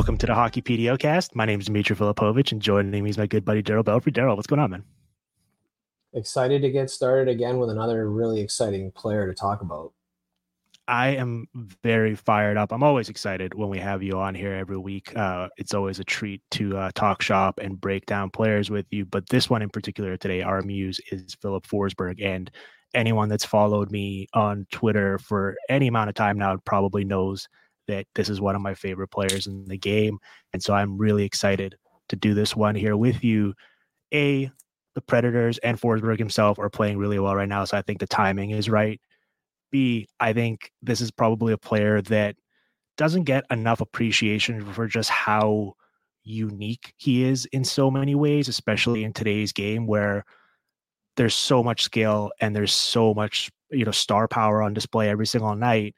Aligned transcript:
Welcome 0.00 0.16
to 0.16 0.26
the 0.26 0.34
Hockey 0.34 0.62
PDOcast. 0.62 1.34
My 1.34 1.44
name 1.44 1.60
is 1.60 1.66
Dimitri 1.66 1.94
Filipovic, 1.94 2.52
and 2.52 2.62
joining 2.62 3.04
me 3.04 3.10
is 3.10 3.18
my 3.18 3.26
good 3.26 3.44
buddy 3.44 3.62
Darryl 3.62 3.84
Belfry. 3.84 4.10
Darryl, 4.10 4.34
what's 4.34 4.46
going 4.46 4.58
on, 4.58 4.70
man? 4.70 4.82
Excited 6.14 6.62
to 6.62 6.70
get 6.70 6.88
started 6.88 7.28
again 7.28 7.58
with 7.58 7.68
another 7.68 8.08
really 8.08 8.40
exciting 8.40 8.90
player 8.92 9.26
to 9.26 9.34
talk 9.34 9.60
about. 9.60 9.92
I 10.88 11.08
am 11.08 11.48
very 11.82 12.14
fired 12.14 12.56
up. 12.56 12.72
I'm 12.72 12.82
always 12.82 13.10
excited 13.10 13.52
when 13.52 13.68
we 13.68 13.78
have 13.78 14.02
you 14.02 14.18
on 14.18 14.34
here 14.34 14.54
every 14.54 14.78
week. 14.78 15.14
Uh, 15.14 15.48
it's 15.58 15.74
always 15.74 15.98
a 15.98 16.04
treat 16.04 16.40
to 16.52 16.78
uh, 16.78 16.90
talk 16.94 17.20
shop 17.20 17.60
and 17.60 17.78
break 17.78 18.06
down 18.06 18.30
players 18.30 18.70
with 18.70 18.86
you. 18.90 19.04
But 19.04 19.28
this 19.28 19.50
one 19.50 19.60
in 19.60 19.68
particular 19.68 20.16
today, 20.16 20.40
our 20.40 20.62
muse 20.62 20.98
is 21.12 21.36
Filip 21.42 21.66
Forsberg. 21.66 22.24
And 22.24 22.50
anyone 22.94 23.28
that's 23.28 23.44
followed 23.44 23.90
me 23.90 24.28
on 24.32 24.66
Twitter 24.72 25.18
for 25.18 25.56
any 25.68 25.88
amount 25.88 26.08
of 26.08 26.14
time 26.14 26.38
now 26.38 26.56
probably 26.64 27.04
knows 27.04 27.46
that 27.88 28.06
this 28.14 28.28
is 28.28 28.40
one 28.40 28.54
of 28.54 28.62
my 28.62 28.74
favorite 28.74 29.08
players 29.08 29.46
in 29.46 29.64
the 29.66 29.78
game. 29.78 30.18
And 30.52 30.62
so 30.62 30.74
I'm 30.74 30.98
really 30.98 31.24
excited 31.24 31.76
to 32.08 32.16
do 32.16 32.34
this 32.34 32.54
one 32.54 32.74
here 32.74 32.96
with 32.96 33.24
you. 33.24 33.54
A, 34.12 34.50
the 34.94 35.00
Predators 35.00 35.58
and 35.58 35.80
Forsberg 35.80 36.18
himself 36.18 36.58
are 36.58 36.70
playing 36.70 36.98
really 36.98 37.18
well 37.18 37.36
right 37.36 37.48
now. 37.48 37.64
So 37.64 37.76
I 37.76 37.82
think 37.82 38.00
the 38.00 38.06
timing 38.06 38.50
is 38.50 38.68
right. 38.68 39.00
B, 39.70 40.08
I 40.18 40.32
think 40.32 40.72
this 40.82 41.00
is 41.00 41.10
probably 41.10 41.52
a 41.52 41.58
player 41.58 42.02
that 42.02 42.36
doesn't 42.96 43.24
get 43.24 43.44
enough 43.50 43.80
appreciation 43.80 44.64
for 44.72 44.86
just 44.86 45.10
how 45.10 45.74
unique 46.22 46.92
he 46.96 47.22
is 47.22 47.46
in 47.46 47.64
so 47.64 47.90
many 47.90 48.14
ways, 48.14 48.48
especially 48.48 49.04
in 49.04 49.12
today's 49.12 49.52
game 49.52 49.86
where 49.86 50.24
there's 51.16 51.34
so 51.34 51.62
much 51.62 51.82
skill 51.82 52.32
and 52.40 52.54
there's 52.54 52.72
so 52.72 53.14
much, 53.14 53.50
you 53.70 53.84
know, 53.84 53.90
star 53.90 54.28
power 54.28 54.62
on 54.62 54.74
display 54.74 55.08
every 55.08 55.26
single 55.26 55.54
night. 55.54 55.94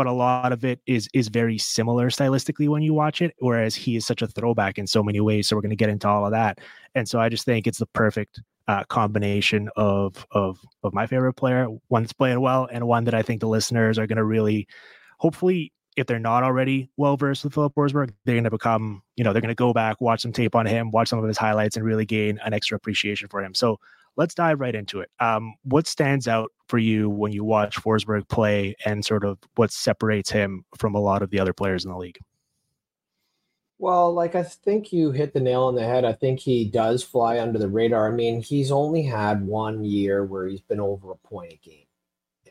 But 0.00 0.06
a 0.06 0.12
lot 0.12 0.50
of 0.50 0.64
it 0.64 0.80
is 0.86 1.10
is 1.12 1.28
very 1.28 1.58
similar 1.58 2.08
stylistically 2.08 2.70
when 2.70 2.80
you 2.80 2.94
watch 2.94 3.20
it, 3.20 3.34
whereas 3.40 3.74
he 3.74 3.96
is 3.96 4.06
such 4.06 4.22
a 4.22 4.26
throwback 4.26 4.78
in 4.78 4.86
so 4.86 5.02
many 5.02 5.20
ways. 5.20 5.46
So 5.46 5.54
we're 5.54 5.60
going 5.60 5.68
to 5.68 5.76
get 5.76 5.90
into 5.90 6.08
all 6.08 6.24
of 6.24 6.30
that. 6.30 6.58
And 6.94 7.06
so 7.06 7.20
I 7.20 7.28
just 7.28 7.44
think 7.44 7.66
it's 7.66 7.80
the 7.80 7.84
perfect 7.84 8.40
uh, 8.66 8.84
combination 8.84 9.68
of 9.76 10.26
of 10.30 10.58
of 10.84 10.94
my 10.94 11.06
favorite 11.06 11.34
player, 11.34 11.66
one 11.88 12.02
that's 12.02 12.14
playing 12.14 12.40
well, 12.40 12.66
and 12.72 12.86
one 12.86 13.04
that 13.04 13.12
I 13.12 13.20
think 13.20 13.42
the 13.42 13.46
listeners 13.48 13.98
are 13.98 14.06
going 14.06 14.16
to 14.16 14.24
really, 14.24 14.66
hopefully, 15.18 15.70
if 15.98 16.06
they're 16.06 16.18
not 16.18 16.44
already 16.44 16.88
well 16.96 17.18
versed 17.18 17.44
with 17.44 17.52
Filip 17.52 17.74
Forsberg, 17.74 18.14
they're 18.24 18.36
going 18.36 18.44
to 18.44 18.50
become, 18.50 19.02
you 19.16 19.24
know, 19.24 19.34
they're 19.34 19.42
going 19.42 19.50
to 19.50 19.54
go 19.54 19.74
back, 19.74 20.00
watch 20.00 20.22
some 20.22 20.32
tape 20.32 20.54
on 20.54 20.64
him, 20.64 20.92
watch 20.92 21.08
some 21.08 21.18
of 21.18 21.28
his 21.28 21.36
highlights, 21.36 21.76
and 21.76 21.84
really 21.84 22.06
gain 22.06 22.38
an 22.42 22.54
extra 22.54 22.74
appreciation 22.74 23.28
for 23.28 23.44
him. 23.44 23.52
So 23.52 23.78
let's 24.16 24.34
dive 24.34 24.60
right 24.60 24.74
into 24.74 25.00
it. 25.00 25.10
Um, 25.20 25.54
what 25.64 25.86
stands 25.86 26.28
out 26.28 26.50
for 26.68 26.78
you 26.78 27.08
when 27.08 27.32
you 27.32 27.44
watch 27.44 27.76
Forsberg 27.76 28.28
play, 28.28 28.74
and 28.84 29.04
sort 29.04 29.24
of 29.24 29.38
what 29.56 29.70
separates 29.70 30.30
him 30.30 30.64
from 30.78 30.94
a 30.94 31.00
lot 31.00 31.22
of 31.22 31.30
the 31.30 31.40
other 31.40 31.52
players 31.52 31.84
in 31.84 31.90
the 31.90 31.96
league? 31.96 32.18
Well, 33.78 34.12
like 34.12 34.34
I 34.34 34.42
think 34.42 34.92
you 34.92 35.10
hit 35.10 35.32
the 35.32 35.40
nail 35.40 35.62
on 35.62 35.74
the 35.74 35.84
head. 35.84 36.04
I 36.04 36.12
think 36.12 36.38
he 36.38 36.66
does 36.66 37.02
fly 37.02 37.40
under 37.40 37.58
the 37.58 37.68
radar. 37.68 38.12
I 38.12 38.14
mean, 38.14 38.42
he's 38.42 38.70
only 38.70 39.02
had 39.02 39.46
one 39.46 39.84
year 39.84 40.22
where 40.22 40.46
he's 40.46 40.60
been 40.60 40.80
over 40.80 41.12
a 41.12 41.16
point 41.16 41.54
a 41.54 41.56
game. 41.56 41.86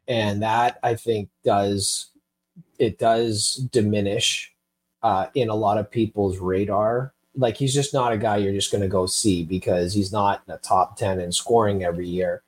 And 0.07 0.41
that 0.41 0.79
I 0.81 0.95
think 0.95 1.29
does 1.43 2.09
it 2.79 2.97
does 2.97 3.53
diminish 3.71 4.51
uh, 5.03 5.27
in 5.35 5.49
a 5.49 5.55
lot 5.55 5.77
of 5.77 5.91
people's 5.91 6.39
radar. 6.39 7.13
Like 7.35 7.57
he's 7.57 7.73
just 7.73 7.93
not 7.93 8.11
a 8.11 8.17
guy 8.17 8.37
you're 8.37 8.53
just 8.53 8.71
going 8.71 8.81
to 8.81 8.87
go 8.87 9.05
see 9.05 9.43
because 9.43 9.93
he's 9.93 10.11
not 10.11 10.43
in 10.47 10.57
top 10.61 10.97
10 10.97 11.19
in 11.19 11.31
scoring 11.31 11.83
every 11.83 12.07
year. 12.07 12.41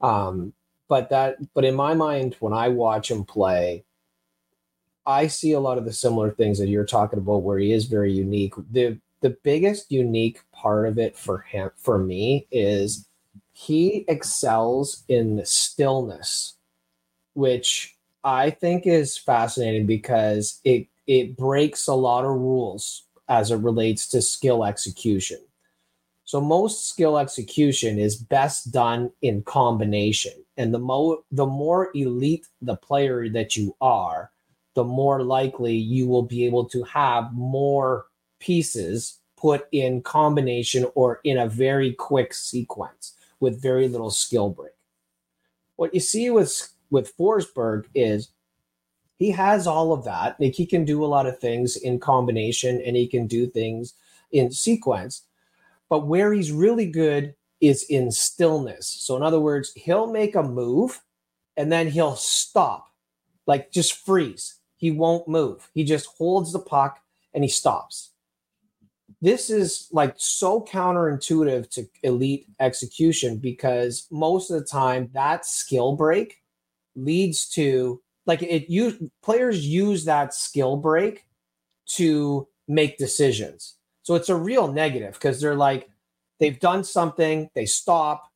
Um, 0.00 0.52
but 0.88 1.10
that 1.10 1.36
but 1.54 1.64
in 1.64 1.74
my 1.74 1.94
mind 1.94 2.36
when 2.40 2.52
I 2.52 2.68
watch 2.68 3.10
him 3.10 3.24
play, 3.24 3.84
I 5.06 5.26
see 5.26 5.52
a 5.52 5.60
lot 5.60 5.78
of 5.78 5.84
the 5.84 5.92
similar 5.92 6.30
things 6.30 6.58
that 6.58 6.68
you're 6.68 6.84
talking 6.84 7.18
about 7.18 7.42
where 7.42 7.58
he 7.58 7.72
is 7.72 7.86
very 7.86 8.12
unique. 8.12 8.54
The 8.70 8.98
the 9.20 9.36
biggest 9.42 9.90
unique 9.90 10.40
part 10.52 10.86
of 10.86 10.98
it 10.98 11.16
for 11.16 11.38
him 11.38 11.70
for 11.76 11.98
me 11.98 12.46
is 12.50 13.08
he 13.52 14.04
excels 14.08 15.04
in 15.08 15.36
the 15.36 15.46
stillness, 15.46 16.54
which 17.32 17.96
I 18.22 18.50
think 18.50 18.86
is 18.86 19.16
fascinating 19.16 19.86
because 19.86 20.60
it 20.64 20.88
it 21.06 21.36
breaks 21.36 21.86
a 21.86 21.94
lot 21.94 22.24
of 22.24 22.32
rules 22.32 23.04
as 23.28 23.50
it 23.50 23.56
relates 23.56 24.08
to 24.08 24.22
skill 24.22 24.64
execution. 24.64 25.38
So 26.24 26.40
most 26.40 26.88
skill 26.88 27.18
execution 27.18 27.98
is 27.98 28.16
best 28.16 28.72
done 28.72 29.10
in 29.20 29.42
combination. 29.42 30.32
And 30.56 30.72
the 30.72 30.78
more 30.78 31.18
the 31.30 31.46
more 31.46 31.90
elite 31.94 32.46
the 32.62 32.76
player 32.76 33.28
that 33.28 33.56
you 33.56 33.76
are, 33.80 34.30
the 34.74 34.84
more 34.84 35.22
likely 35.22 35.74
you 35.74 36.06
will 36.08 36.22
be 36.22 36.46
able 36.46 36.64
to 36.70 36.82
have 36.84 37.32
more 37.34 38.06
pieces 38.40 39.20
put 39.36 39.66
in 39.72 40.00
combination 40.02 40.86
or 40.94 41.20
in 41.24 41.38
a 41.38 41.48
very 41.48 41.92
quick 41.92 42.32
sequence 42.32 43.14
with 43.40 43.60
very 43.60 43.88
little 43.88 44.10
skill 44.10 44.48
break. 44.48 44.72
What 45.76 45.92
you 45.92 46.00
see 46.00 46.30
with 46.30 46.70
with 46.90 47.16
Forsberg 47.16 47.84
is 47.94 48.30
he 49.16 49.30
has 49.30 49.66
all 49.66 49.92
of 49.92 50.04
that. 50.04 50.40
Like 50.40 50.54
he 50.54 50.66
can 50.66 50.84
do 50.84 51.04
a 51.04 51.06
lot 51.06 51.26
of 51.26 51.38
things 51.38 51.76
in 51.76 52.00
combination 52.00 52.80
and 52.84 52.96
he 52.96 53.06
can 53.06 53.26
do 53.26 53.46
things 53.46 53.94
in 54.32 54.50
sequence. 54.50 55.22
But 55.88 56.06
where 56.06 56.32
he's 56.32 56.50
really 56.50 56.86
good 56.86 57.34
is 57.60 57.84
in 57.84 58.10
stillness. 58.10 58.88
So 58.88 59.16
in 59.16 59.22
other 59.22 59.40
words, 59.40 59.72
he'll 59.74 60.10
make 60.10 60.34
a 60.34 60.42
move 60.42 61.00
and 61.56 61.70
then 61.70 61.88
he'll 61.88 62.16
stop, 62.16 62.88
like 63.46 63.70
just 63.70 64.04
freeze 64.04 64.56
he 64.84 64.90
won't 64.90 65.26
move. 65.26 65.70
He 65.72 65.82
just 65.82 66.04
holds 66.18 66.52
the 66.52 66.58
puck 66.58 67.00
and 67.32 67.42
he 67.42 67.48
stops. 67.48 68.10
This 69.22 69.48
is 69.48 69.88
like 69.92 70.12
so 70.18 70.60
counterintuitive 70.60 71.70
to 71.70 71.88
elite 72.02 72.46
execution 72.60 73.38
because 73.38 74.06
most 74.10 74.50
of 74.50 74.60
the 74.60 74.66
time 74.66 75.08
that 75.14 75.46
skill 75.46 75.96
break 75.96 76.42
leads 76.94 77.48
to 77.52 78.02
like 78.26 78.42
it 78.42 78.70
you 78.70 79.10
players 79.22 79.66
use 79.66 80.04
that 80.04 80.34
skill 80.34 80.76
break 80.76 81.26
to 81.86 82.48
make 82.68 82.98
decisions. 82.98 83.76
So 84.02 84.14
it's 84.14 84.28
a 84.28 84.36
real 84.36 84.72
negative 84.72 85.14
because 85.14 85.40
they're 85.40 85.54
like 85.54 85.88
they've 86.40 86.58
done 86.58 86.84
something, 86.84 87.50
they 87.54 87.66
stop. 87.66 88.30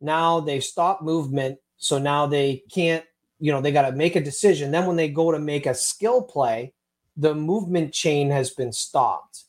Now 0.00 0.40
they 0.40 0.60
stop 0.60 1.02
movement, 1.02 1.58
so 1.76 1.98
now 1.98 2.26
they 2.26 2.62
can't 2.72 3.04
you 3.40 3.52
know, 3.52 3.60
they 3.60 3.72
got 3.72 3.88
to 3.88 3.92
make 3.92 4.16
a 4.16 4.22
decision. 4.22 4.70
Then 4.70 4.86
when 4.86 4.96
they 4.96 5.08
go 5.08 5.30
to 5.30 5.38
make 5.38 5.66
a 5.66 5.74
skill 5.74 6.22
play, 6.22 6.72
the 7.16 7.34
movement 7.34 7.92
chain 7.92 8.30
has 8.30 8.50
been 8.50 8.72
stopped. 8.72 9.44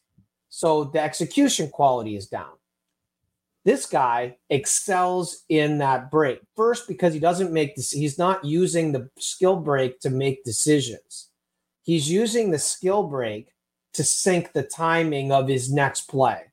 So 0.50 0.86
the 0.86 1.02
execution 1.02 1.70
quality 1.70 2.16
is 2.16 2.28
down. 2.28 2.54
This 3.66 3.88
guy 3.88 4.38
excels 4.50 5.44
in 5.50 5.80
that 5.80 6.12
break. 6.12 6.40
First, 6.56 6.88
because 6.88 7.16
he 7.16 7.20
doesn't 7.20 7.52
make 7.52 7.76
this, 7.76 7.92
he's 7.92 8.20
not 8.20 8.46
using 8.46 8.92
the 8.92 9.10
skill 9.18 9.56
break 9.56 10.00
to 10.02 10.12
make 10.12 10.46
decisions. 10.46 11.30
He's 11.82 12.10
using 12.10 12.52
the 12.52 12.60
skill 12.60 13.04
break 13.04 13.50
to 13.94 14.04
sync 14.04 14.54
the 14.54 14.64
timing 14.64 15.32
of 15.32 15.48
his 15.48 15.72
next 15.72 16.04
play. 16.04 16.44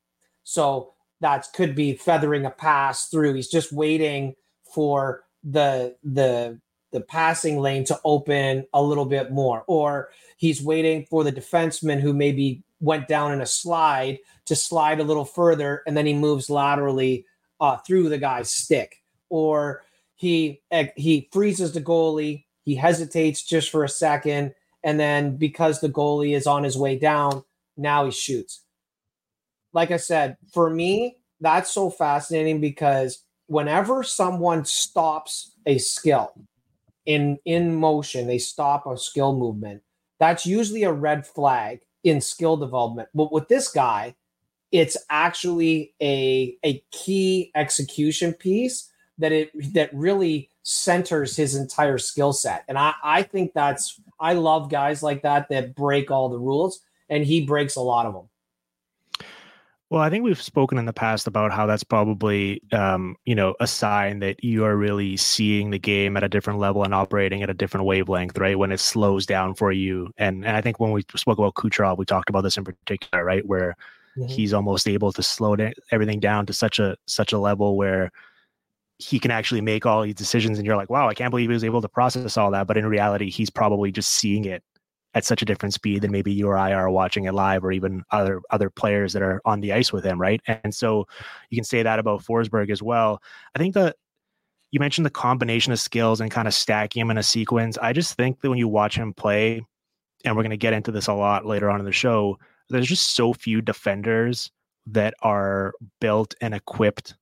So 0.43 0.93
that 1.21 1.47
could 1.53 1.75
be 1.75 1.93
feathering 1.93 2.45
a 2.45 2.49
pass 2.49 3.09
through. 3.09 3.35
He's 3.35 3.49
just 3.49 3.71
waiting 3.71 4.35
for 4.73 5.23
the 5.43 5.95
the 6.03 6.59
the 6.91 7.01
passing 7.01 7.59
lane 7.59 7.83
to 7.85 7.99
open 8.05 8.65
a 8.73 8.81
little 8.81 9.05
bit 9.05 9.31
more, 9.31 9.63
or 9.67 10.09
he's 10.37 10.63
waiting 10.63 11.05
for 11.09 11.23
the 11.23 11.31
defenseman 11.31 11.99
who 11.99 12.13
maybe 12.13 12.63
went 12.79 13.07
down 13.07 13.31
in 13.31 13.41
a 13.41 13.45
slide 13.45 14.19
to 14.45 14.55
slide 14.55 14.99
a 14.99 15.03
little 15.03 15.25
further, 15.25 15.83
and 15.87 15.95
then 15.95 16.05
he 16.05 16.13
moves 16.13 16.49
laterally 16.49 17.25
uh, 17.59 17.77
through 17.77 18.09
the 18.09 18.17
guy's 18.17 18.49
stick, 18.49 19.01
or 19.29 19.83
he 20.15 20.61
he 20.95 21.29
freezes 21.31 21.73
the 21.73 21.81
goalie, 21.81 22.45
he 22.63 22.75
hesitates 22.75 23.43
just 23.43 23.69
for 23.69 23.83
a 23.83 23.89
second, 23.89 24.53
and 24.83 24.99
then 24.99 25.37
because 25.37 25.79
the 25.79 25.89
goalie 25.89 26.35
is 26.35 26.47
on 26.47 26.63
his 26.63 26.77
way 26.77 26.97
down, 26.97 27.43
now 27.77 28.05
he 28.05 28.11
shoots. 28.11 28.61
Like 29.71 29.91
I 29.91 29.97
said, 29.97 30.37
for 30.53 30.69
me, 30.69 31.17
that's 31.39 31.71
so 31.71 31.89
fascinating 31.89 32.61
because 32.61 33.23
whenever 33.47 34.03
someone 34.03 34.65
stops 34.65 35.51
a 35.65 35.77
skill, 35.77 36.33
in 37.05 37.37
in 37.45 37.75
motion 37.75 38.27
they 38.27 38.37
stop 38.37 38.85
a 38.87 38.97
skill 38.97 39.35
movement 39.35 39.81
that's 40.19 40.45
usually 40.45 40.83
a 40.83 40.91
red 40.91 41.25
flag 41.25 41.81
in 42.03 42.21
skill 42.21 42.55
development 42.55 43.09
but 43.13 43.31
with 43.31 43.47
this 43.47 43.67
guy 43.69 44.15
it's 44.73 44.97
actually 45.09 45.93
a 46.01 46.57
a 46.65 46.83
key 46.91 47.51
execution 47.55 48.33
piece 48.33 48.91
that 49.19 49.31
it 49.31 49.51
that 49.73 49.93
really 49.93 50.49
centers 50.63 51.35
his 51.37 51.55
entire 51.55 51.99
skill 51.99 52.33
set. 52.33 52.65
And 52.67 52.77
i 52.77 52.93
i 53.03 53.21
think 53.21 53.53
that's 53.53 54.01
i 54.19 54.33
love 54.33 54.69
guys 54.69 55.03
like 55.03 55.21
that 55.21 55.47
that 55.49 55.75
break 55.75 56.09
all 56.09 56.27
the 56.27 56.39
rules 56.39 56.79
and 57.09 57.23
he 57.23 57.45
breaks 57.45 57.75
a 57.75 57.81
lot 57.81 58.05
of 58.05 58.13
them 58.13 58.29
Well, 59.89 60.01
I 60.01 60.09
think 60.09 60.23
we've 60.23 60.41
spoken 60.41 60.79
in 60.79 60.85
the 60.85 60.93
past 60.93 61.27
about 61.27 61.51
how 61.51 61.67
that's 61.67 61.83
probably, 61.83 62.63
um, 62.71 63.15
you 63.25 63.35
know, 63.35 63.53
a 63.59 63.67
sign 63.67 64.19
that 64.19 64.43
you 64.43 64.65
are 64.65 64.75
really 64.75 65.17
seeing 65.17 65.69
the 65.69 65.77
game 65.77 66.17
at 66.17 66.23
a 66.23 66.29
different 66.29 66.57
level 66.57 66.83
and 66.83 66.95
operating 66.95 67.43
at 67.43 67.51
a 67.51 67.53
different 67.53 67.85
wavelength, 67.85 68.35
right? 68.39 68.57
When 68.57 68.71
it 68.71 68.79
slows 68.79 69.27
down 69.27 69.53
for 69.53 69.71
you, 69.71 70.09
and 70.17 70.43
and 70.45 70.57
I 70.57 70.61
think 70.61 70.79
when 70.79 70.91
we 70.93 71.03
spoke 71.15 71.37
about 71.37 71.53
Kucherov, 71.53 71.99
we 71.99 72.05
talked 72.05 72.29
about 72.29 72.41
this 72.41 72.57
in 72.57 72.63
particular, 72.63 73.23
right, 73.23 73.45
where 73.45 73.75
mm-hmm. 74.17 74.27
he's 74.27 74.53
almost 74.53 74.87
able 74.87 75.11
to 75.13 75.23
slow 75.23 75.55
everything 75.91 76.19
down 76.19 76.45
to 76.45 76.53
such 76.53 76.79
a 76.79 76.95
such 77.07 77.33
a 77.33 77.39
level 77.39 77.77
where 77.77 78.11
he 78.99 79.19
can 79.19 79.31
actually 79.31 79.61
make 79.61 79.85
all 79.85 80.03
these 80.03 80.15
decisions, 80.15 80.57
and 80.57 80.65
you're 80.65 80.77
like, 80.77 80.89
wow, 80.89 81.09
I 81.09 81.13
can't 81.13 81.31
believe 81.31 81.49
he 81.49 81.53
was 81.53 81.63
able 81.63 81.81
to 81.81 81.89
process 81.89 82.37
all 82.37 82.51
that. 82.51 82.67
But 82.67 82.77
in 82.77 82.85
reality, 82.85 83.29
he's 83.29 83.49
probably 83.49 83.91
just 83.91 84.11
seeing 84.11 84.45
it 84.45 84.63
at 85.15 85.25
such 85.25 85.41
a 85.41 85.45
different 85.45 85.73
speed 85.73 86.01
than 86.01 86.11
maybe 86.11 86.31
you 86.31 86.47
or 86.47 86.57
I 86.57 86.73
are 86.73 86.89
watching 86.89 87.25
it 87.25 87.33
live, 87.33 87.63
or 87.63 87.71
even 87.71 88.03
other 88.11 88.41
other 88.49 88.69
players 88.69 89.13
that 89.13 89.21
are 89.21 89.41
on 89.45 89.61
the 89.61 89.73
ice 89.73 89.91
with 89.91 90.03
him, 90.03 90.19
right? 90.19 90.41
And 90.47 90.73
so 90.73 91.05
you 91.49 91.57
can 91.57 91.65
say 91.65 91.83
that 91.83 91.99
about 91.99 92.23
Forsberg 92.23 92.71
as 92.71 92.81
well. 92.81 93.21
I 93.55 93.59
think 93.59 93.73
that 93.73 93.95
you 94.71 94.79
mentioned 94.79 95.05
the 95.05 95.11
combination 95.11 95.71
of 95.71 95.79
skills 95.79 96.19
and 96.19 96.31
kind 96.31 96.47
of 96.47 96.53
stacking 96.53 97.01
him 97.01 97.11
in 97.11 97.17
a 97.17 97.23
sequence. 97.23 97.77
I 97.77 97.93
just 97.93 98.15
think 98.15 98.41
that 98.41 98.49
when 98.49 98.57
you 98.57 98.67
watch 98.67 98.95
him 98.97 99.13
play, 99.13 99.61
and 100.25 100.35
we're 100.35 100.43
going 100.43 100.51
to 100.51 100.57
get 100.57 100.73
into 100.73 100.91
this 100.91 101.07
a 101.07 101.13
lot 101.13 101.45
later 101.45 101.69
on 101.69 101.79
in 101.79 101.85
the 101.85 101.91
show, 101.91 102.39
there's 102.73 102.87
just 102.87 103.15
so 103.15 103.33
few 103.33 103.61
defenders 103.61 104.51
that 104.87 105.13
are 105.21 105.73
built 106.01 106.35
and 106.41 106.53
equipped 106.53 107.15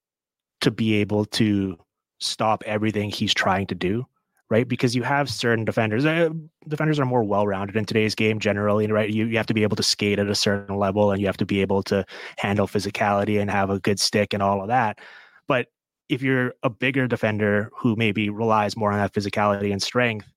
to 0.62 0.72
be 0.72 0.96
able 0.96 1.26
to 1.26 1.78
stop 2.20 2.64
everything 2.66 3.10
he's 3.10 3.34
trying 3.34 3.68
to 3.68 3.76
do 3.76 4.06
right? 4.52 4.68
Because 4.68 4.94
you 4.94 5.02
have 5.02 5.30
certain 5.30 5.64
defenders. 5.64 6.06
Uh, 6.06 6.30
defenders 6.68 7.00
are 7.00 7.06
more 7.06 7.24
well-rounded 7.24 7.78
in 7.78 7.86
today's 7.86 8.14
game 8.14 8.38
generally, 8.38 8.86
right? 8.88 9.10
You 9.10 9.26
you 9.26 9.38
have 9.38 9.46
to 9.48 9.54
be 9.54 9.64
able 9.64 9.78
to 9.78 9.84
skate 9.84 10.20
at 10.20 10.28
a 10.28 10.36
certain 10.36 10.76
level, 10.76 11.10
and 11.10 11.22
you 11.22 11.28
have 11.28 11.38
to 11.38 11.46
be 11.46 11.62
able 11.62 11.82
to 11.84 12.06
handle 12.38 12.68
physicality 12.68 13.40
and 13.40 13.50
have 13.50 13.70
a 13.70 13.80
good 13.80 14.00
stick 14.00 14.34
and 14.34 14.44
all 14.44 14.62
of 14.62 14.68
that. 14.68 15.00
But 15.48 15.68
if 16.10 16.22
you're 16.22 16.54
a 16.64 16.70
bigger 16.70 17.08
defender 17.08 17.72
who 17.74 17.96
maybe 17.96 18.30
relies 18.30 18.76
more 18.76 18.92
on 18.92 19.00
that 19.00 19.14
physicality 19.14 19.72
and 19.72 19.82
strength, 19.82 20.28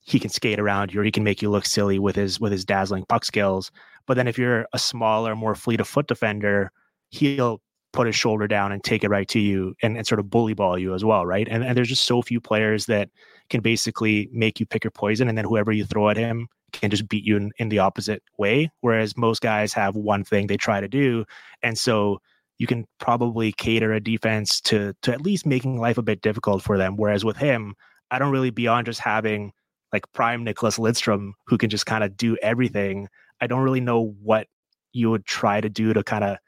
he 0.00 0.18
can 0.18 0.30
skate 0.30 0.58
around 0.58 0.92
you 0.92 1.00
or 1.00 1.04
he 1.04 1.12
can 1.12 1.22
make 1.22 1.40
you 1.40 1.48
look 1.48 1.64
silly 1.64 2.00
with 2.00 2.16
his 2.16 2.40
with 2.40 2.50
his 2.50 2.64
dazzling 2.64 3.04
puck 3.08 3.24
skills. 3.24 3.70
But 4.08 4.14
then 4.14 4.26
if 4.26 4.36
you're 4.36 4.66
a 4.72 4.78
smaller, 4.78 5.36
more 5.36 5.54
fleet 5.54 5.80
of 5.80 5.86
foot 5.86 6.08
defender, 6.08 6.72
he'll 7.10 7.60
put 7.92 8.06
his 8.06 8.16
shoulder 8.16 8.48
down 8.48 8.72
and 8.72 8.82
take 8.82 9.04
it 9.04 9.10
right 9.10 9.28
to 9.28 9.38
you 9.38 9.74
and, 9.82 9.96
and 9.96 10.06
sort 10.06 10.18
of 10.18 10.28
bully 10.28 10.54
ball 10.54 10.78
you 10.78 10.94
as 10.94 11.04
well, 11.04 11.24
right? 11.24 11.46
And, 11.48 11.64
and 11.64 11.76
there's 11.76 11.88
just 11.88 12.04
so 12.04 12.20
few 12.22 12.40
players 12.40 12.86
that 12.86 13.10
can 13.50 13.60
basically 13.60 14.28
make 14.32 14.60
you 14.60 14.66
pick 14.66 14.82
your 14.82 14.90
poison, 14.90 15.28
and 15.28 15.38
then 15.38 15.44
whoever 15.44 15.72
you 15.72 15.84
throw 15.84 16.08
at 16.08 16.16
him 16.16 16.48
can 16.72 16.90
just 16.90 17.08
beat 17.08 17.24
you 17.24 17.36
in, 17.36 17.52
in 17.58 17.68
the 17.68 17.78
opposite 17.78 18.22
way. 18.36 18.70
Whereas 18.80 19.16
most 19.16 19.40
guys 19.40 19.72
have 19.72 19.94
one 19.96 20.24
thing 20.24 20.46
they 20.46 20.56
try 20.56 20.80
to 20.80 20.88
do, 20.88 21.24
and 21.62 21.78
so 21.78 22.20
you 22.58 22.66
can 22.66 22.86
probably 22.98 23.52
cater 23.52 23.92
a 23.92 24.00
defense 24.00 24.60
to 24.62 24.92
to 25.02 25.12
at 25.12 25.22
least 25.22 25.46
making 25.46 25.78
life 25.78 25.96
a 25.96 26.02
bit 26.02 26.20
difficult 26.22 26.62
for 26.62 26.76
them. 26.76 26.96
Whereas 26.96 27.24
with 27.24 27.36
him, 27.36 27.74
I 28.10 28.18
don't 28.18 28.32
really 28.32 28.50
beyond 28.50 28.86
just 28.86 29.00
having 29.00 29.52
like 29.92 30.10
prime 30.12 30.44
Nicklas 30.44 30.78
Lidstrom 30.78 31.32
who 31.46 31.56
can 31.56 31.70
just 31.70 31.86
kind 31.86 32.04
of 32.04 32.16
do 32.16 32.36
everything. 32.42 33.08
I 33.40 33.46
don't 33.46 33.60
really 33.60 33.80
know 33.80 34.14
what 34.22 34.46
you 34.92 35.10
would 35.10 35.24
try 35.24 35.60
to 35.60 35.68
do 35.68 35.92
to 35.92 36.02
kind 36.02 36.24
of 36.24 36.38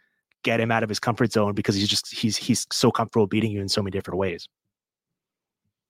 get 0.43 0.61
him 0.61 0.71
out 0.71 0.83
of 0.83 0.89
his 0.89 0.99
comfort 0.99 1.33
zone 1.33 1.55
because 1.55 1.75
he's 1.75 1.89
just 1.89 2.13
he's 2.13 2.37
he's 2.37 2.67
so 2.73 2.91
comfortable 2.91 3.27
beating 3.27 3.51
you 3.51 3.61
in 3.61 3.69
so 3.69 3.83
many 3.83 3.91
different 3.93 4.19
ways. 4.19 4.49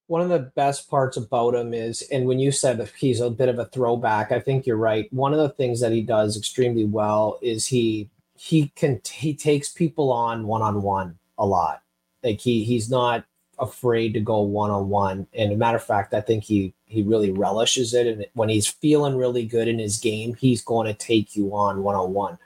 One 0.07 0.21
of 0.21 0.29
the 0.29 0.51
best 0.57 0.91
parts 0.91 1.17
about 1.17 1.55
him 1.55 1.73
is, 1.73 2.03
and 2.11 2.27
when 2.27 2.41
you 2.41 2.51
said 2.51 2.79
that 2.79 2.91
he's 2.99 3.21
a 3.21 3.31
bit 3.31 3.49
of 3.49 3.61
a 3.61 3.67
throwback, 3.67 4.33
I 4.33 4.41
think 4.41 4.67
you're 4.67 4.77
right. 4.77 5.13
One 5.13 5.33
of 5.33 5.39
the 5.39 5.51
things 5.51 5.81
that 5.81 5.93
he 5.93 6.03
does 6.03 6.37
extremely 6.37 6.85
well 6.85 7.39
is 7.43 7.67
he 7.67 8.11
he 8.37 8.73
can 8.75 9.01
he 9.09 9.35
takes 9.35 9.69
people 9.69 10.11
on 10.11 10.47
one 10.47 10.63
on 10.63 10.83
one 10.83 11.19
a 11.39 11.47
lot. 11.47 11.83
Like 12.25 12.41
he 12.41 12.65
he's 12.65 12.91
not 12.91 13.25
afraid 13.61 14.15
to 14.15 14.21
go 14.21 14.41
one 14.41 14.71
on 14.71 14.89
one. 14.89 15.27
And 15.35 15.53
a 15.53 15.57
matter 15.57 15.77
of 15.77 15.85
fact, 15.85 16.15
I 16.15 16.21
think 16.21 16.45
he 16.45 16.75
he 16.87 17.03
really 17.03 17.31
relishes 17.31 17.95
it. 17.95 18.07
And 18.07 18.27
when 18.35 18.49
he's 18.49 18.67
feeling 18.67 19.17
really 19.17 19.45
good 19.45 19.69
in 19.69 19.79
his 19.79 19.99
game, 19.99 20.35
he's 20.35 20.63
going 20.63 20.87
to 20.87 20.95
take 20.95 21.37
you 21.37 21.55
on 21.55 21.83
one 21.83 21.95
on 21.95 22.13
one 22.13 22.39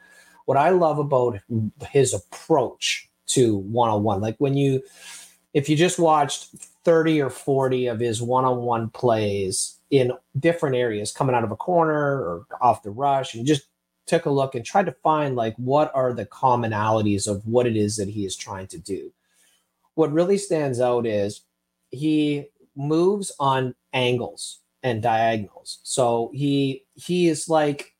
what 0.44 0.58
I 0.58 0.70
love 0.70 0.98
about 0.98 1.38
his 1.88 2.14
approach 2.14 3.08
to 3.28 3.56
one 3.56 3.90
on 3.90 4.02
one, 4.02 4.20
like 4.20 4.36
when 4.38 4.56
you, 4.56 4.82
if 5.54 5.68
you 5.68 5.76
just 5.76 5.98
watched 5.98 6.54
30 6.84 7.22
or 7.22 7.30
40 7.30 7.86
of 7.86 8.00
his 8.00 8.20
one 8.20 8.44
on 8.44 8.58
one 8.58 8.90
plays 8.90 9.78
in 9.90 10.12
different 10.38 10.76
areas 10.76 11.12
coming 11.12 11.34
out 11.34 11.44
of 11.44 11.50
a 11.50 11.56
corner 11.56 11.94
or 11.94 12.46
off 12.60 12.82
the 12.82 12.90
rush 12.90 13.34
and 13.34 13.46
just 13.46 13.62
took 14.06 14.26
a 14.26 14.30
look 14.30 14.54
and 14.54 14.64
tried 14.64 14.86
to 14.86 14.92
find 15.02 15.34
like 15.34 15.54
what 15.56 15.90
are 15.94 16.12
the 16.12 16.26
commonalities 16.26 17.26
of 17.26 17.46
what 17.46 17.66
it 17.66 17.76
is 17.76 17.96
that 17.96 18.08
he 18.08 18.26
is 18.26 18.36
trying 18.36 18.66
to 18.66 18.78
do. 18.78 19.10
What 19.94 20.12
really 20.12 20.38
stands 20.38 20.80
out 20.80 21.06
is 21.06 21.42
he 21.90 22.46
moves 22.76 23.32
on 23.38 23.74
angles 23.92 24.60
and 24.82 25.02
diagonals. 25.02 25.80
So 25.82 26.30
he 26.34 26.84
he 26.94 27.28
is 27.28 27.48
like 27.48 27.94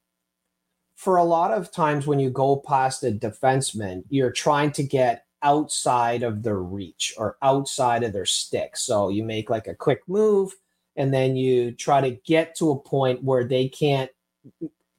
for 0.97 1.17
a 1.17 1.25
lot 1.25 1.53
of 1.53 1.71
times 1.71 2.07
when 2.07 2.19
you 2.19 2.31
go 2.31 2.57
past 2.57 3.05
a 3.05 3.11
defenseman, 3.11 4.05
you're 4.09 4.33
trying 4.33 4.73
to 4.73 4.83
get 4.83 5.25
outside 5.43 6.23
of 6.23 6.43
their 6.43 6.63
reach 6.63 7.15
or 7.19 7.37
outside 7.43 8.03
of 8.03 8.13
their 8.13 8.25
stick. 8.25 8.77
So 8.77 9.11
you 9.11 9.23
make 9.23 9.51
like 9.51 9.67
a 9.67 9.75
quick 9.75 10.01
move 10.09 10.55
and 10.97 11.13
then 11.13 11.37
you 11.37 11.73
try 11.73 12.01
to 12.01 12.13
get 12.25 12.55
to 12.57 12.71
a 12.71 12.79
point 12.79 13.23
where 13.23 13.45
they 13.45 13.69
can't 13.69 14.11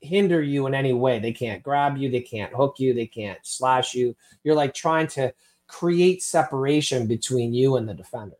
hinder 0.01 0.42
you 0.42 0.68
in 0.68 0.75
any 0.75 0.94
way. 0.94 1.19
They 1.19 1.33
can't 1.33 1.63
grab 1.63 1.97
you, 1.97 2.09
they 2.09 2.21
can't 2.21 2.53
hook 2.53 2.75
you, 2.77 2.94
they 2.94 3.07
can't 3.07 3.39
slash 3.44 3.95
you. 3.95 4.15
You're 4.44 4.56
like 4.56 4.74
trying 4.74 5.07
to 5.07 5.33
create 5.68 6.22
separation 6.24 7.08
between 7.08 7.54
you 7.54 7.76
and 7.76 7.88
the 7.88 7.94
defender. 7.94 8.38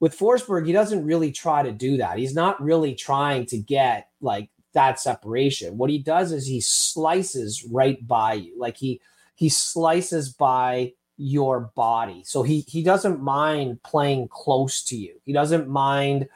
With 0.00 0.18
Forsberg, 0.18 0.66
he 0.66 0.72
doesn't 0.72 1.04
really 1.04 1.32
try 1.32 1.62
to 1.62 1.72
do 1.72 1.96
that. 1.98 2.18
He's 2.18 2.34
not 2.34 2.62
really 2.62 2.94
trying 2.94 3.46
to 3.46 3.58
get 3.58 4.08
like 4.20 4.50
that 4.74 5.00
separation. 5.00 5.78
What 5.78 5.90
he 5.90 5.98
does 5.98 6.32
is 6.32 6.46
he 6.46 6.60
slices 6.60 7.64
right 7.70 8.06
by 8.06 8.34
you. 8.34 8.54
Like 8.58 8.76
he 8.76 9.00
he 9.36 9.48
slices 9.48 10.30
by 10.30 10.92
your 11.16 11.72
body. 11.74 12.22
So 12.24 12.42
he 12.42 12.60
he 12.60 12.82
doesn't 12.82 13.22
mind 13.22 13.82
playing 13.82 14.28
close 14.28 14.84
to 14.84 14.96
you. 14.96 15.14
He 15.24 15.32
doesn't 15.32 15.68
mind 15.68 16.28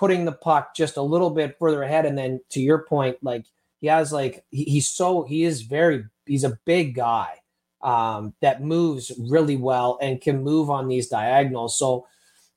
putting 0.00 0.24
the 0.24 0.32
puck 0.32 0.74
just 0.74 0.96
a 0.96 1.02
little 1.02 1.30
bit 1.30 1.58
further 1.58 1.82
ahead 1.82 2.06
and 2.06 2.16
then 2.16 2.40
to 2.48 2.58
your 2.58 2.78
point 2.78 3.18
like 3.20 3.44
he 3.82 3.86
has 3.86 4.10
like 4.10 4.42
he, 4.50 4.64
he's 4.64 4.88
so 4.88 5.24
he 5.24 5.44
is 5.44 5.60
very 5.60 6.04
he's 6.24 6.42
a 6.42 6.58
big 6.64 6.94
guy 6.94 7.39
um 7.82 8.34
that 8.40 8.62
moves 8.62 9.12
really 9.18 9.56
well 9.56 9.98
and 10.02 10.20
can 10.20 10.42
move 10.42 10.70
on 10.70 10.88
these 10.88 11.08
diagonals. 11.08 11.78
So 11.78 12.06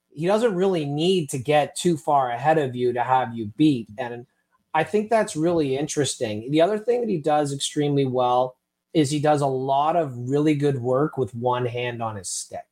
he 0.09 0.27
doesn't 0.27 0.55
really 0.55 0.85
need 0.85 1.29
to 1.29 1.39
get 1.39 1.75
too 1.75 1.97
far 1.97 2.31
ahead 2.31 2.57
of 2.57 2.75
you 2.75 2.93
to 2.93 3.03
have 3.03 3.33
you 3.33 3.47
beat 3.57 3.87
and 3.97 4.25
I 4.73 4.83
think 4.83 5.09
that's 5.09 5.35
really 5.35 5.77
interesting. 5.77 6.49
The 6.49 6.61
other 6.61 6.79
thing 6.79 7.01
that 7.01 7.09
he 7.09 7.19
does 7.19 7.53
extremely 7.53 8.05
well 8.05 8.57
is 8.93 9.09
he 9.09 9.19
does 9.19 9.41
a 9.41 9.47
lot 9.47 9.95
of 9.95 10.17
really 10.17 10.55
good 10.55 10.79
work 10.79 11.17
with 11.17 11.33
one 11.35 11.65
hand 11.65 12.01
on 12.01 12.15
his 12.15 12.29
stick. 12.29 12.65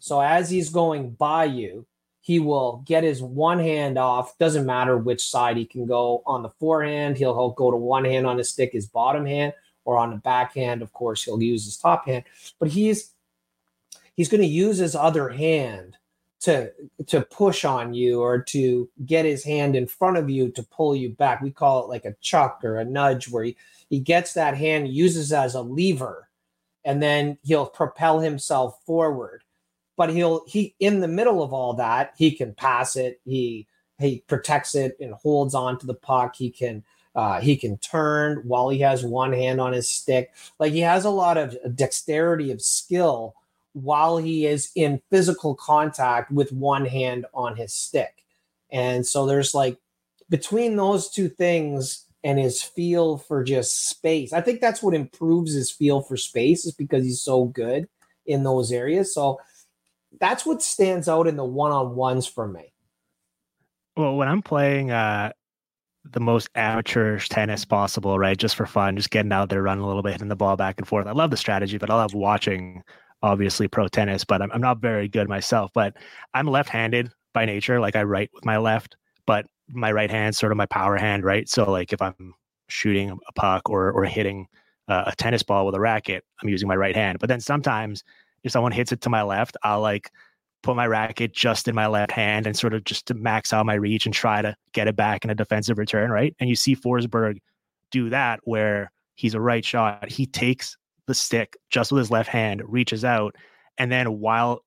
So 0.00 0.20
as 0.20 0.50
he's 0.50 0.70
going 0.70 1.10
by 1.10 1.44
you, 1.44 1.86
he 2.20 2.38
will 2.38 2.82
get 2.86 3.04
his 3.04 3.22
one 3.22 3.58
hand 3.58 3.96
off. 3.96 4.36
Doesn't 4.38 4.66
matter 4.66 4.96
which 4.96 5.22
side 5.22 5.56
he 5.56 5.64
can 5.64 5.86
go 5.86 6.22
on 6.26 6.42
the 6.42 6.50
forehand. 6.50 7.16
He'll, 7.16 7.34
he'll 7.34 7.50
go 7.50 7.70
to 7.70 7.76
one 7.76 8.04
hand 8.04 8.26
on 8.26 8.38
his 8.38 8.50
stick, 8.50 8.72
his 8.72 8.86
bottom 8.86 9.24
hand, 9.24 9.52
or 9.84 9.96
on 9.96 10.10
the 10.10 10.16
backhand. 10.16 10.82
Of 10.82 10.92
course, 10.92 11.24
he'll 11.24 11.42
use 11.42 11.64
his 11.64 11.76
top 11.76 12.06
hand. 12.06 12.24
But 12.58 12.68
he's 12.68 13.12
he's 14.14 14.28
going 14.28 14.42
to 14.42 14.46
use 14.46 14.78
his 14.78 14.94
other 14.94 15.28
hand 15.28 15.96
to 16.40 16.72
to 17.06 17.20
push 17.22 17.64
on 17.64 17.94
you 17.94 18.20
or 18.20 18.40
to 18.40 18.88
get 19.04 19.24
his 19.24 19.44
hand 19.44 19.76
in 19.76 19.86
front 19.86 20.16
of 20.16 20.30
you 20.30 20.50
to 20.50 20.62
pull 20.62 20.96
you 20.96 21.10
back. 21.10 21.40
We 21.40 21.50
call 21.50 21.84
it 21.84 21.88
like 21.88 22.04
a 22.04 22.16
chuck 22.20 22.60
or 22.64 22.76
a 22.76 22.84
nudge 22.84 23.28
where 23.28 23.44
he, 23.44 23.56
he 23.88 24.00
gets 24.00 24.32
that 24.34 24.56
hand, 24.56 24.88
uses 24.88 25.32
as 25.32 25.54
a 25.54 25.62
lever, 25.62 26.28
and 26.84 27.02
then 27.02 27.38
he'll 27.42 27.66
propel 27.66 28.20
himself 28.20 28.78
forward. 28.84 29.44
But 29.96 30.10
he'll 30.10 30.44
he 30.46 30.74
in 30.80 31.00
the 31.00 31.08
middle 31.08 31.42
of 31.42 31.52
all 31.52 31.74
that, 31.74 32.14
he 32.16 32.30
can 32.32 32.54
pass 32.54 32.96
it, 32.96 33.20
he 33.24 33.66
he 33.98 34.24
protects 34.26 34.74
it 34.74 34.96
and 34.98 35.12
holds 35.12 35.54
on 35.54 35.78
to 35.78 35.86
the 35.86 35.94
puck. 35.94 36.34
He 36.36 36.50
can 36.50 36.82
uh, 37.14 37.40
he 37.40 37.56
can 37.56 37.76
turn 37.78 38.38
while 38.44 38.68
he 38.68 38.80
has 38.80 39.04
one 39.04 39.32
hand 39.32 39.60
on 39.60 39.72
his 39.72 39.88
stick. 39.88 40.32
Like 40.58 40.72
he 40.72 40.80
has 40.80 41.04
a 41.04 41.10
lot 41.10 41.36
of 41.36 41.56
dexterity 41.74 42.50
of 42.50 42.62
skill 42.62 43.34
while 43.72 44.16
he 44.18 44.46
is 44.46 44.70
in 44.74 45.00
physical 45.10 45.54
contact 45.54 46.30
with 46.30 46.52
one 46.52 46.84
hand 46.84 47.26
on 47.34 47.56
his 47.56 47.72
stick. 47.72 48.24
And 48.70 49.06
so 49.06 49.26
there's 49.26 49.54
like 49.54 49.78
between 50.28 50.76
those 50.76 51.10
two 51.10 51.28
things 51.28 52.06
and 52.22 52.38
his 52.38 52.62
feel 52.62 53.18
for 53.18 53.42
just 53.42 53.88
space, 53.88 54.32
I 54.32 54.40
think 54.40 54.60
that's 54.60 54.82
what 54.82 54.94
improves 54.94 55.54
his 55.54 55.70
feel 55.70 56.02
for 56.02 56.16
space 56.16 56.64
is 56.64 56.72
because 56.72 57.04
he's 57.04 57.22
so 57.22 57.46
good 57.46 57.88
in 58.26 58.44
those 58.44 58.70
areas. 58.70 59.14
So 59.14 59.40
that's 60.20 60.44
what 60.44 60.62
stands 60.62 61.08
out 61.08 61.26
in 61.26 61.36
the 61.36 61.44
one 61.44 61.72
on 61.72 61.94
ones 61.94 62.26
for 62.26 62.46
me. 62.46 62.72
Well, 63.96 64.16
when 64.16 64.28
I'm 64.28 64.42
playing 64.42 64.90
uh 64.90 65.32
the 66.04 66.20
most 66.20 66.48
amateurish 66.54 67.28
tennis 67.28 67.64
possible, 67.64 68.18
right? 68.18 68.36
Just 68.36 68.56
for 68.56 68.66
fun, 68.66 68.96
just 68.96 69.10
getting 69.10 69.32
out 69.32 69.48
there, 69.50 69.62
running 69.62 69.84
a 69.84 69.86
little 69.86 70.02
bit, 70.02 70.12
hitting 70.12 70.28
the 70.28 70.36
ball 70.36 70.56
back 70.56 70.76
and 70.78 70.88
forth. 70.88 71.06
I 71.06 71.12
love 71.12 71.30
the 71.30 71.36
strategy, 71.36 71.78
but 71.78 71.90
I 71.90 71.94
love 71.94 72.14
watching, 72.14 72.82
obviously, 73.22 73.68
pro 73.68 73.88
tennis. 73.88 74.24
But 74.24 74.42
I'm, 74.42 74.50
I'm 74.52 74.60
not 74.60 74.80
very 74.80 75.08
good 75.08 75.28
myself. 75.28 75.70
But 75.74 75.96
I'm 76.32 76.46
left-handed 76.46 77.10
by 77.32 77.44
nature. 77.44 77.80
Like 77.80 77.96
I 77.96 78.02
write 78.02 78.30
with 78.32 78.44
my 78.44 78.56
left, 78.56 78.96
but 79.26 79.46
my 79.68 79.92
right 79.92 80.10
hand 80.10 80.34
sort 80.34 80.52
of 80.52 80.58
my 80.58 80.66
power 80.66 80.96
hand, 80.96 81.24
right? 81.24 81.48
So 81.48 81.70
like 81.70 81.92
if 81.92 82.02
I'm 82.02 82.34
shooting 82.68 83.18
a 83.28 83.32
puck 83.32 83.68
or 83.68 83.90
or 83.92 84.04
hitting 84.04 84.46
uh, 84.88 85.04
a 85.06 85.16
tennis 85.16 85.42
ball 85.42 85.66
with 85.66 85.74
a 85.74 85.80
racket, 85.80 86.24
I'm 86.42 86.48
using 86.48 86.68
my 86.68 86.76
right 86.76 86.96
hand. 86.96 87.18
But 87.18 87.28
then 87.28 87.40
sometimes 87.40 88.02
if 88.42 88.52
someone 88.52 88.72
hits 88.72 88.90
it 88.92 89.00
to 89.02 89.10
my 89.10 89.22
left, 89.22 89.56
I'll 89.62 89.80
like 89.80 90.10
put 90.62 90.76
my 90.76 90.86
racket 90.86 91.32
just 91.32 91.68
in 91.68 91.74
my 91.74 91.86
left 91.86 92.12
hand 92.12 92.46
and 92.46 92.56
sort 92.56 92.74
of 92.74 92.84
just 92.84 93.06
to 93.06 93.14
max 93.14 93.52
out 93.52 93.66
my 93.66 93.74
reach 93.74 94.06
and 94.06 94.14
try 94.14 94.42
to 94.42 94.54
get 94.72 94.88
it 94.88 94.96
back 94.96 95.24
in 95.24 95.30
a 95.30 95.34
defensive 95.34 95.78
return, 95.78 96.10
right? 96.10 96.34
And 96.38 96.48
you 96.48 96.56
see 96.56 96.76
Forsberg 96.76 97.38
do 97.90 98.10
that 98.10 98.40
where 98.44 98.92
he's 99.14 99.34
a 99.34 99.40
right 99.40 99.64
shot, 99.64 100.10
he 100.10 100.26
takes 100.26 100.76
the 101.06 101.14
stick 101.14 101.56
just 101.70 101.92
with 101.92 102.00
his 102.00 102.10
left 102.10 102.28
hand, 102.28 102.62
reaches 102.66 103.04
out, 103.04 103.34
and 103.78 103.90
then 103.90 104.20
while 104.20 104.62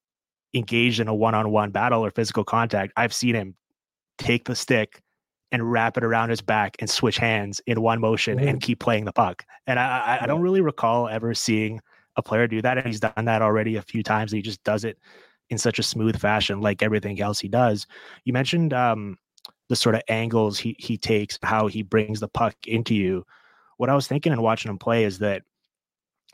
engaged 0.53 1.00
in 1.00 1.07
a 1.07 1.15
one-on-one 1.15 1.71
battle 1.71 2.03
or 2.03 2.12
physical 2.12 2.43
contact, 2.43 2.93
I've 2.95 3.13
seen 3.13 3.35
him 3.35 3.55
take 4.17 4.45
the 4.45 4.55
stick 4.55 5.01
and 5.51 5.71
wrap 5.71 5.97
it 5.97 6.03
around 6.03 6.29
his 6.29 6.41
back 6.41 6.75
and 6.79 6.89
switch 6.89 7.17
hands 7.17 7.62
in 7.67 7.81
one 7.81 8.01
motion 8.01 8.38
mm-hmm. 8.38 8.47
and 8.47 8.62
keep 8.62 8.79
playing 8.79 9.05
the 9.05 9.13
puck. 9.13 9.43
And 9.67 9.79
I, 9.79 10.19
I, 10.21 10.25
don't 10.25 10.41
really 10.41 10.62
recall 10.62 11.07
ever 11.07 11.33
seeing 11.35 11.79
a 12.15 12.23
player 12.23 12.47
do 12.47 12.62
that. 12.63 12.77
And 12.77 12.88
he's 12.88 13.00
done 13.00 13.25
that 13.25 13.43
already 13.43 13.75
a 13.75 13.81
few 13.83 14.01
times. 14.01 14.31
He 14.31 14.41
just 14.41 14.63
does 14.63 14.83
it 14.83 14.97
in 15.50 15.57
such 15.57 15.79
a 15.79 15.83
smooth 15.83 16.19
fashion, 16.19 16.62
like 16.62 16.81
everything 16.81 17.19
else 17.21 17.39
he 17.39 17.47
does. 17.47 17.88
You 18.25 18.33
mentioned 18.33 18.73
um, 18.73 19.17
the 19.69 19.75
sort 19.75 19.95
of 19.95 20.01
angles 20.07 20.59
he 20.59 20.75
he 20.79 20.97
takes, 20.97 21.38
how 21.43 21.67
he 21.67 21.83
brings 21.83 22.19
the 22.19 22.27
puck 22.27 22.55
into 22.65 22.95
you. 22.95 23.25
What 23.77 23.89
I 23.89 23.95
was 23.95 24.07
thinking 24.07 24.31
and 24.31 24.41
watching 24.41 24.69
him 24.69 24.77
play 24.77 25.03
is 25.03 25.19
that 25.19 25.43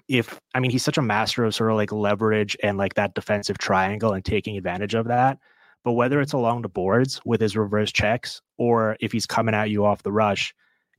if 0.08 0.40
I 0.56 0.60
mean 0.60 0.72
he's 0.72 0.84
such 0.84 0.98
a 0.98 1.04
master 1.04 1.46
of 1.46 1.56
sort 1.56 1.72
of 1.72 1.78
like 1.78 1.92
leverage 1.92 2.58
and 2.64 2.78
like 2.78 2.96
that 2.96 3.14
defensive 3.14 3.58
triangle 3.58 4.14
and 4.14 4.26
taking 4.26 4.58
advantage 4.58 4.96
of 4.96 5.08
that. 5.08 5.38
But 5.84 5.94
whether 5.94 6.20
it's 6.20 6.34
along 6.34 6.64
the 6.64 6.70
boards 6.70 7.22
with 7.24 7.40
his 7.40 7.56
reverse 7.56 7.92
checks 7.92 8.42
or 8.58 8.98
if 9.00 9.14
he's 9.14 9.26
coming 9.26 9.56
at 9.56 9.70
you 9.70 9.86
off 9.86 10.04
the 10.04 10.12
rush, 10.12 10.54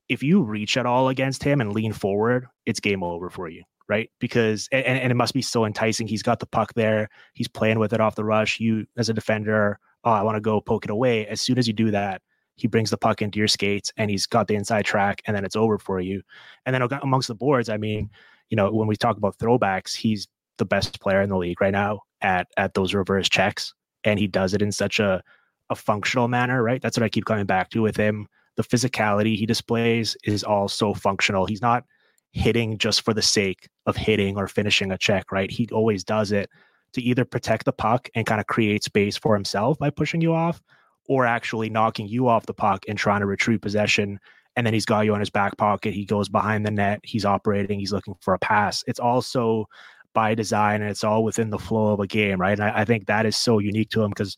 if 0.09 0.23
you 0.23 0.41
reach 0.41 0.75
at 0.75 0.87
all 0.87 1.09
against 1.09 1.43
him 1.43 1.61
and 1.61 1.71
lean 1.71 1.93
forward, 1.93 2.47
it's 2.65 2.79
game 2.79 3.03
over 3.03 3.29
for 3.29 3.47
you 3.47 3.63
right? 3.91 4.09
Because 4.19 4.69
and, 4.71 4.85
and 4.85 5.11
it 5.11 5.15
must 5.15 5.33
be 5.33 5.41
so 5.41 5.65
enticing. 5.65 6.07
He's 6.07 6.23
got 6.23 6.39
the 6.39 6.45
puck 6.45 6.73
there. 6.75 7.09
He's 7.33 7.49
playing 7.49 7.77
with 7.77 7.91
it 7.91 7.99
off 7.99 8.15
the 8.15 8.23
rush. 8.23 8.57
You 8.59 8.85
as 8.97 9.09
a 9.09 9.13
defender, 9.13 9.77
oh, 10.05 10.11
I 10.11 10.23
want 10.23 10.37
to 10.37 10.41
go 10.41 10.61
poke 10.61 10.85
it 10.85 10.91
away. 10.91 11.27
As 11.27 11.41
soon 11.41 11.57
as 11.57 11.67
you 11.67 11.73
do 11.73 11.91
that, 11.91 12.21
he 12.55 12.69
brings 12.69 12.89
the 12.89 12.97
puck 12.97 13.21
into 13.21 13.37
your 13.37 13.49
skates 13.49 13.91
and 13.97 14.09
he's 14.09 14.25
got 14.25 14.47
the 14.47 14.55
inside 14.55 14.85
track, 14.85 15.21
and 15.27 15.35
then 15.35 15.43
it's 15.43 15.57
over 15.57 15.77
for 15.77 15.99
you. 15.99 16.21
And 16.65 16.73
then 16.73 16.81
amongst 17.03 17.27
the 17.27 17.35
boards, 17.35 17.67
I 17.67 17.75
mean, 17.75 18.09
you 18.49 18.55
know, 18.55 18.71
when 18.71 18.87
we 18.87 18.95
talk 18.95 19.17
about 19.17 19.37
throwbacks, 19.37 19.93
he's 19.93 20.27
the 20.57 20.65
best 20.65 21.01
player 21.01 21.21
in 21.21 21.29
the 21.29 21.37
league 21.37 21.59
right 21.59 21.73
now 21.73 22.03
at 22.21 22.47
at 22.55 22.73
those 22.73 22.93
reverse 22.93 23.27
checks, 23.27 23.73
and 24.05 24.17
he 24.17 24.27
does 24.27 24.53
it 24.53 24.61
in 24.61 24.71
such 24.71 24.99
a 24.99 25.21
a 25.69 25.75
functional 25.75 26.29
manner, 26.29 26.63
right? 26.63 26.81
That's 26.81 26.97
what 26.97 27.03
I 27.03 27.09
keep 27.09 27.25
coming 27.25 27.45
back 27.45 27.69
to 27.71 27.81
with 27.81 27.97
him. 27.97 28.27
The 28.55 28.63
physicality 28.63 29.35
he 29.35 29.45
displays 29.45 30.15
is 30.23 30.43
all 30.45 30.69
so 30.69 30.93
functional. 30.93 31.45
He's 31.45 31.61
not 31.61 31.83
hitting 32.31 32.77
just 32.77 33.03
for 33.03 33.13
the 33.13 33.21
sake 33.21 33.69
of 33.85 33.95
hitting 33.95 34.37
or 34.37 34.47
finishing 34.47 34.91
a 34.91 34.97
check, 34.97 35.31
right? 35.31 35.51
He 35.51 35.67
always 35.71 36.03
does 36.03 36.31
it 36.31 36.49
to 36.93 37.01
either 37.01 37.25
protect 37.25 37.65
the 37.65 37.73
puck 37.73 38.09
and 38.15 38.25
kind 38.25 38.41
of 38.41 38.47
create 38.47 38.83
space 38.83 39.17
for 39.17 39.33
himself 39.33 39.77
by 39.79 39.89
pushing 39.89 40.21
you 40.21 40.33
off, 40.33 40.61
or 41.07 41.25
actually 41.25 41.69
knocking 41.69 42.07
you 42.07 42.27
off 42.27 42.45
the 42.45 42.53
puck 42.53 42.83
and 42.87 42.97
trying 42.97 43.21
to 43.21 43.25
retrieve 43.25 43.61
possession. 43.61 44.19
And 44.55 44.65
then 44.65 44.73
he's 44.73 44.85
got 44.85 45.05
you 45.05 45.13
on 45.13 45.19
his 45.19 45.29
back 45.29 45.57
pocket. 45.57 45.93
He 45.93 46.05
goes 46.05 46.29
behind 46.29 46.65
the 46.65 46.71
net. 46.71 46.99
He's 47.03 47.25
operating. 47.25 47.79
He's 47.79 47.93
looking 47.93 48.15
for 48.21 48.33
a 48.33 48.39
pass. 48.39 48.83
It's 48.87 48.99
also 48.99 49.65
by 50.13 50.35
design 50.35 50.81
and 50.81 50.91
it's 50.91 51.05
all 51.05 51.23
within 51.23 51.49
the 51.49 51.59
flow 51.59 51.93
of 51.93 51.99
a 52.01 52.07
game, 52.07 52.39
right? 52.39 52.59
And 52.59 52.63
I, 52.63 52.81
I 52.81 52.85
think 52.85 53.05
that 53.05 53.25
is 53.25 53.37
so 53.37 53.59
unique 53.59 53.89
to 53.91 54.03
him 54.03 54.09
because 54.09 54.37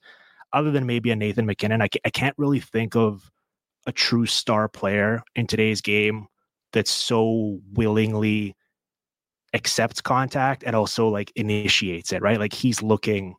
other 0.52 0.70
than 0.70 0.86
maybe 0.86 1.10
a 1.10 1.16
Nathan 1.16 1.48
MacKinnon, 1.48 1.82
I, 1.82 1.90
I 2.06 2.10
can't 2.12 2.36
really 2.38 2.60
think 2.60 2.96
of 2.96 3.32
a 3.88 3.92
true 3.92 4.28
star 4.28 4.70
player 4.70 5.24
in 5.36 5.48
today's 5.48 5.82
game 5.82 6.28
that 6.74 6.88
so 6.88 7.60
willingly 7.74 8.56
accepts 9.54 10.02
contact 10.02 10.64
and 10.66 10.76
also 10.76 11.08
like 11.08 11.32
initiates 11.36 12.12
it, 12.12 12.22
right? 12.22 12.40
Like 12.40 12.54
he's 12.54 12.82
looking 12.82 13.36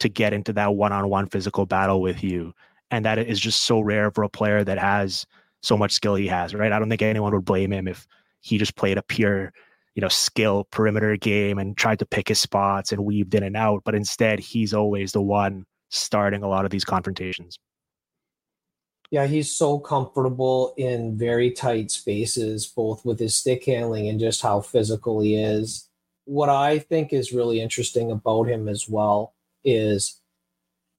to 0.00 0.08
get 0.08 0.32
into 0.32 0.52
that 0.52 0.74
one-on-one 0.74 1.28
physical 1.28 1.66
battle 1.66 2.00
with 2.00 2.22
you. 2.22 2.52
And 2.90 3.04
that 3.04 3.18
is 3.18 3.40
just 3.40 3.62
so 3.62 3.80
rare 3.80 4.10
for 4.10 4.22
a 4.22 4.28
player 4.28 4.62
that 4.62 4.78
has 4.78 5.26
so 5.62 5.76
much 5.76 5.92
skill 5.92 6.14
he 6.14 6.28
has, 6.28 6.54
right? 6.54 6.70
I 6.70 6.78
don't 6.78 6.88
think 6.88 7.02
anyone 7.02 7.34
would 7.34 7.44
blame 7.44 7.72
him 7.72 7.88
if 7.88 8.06
he 8.42 8.58
just 8.58 8.76
played 8.76 8.98
a 8.98 9.02
pure, 9.02 9.52
you 9.94 10.02
know, 10.02 10.08
skill 10.08 10.68
perimeter 10.70 11.16
game 11.16 11.58
and 11.58 11.76
tried 11.76 11.98
to 12.00 12.06
pick 12.06 12.28
his 12.28 12.38
spots 12.38 12.92
and 12.92 13.04
weaved 13.04 13.34
in 13.34 13.42
and 13.42 13.56
out. 13.56 13.82
But 13.84 13.94
instead, 13.94 14.38
he's 14.38 14.74
always 14.74 15.12
the 15.12 15.22
one 15.22 15.64
starting 15.88 16.42
a 16.42 16.48
lot 16.48 16.66
of 16.66 16.70
these 16.70 16.84
confrontations. 16.84 17.58
Yeah, 19.10 19.26
he's 19.26 19.50
so 19.50 19.78
comfortable 19.78 20.74
in 20.76 21.16
very 21.16 21.50
tight 21.50 21.90
spaces, 21.90 22.66
both 22.66 23.04
with 23.04 23.20
his 23.20 23.36
stick 23.36 23.64
handling 23.64 24.08
and 24.08 24.18
just 24.18 24.42
how 24.42 24.60
physical 24.60 25.20
he 25.20 25.36
is. 25.36 25.88
What 26.24 26.48
I 26.48 26.80
think 26.80 27.12
is 27.12 27.32
really 27.32 27.60
interesting 27.60 28.10
about 28.10 28.44
him 28.44 28.68
as 28.68 28.88
well 28.88 29.34
is 29.64 30.20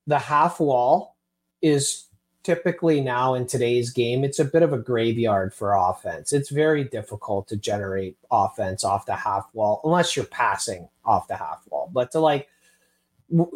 the 0.05 0.19
half 0.19 0.59
wall 0.59 1.17
is 1.61 2.07
typically 2.43 3.01
now 3.01 3.33
in 3.33 3.45
today's 3.45 3.91
game, 3.91 4.23
it's 4.23 4.39
a 4.39 4.45
bit 4.45 4.63
of 4.63 4.71
a 4.71 4.77
graveyard 4.77 5.53
for 5.53 5.73
offense. 5.73 6.31
It's 6.31 6.49
very 6.49 6.85
difficult 6.85 7.49
to 7.49 7.57
generate 7.57 8.15
offense 8.31 8.85
off 8.85 9.05
the 9.05 9.17
half 9.17 9.49
wall 9.51 9.81
unless 9.83 10.15
you're 10.15 10.23
passing 10.23 10.87
off 11.03 11.27
the 11.27 11.35
half 11.35 11.63
wall. 11.69 11.89
But 11.91 12.11
to 12.11 12.21
like, 12.21 12.47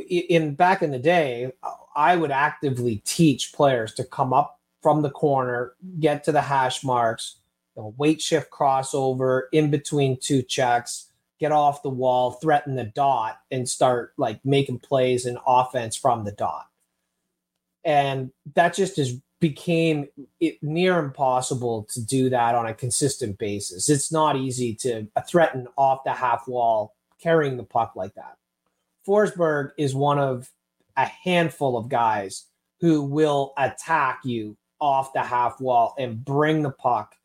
in 0.10 0.56
back 0.56 0.82
in 0.82 0.92
the 0.92 1.00
day, 1.00 1.54
I 1.96 2.16
would 2.16 2.32
actively 2.32 2.98
teach 3.06 3.54
players 3.54 3.94
to 3.96 4.04
come 4.04 4.34
up 4.34 4.60
from 4.82 5.02
the 5.02 5.10
corner, 5.10 5.74
get 6.00 6.24
to 6.24 6.32
the 6.32 6.42
hash 6.42 6.84
marks, 6.84 7.38
you 7.76 7.84
know, 7.84 7.94
weight 7.98 8.22
shift 8.22 8.52
crossover 8.52 9.44
in 9.52 9.70
between 9.70 10.18
two 10.20 10.42
checks, 10.42 11.12
get 11.40 11.52
off 11.52 11.84
the 11.84 11.90
wall, 11.90 12.32
threaten 12.32 12.76
the 12.76 12.86
dot, 12.86 13.40
and 13.52 13.68
start 13.68 14.14
like 14.18 14.44
making 14.46 14.80
plays 14.80 15.26
and 15.26 15.38
offense 15.46 15.96
from 15.96 16.24
the 16.24 16.32
dot. 16.32 16.68
And 17.84 18.32
that 18.56 18.76
just 18.76 19.00
is 19.00 19.20
became 19.40 20.08
it 20.40 20.62
near 20.62 21.00
impossible 21.00 21.88
to 21.90 22.06
do 22.06 22.30
that 22.30 22.54
on 22.54 22.68
a 22.68 22.74
consistent 22.74 23.38
basis. 23.40 23.90
It's 23.90 24.12
not 24.12 24.38
easy 24.38 24.76
to 24.76 25.08
uh, 25.16 25.22
threaten 25.22 25.68
off 25.78 26.04
the 26.06 26.14
half 26.14 26.48
wall 26.48 26.96
carrying 27.20 27.58
the 27.58 27.64
puck 27.64 27.94
like 27.96 28.14
that. 28.14 28.38
Forsberg 29.06 29.72
is 29.78 29.96
one 29.96 30.20
of 30.20 30.50
a 30.98 31.06
handful 31.06 31.78
of 31.78 31.90
guys 31.90 32.46
who 32.80 33.02
will 33.02 33.54
attack 33.58 34.22
you 34.24 34.58
off 34.80 35.14
the 35.14 35.22
half 35.22 35.62
wall 35.62 35.94
and 35.98 36.26
bring 36.26 36.64
the 36.64 36.72
puck 36.72 37.16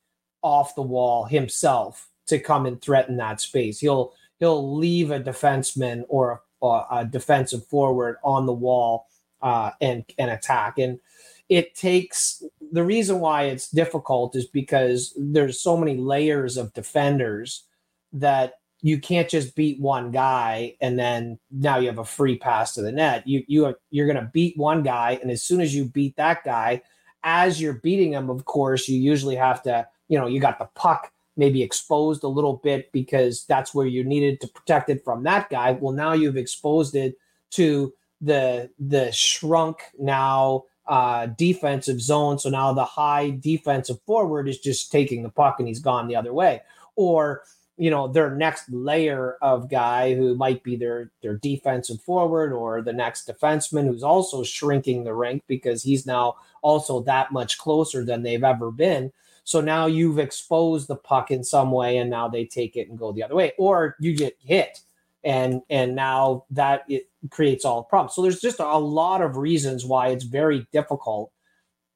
off 0.42 0.75
the 0.75 0.82
wall 0.82 1.25
himself 1.25 2.08
to 2.26 2.38
come 2.38 2.66
and 2.66 2.80
threaten 2.80 3.16
that 3.16 3.40
space. 3.40 3.78
He'll 3.80 4.12
he'll 4.38 4.76
leave 4.76 5.11
a 5.11 5.20
defenseman 5.20 6.04
or 6.08 6.42
a, 6.62 6.82
a 6.90 7.08
defensive 7.11 7.66
forward 7.66 8.16
on 8.23 8.46
the 8.46 8.52
wall 8.52 9.06
uh, 9.42 9.70
and 9.80 10.04
and 10.18 10.30
attack. 10.30 10.78
And 10.78 11.00
it 11.49 11.75
takes 11.75 12.42
the 12.73 12.85
reason 12.85 13.20
why 13.20 13.44
it's 13.44 13.70
difficult 13.70 14.37
is 14.37 14.46
because 14.46 15.14
there's 15.16 15.61
so 15.61 15.76
many 15.76 15.96
layers 15.96 16.56
of 16.56 16.75
defenders 16.75 17.64
that 18.12 18.54
you 18.87 19.00
can't 19.00 19.28
just 19.28 19.57
beat 19.57 19.81
one 19.81 20.12
guy 20.12 20.76
and 20.81 20.97
then 20.97 21.40
now 21.50 21.76
you 21.76 21.88
have 21.88 21.99
a 21.99 22.05
free 22.05 22.38
pass 22.38 22.73
to 22.75 22.83
the 22.83 22.93
net. 22.93 23.26
You 23.26 23.43
you 23.49 23.64
are, 23.64 23.81
you're 23.90 24.07
going 24.07 24.25
to 24.25 24.31
beat 24.33 24.57
one 24.57 24.85
guy, 24.85 25.19
and 25.21 25.28
as 25.28 25.43
soon 25.43 25.61
as 25.61 25.75
you 25.75 25.87
beat 25.87 26.14
that 26.16 26.45
guy, 26.45 26.83
as 27.25 27.61
you're 27.61 27.81
beating 27.81 28.12
them, 28.12 28.31
of 28.31 28.45
course, 28.45 28.88
you 28.88 29.00
usually 29.00 29.35
have 29.35 29.61
to 29.64 29.88
you 30.07 30.16
know 30.16 30.28
you 30.28 30.38
got 30.38 30.61
the 30.61 30.69
puck 30.76 31.11
maybe 31.37 31.64
exposed 31.64 32.23
a 32.23 32.28
little 32.28 32.59
bit 32.62 32.93
because 32.93 33.45
that's 33.47 33.75
where 33.75 33.87
you 33.87 34.05
needed 34.05 34.40
to 34.40 34.47
protect 34.47 34.88
it 34.88 35.02
from 35.05 35.25
that 35.25 35.50
guy. 35.50 35.73
Well, 35.73 35.93
now 35.93 36.12
you've 36.12 36.37
exposed 36.37 36.95
it 36.95 37.16
to 37.50 37.93
the 38.21 38.71
the 38.78 39.11
shrunk 39.11 39.81
now 39.99 40.62
uh, 40.87 41.26
defensive 41.26 42.00
zone. 42.00 42.38
So 42.38 42.50
now 42.50 42.73
the 42.73 42.85
high 42.85 43.31
defensive 43.31 44.00
forward 44.07 44.49
is 44.49 44.61
just 44.61 44.93
taking 44.93 45.25
the 45.25 45.28
puck 45.28 45.57
and 45.59 45.66
he's 45.66 45.81
gone 45.81 46.07
the 46.07 46.14
other 46.14 46.33
way. 46.33 46.62
Or 46.95 47.43
you 47.76 47.90
know 47.90 48.09
their 48.09 48.35
next 48.35 48.71
layer 48.71 49.37
of 49.42 49.71
guy 49.71 50.14
who 50.14 50.35
might 50.35 50.62
be 50.62 50.76
their 50.76 51.11
their 51.23 51.37
defensive 51.37 52.00
forward 52.02 52.52
or 52.52 52.83
the 52.83 52.92
next 52.92 53.28
defenseman 53.28 53.87
who's 53.87 54.02
also 54.02 54.42
shrinking 54.42 55.04
the 55.04 55.14
rink 55.14 55.42
because 55.47 55.83
he's 55.83 56.06
now 56.06 56.37
also 56.62 57.00
that 57.00 57.33
much 57.33 57.59
closer 57.59 58.04
than 58.04 58.23
they've 58.23 58.45
ever 58.45 58.71
been 58.71 59.12
so 59.45 59.61
now 59.61 59.87
you've 59.87 60.18
exposed 60.18 60.88
the 60.88 60.97
puck 60.97 61.30
in 61.30 61.45
some 61.45 61.71
way 61.71 61.99
and 61.99 62.11
now 62.11 62.28
they 62.28 62.45
take 62.45 62.76
it 62.76 62.88
and 62.88 62.99
go 62.99 63.12
the 63.12 63.23
other 63.23 63.35
way 63.35 63.52
or 63.59 63.97
you 64.00 64.16
get 64.16 64.37
hit 64.38 64.80
and 65.25 65.61
and 65.71 65.95
now 65.95 66.45
that 66.50 66.85
it 66.88 67.09
creates 67.30 67.64
all 67.64 67.85
problems 67.85 68.14
so 68.14 68.23
there's 68.23 68.40
just 68.40 68.61
a 68.61 68.78
lot 68.78 69.21
of 69.21 69.37
reasons 69.37 69.85
why 69.85 70.09
it's 70.09 70.25
very 70.25 70.66
difficult 70.73 71.30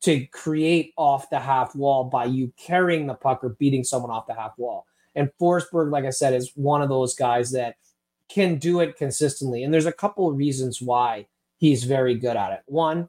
to 0.02 0.26
create 0.26 0.92
off 0.96 1.28
the 1.30 1.38
half 1.38 1.74
wall 1.76 2.04
by 2.04 2.24
you 2.24 2.52
carrying 2.56 3.06
the 3.06 3.14
puck 3.14 3.44
or 3.44 3.50
beating 3.50 3.84
someone 3.84 4.10
off 4.10 4.26
the 4.26 4.34
half 4.34 4.52
wall. 4.56 4.86
And 5.14 5.30
Forsberg, 5.40 5.90
like 5.90 6.04
I 6.04 6.10
said, 6.10 6.34
is 6.34 6.52
one 6.54 6.82
of 6.82 6.88
those 6.88 7.14
guys 7.14 7.50
that 7.52 7.76
can 8.28 8.56
do 8.56 8.80
it 8.80 8.96
consistently. 8.96 9.64
And 9.64 9.74
there's 9.74 9.86
a 9.86 9.92
couple 9.92 10.28
of 10.28 10.36
reasons 10.36 10.80
why 10.80 11.26
he's 11.58 11.84
very 11.84 12.14
good 12.14 12.36
at 12.36 12.52
it. 12.52 12.60
One, 12.66 13.08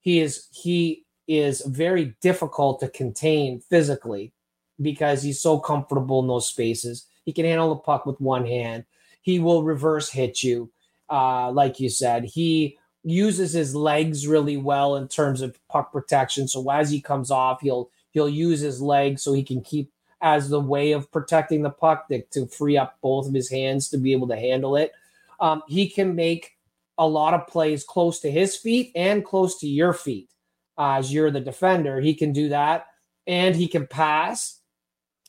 he 0.00 0.20
is 0.20 0.48
he 0.52 1.04
is 1.28 1.62
very 1.62 2.16
difficult 2.20 2.80
to 2.80 2.88
contain 2.88 3.60
physically 3.60 4.32
because 4.80 5.22
he's 5.22 5.40
so 5.40 5.58
comfortable 5.58 6.20
in 6.20 6.28
those 6.28 6.48
spaces. 6.48 7.06
He 7.24 7.32
can 7.32 7.44
handle 7.44 7.70
the 7.70 7.80
puck 7.80 8.06
with 8.06 8.20
one 8.20 8.46
hand. 8.46 8.84
He 9.22 9.38
will 9.40 9.64
reverse 9.64 10.08
hit 10.08 10.42
you. 10.42 10.70
Uh, 11.08 11.50
like 11.50 11.80
you 11.80 11.88
said, 11.88 12.24
he 12.24 12.78
uses 13.02 13.52
his 13.52 13.74
legs 13.74 14.26
really 14.26 14.56
well 14.56 14.96
in 14.96 15.08
terms 15.08 15.40
of 15.40 15.58
puck 15.68 15.92
protection. 15.92 16.48
So 16.48 16.68
as 16.70 16.90
he 16.90 17.00
comes 17.00 17.30
off, 17.30 17.60
he'll 17.60 17.90
he'll 18.10 18.28
use 18.28 18.60
his 18.60 18.80
legs 18.80 19.22
so 19.22 19.32
he 19.32 19.42
can 19.42 19.60
keep 19.60 19.90
as 20.20 20.48
the 20.48 20.60
way 20.60 20.92
of 20.92 21.10
protecting 21.12 21.62
the 21.62 21.70
puck 21.70 22.08
to, 22.08 22.22
to 22.22 22.46
free 22.46 22.76
up 22.76 22.98
both 23.02 23.28
of 23.28 23.34
his 23.34 23.50
hands 23.50 23.88
to 23.90 23.98
be 23.98 24.12
able 24.12 24.28
to 24.28 24.36
handle 24.36 24.76
it. 24.76 24.92
Um, 25.40 25.62
he 25.68 25.88
can 25.88 26.14
make 26.14 26.52
a 26.98 27.06
lot 27.06 27.34
of 27.34 27.46
plays 27.46 27.84
close 27.84 28.20
to 28.20 28.30
his 28.30 28.56
feet 28.56 28.92
and 28.94 29.24
close 29.24 29.58
to 29.58 29.66
your 29.66 29.92
feet 29.92 30.30
uh, 30.78 30.94
as 30.94 31.12
you're 31.12 31.30
the 31.30 31.40
defender. 31.40 32.00
He 32.00 32.14
can 32.14 32.32
do 32.32 32.48
that, 32.48 32.86
and 33.26 33.54
he 33.54 33.68
can 33.68 33.86
pass. 33.86 34.60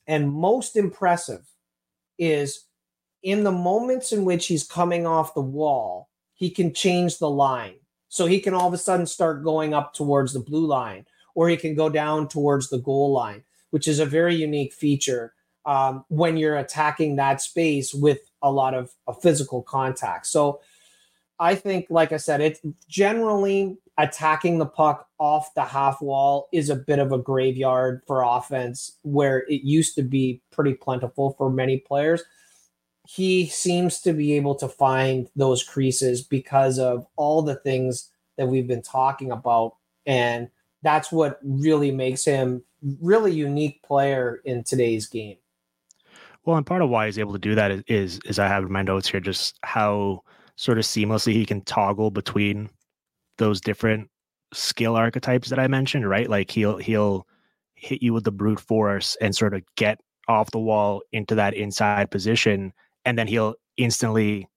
And 0.08 0.32
most 0.32 0.78
impressive 0.78 1.46
is 2.18 2.66
in 3.24 3.44
the 3.44 3.52
moments 3.52 4.14
in 4.14 4.24
which 4.24 4.48
he's 4.48 4.66
coming 4.66 5.06
off 5.06 5.34
the 5.34 5.42
wall, 5.42 6.10
he 6.34 6.50
can 6.50 6.74
change 6.74 7.18
the 7.18 7.30
line. 7.30 7.76
So 8.10 8.26
he 8.26 8.40
can 8.40 8.54
all 8.54 8.68
of 8.68 8.74
a 8.74 8.78
sudden 8.78 9.06
start 9.06 9.44
going 9.44 9.74
up 9.74 9.94
towards 9.94 10.32
the 10.32 10.40
blue 10.40 10.66
line, 10.66 11.06
or 11.36 11.50
he 11.50 11.58
can 11.58 11.76
go 11.76 11.90
down 11.90 12.30
towards 12.30 12.70
the 12.70 12.78
goal 12.78 13.12
line, 13.12 13.44
which 13.78 13.88
is 13.88 14.00
a 14.00 14.08
very 14.08 14.34
unique 14.34 14.74
feature 14.74 15.36
um, 15.68 16.04
when 16.08 16.36
you're 16.36 16.58
attacking 16.58 17.16
that 17.16 17.40
space 17.40 17.94
with 17.94 18.18
a 18.42 18.52
lot 18.52 18.74
of, 18.74 18.90
of 19.06 19.22
physical 19.22 19.62
contact. 19.62 20.26
So 20.26 20.62
I 21.38 21.54
think, 21.54 21.86
like 21.92 22.12
I 22.12 22.18
said, 22.18 22.42
it's 22.42 22.60
generally 22.90 23.78
attacking 24.00 24.58
the 24.58 24.66
puck 24.66 25.08
off 25.20 25.54
the 25.54 25.64
half 25.64 26.02
wall 26.02 26.50
is 26.52 26.72
a 26.72 26.76
bit 26.76 26.98
of 26.98 27.12
a 27.12 27.20
graveyard 27.20 28.02
for 28.08 28.24
offense 28.24 28.98
where 29.04 29.46
it 29.48 29.62
used 29.62 29.94
to 29.98 30.02
be 30.02 30.42
pretty 30.52 30.74
plentiful 30.74 31.36
for 31.38 31.52
many 31.52 31.78
players 31.78 32.24
he 33.08 33.46
seems 33.46 34.02
to 34.02 34.12
be 34.12 34.34
able 34.34 34.56
to 34.56 34.68
find 34.68 35.30
those 35.36 35.64
creases 35.64 36.24
because 36.24 36.80
of 36.80 37.06
all 37.16 37.44
the 37.44 37.56
things 37.56 38.10
that 38.38 38.48
we've 38.48 38.68
been 38.68 38.82
talking 38.82 39.32
about 39.32 39.76
and 40.08 40.50
that's 40.82 41.12
what 41.12 41.40
really 41.44 41.92
makes 41.92 42.26
him 42.26 42.64
really 43.02 43.32
unique 43.32 43.82
player 43.84 44.42
in 44.46 44.64
today's 44.64 45.08
game. 45.08 45.38
Well 46.46 46.58
and 46.58 46.66
part 46.66 46.82
of 46.82 46.90
why 46.90 47.08
he's 47.08 47.20
able 47.20 47.34
to 47.34 47.40
do 47.40 47.56
that 47.56 47.72
is 47.72 47.84
is, 47.88 48.20
is 48.26 48.40
i 48.40 48.48
have 48.48 48.64
in 48.64 48.72
my 48.72 48.82
notes 48.82 49.10
here 49.10 49.20
just 49.20 49.60
how 49.64 50.22
sort 50.56 50.78
of 50.78 50.86
seamlessly 50.86 51.34
he 51.34 51.46
can 51.46 51.62
toggle 51.62 52.10
between 52.10 52.70
those 53.38 53.60
different 53.60 54.10
skill 54.54 54.96
archetypes 54.96 55.50
that 55.50 55.60
i 55.60 55.68
mentioned 55.68 56.10
right? 56.10 56.30
Like 56.30 56.50
he'll 56.50 56.78
he'll 56.78 57.28
hit 57.76 58.02
you 58.02 58.14
with 58.14 58.24
the 58.24 58.32
brute 58.32 58.60
force 58.60 59.18
and 59.22 59.36
sort 59.36 59.54
of 59.54 59.62
get 59.76 60.00
off 60.28 60.52
the 60.52 60.60
wall 60.60 61.02
into 61.12 61.36
that 61.36 61.54
inside 61.54 62.12
position 62.12 62.74
and 63.06 63.18
then 63.18 63.28
he'll 63.28 63.56
instantly 63.78 64.48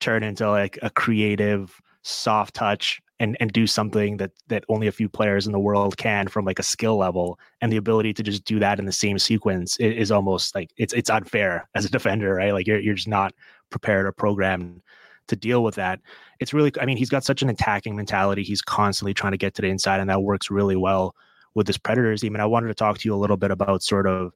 turn 0.00 0.22
into 0.22 0.48
like 0.50 0.78
a 0.82 0.90
creative 0.90 1.80
soft 2.02 2.54
touch 2.54 3.00
and 3.20 3.36
and 3.40 3.52
do 3.52 3.66
something 3.66 4.16
that 4.16 4.32
that 4.48 4.64
only 4.68 4.86
a 4.86 4.92
few 4.92 5.08
players 5.08 5.46
in 5.46 5.52
the 5.52 5.60
world 5.60 5.96
can 5.96 6.26
from 6.28 6.44
like 6.44 6.58
a 6.58 6.64
skill 6.64 6.96
level 6.96 7.38
and 7.60 7.72
the 7.72 7.76
ability 7.76 8.12
to 8.12 8.22
just 8.22 8.44
do 8.44 8.58
that 8.58 8.78
in 8.78 8.86
the 8.86 8.92
same 8.92 9.18
sequence 9.18 9.76
is, 9.78 9.94
is 9.94 10.10
almost 10.10 10.54
like 10.54 10.70
it's 10.76 10.92
it's 10.92 11.10
unfair 11.10 11.68
as 11.74 11.84
a 11.84 11.90
defender 11.90 12.34
right? 12.34 12.52
Like 12.52 12.66
you're 12.66 12.80
you're 12.80 12.94
just 12.94 13.08
not 13.08 13.32
prepared 13.70 14.06
or 14.06 14.12
programmed 14.12 14.82
to 15.28 15.36
deal 15.36 15.62
with 15.62 15.74
that. 15.76 16.00
It's 16.40 16.52
really 16.52 16.72
i 16.80 16.86
mean 16.86 16.96
he's 16.96 17.10
got 17.10 17.24
such 17.24 17.42
an 17.42 17.48
attacking 17.48 17.96
mentality. 17.96 18.42
He's 18.42 18.62
constantly 18.62 19.14
trying 19.14 19.32
to 19.32 19.38
get 19.38 19.54
to 19.54 19.62
the 19.62 19.68
inside 19.68 20.00
and 20.00 20.10
that 20.10 20.22
works 20.22 20.50
really 20.50 20.76
well 20.76 21.14
with 21.54 21.66
this 21.66 21.78
predators. 21.78 22.20
Team 22.20 22.34
and 22.34 22.42
i 22.42 22.46
wanted 22.46 22.68
to 22.68 22.74
talk 22.74 22.98
to 22.98 23.08
you 23.08 23.14
a 23.14 23.16
little 23.16 23.36
bit 23.36 23.50
about 23.50 23.82
sort 23.82 24.06
of 24.06 24.32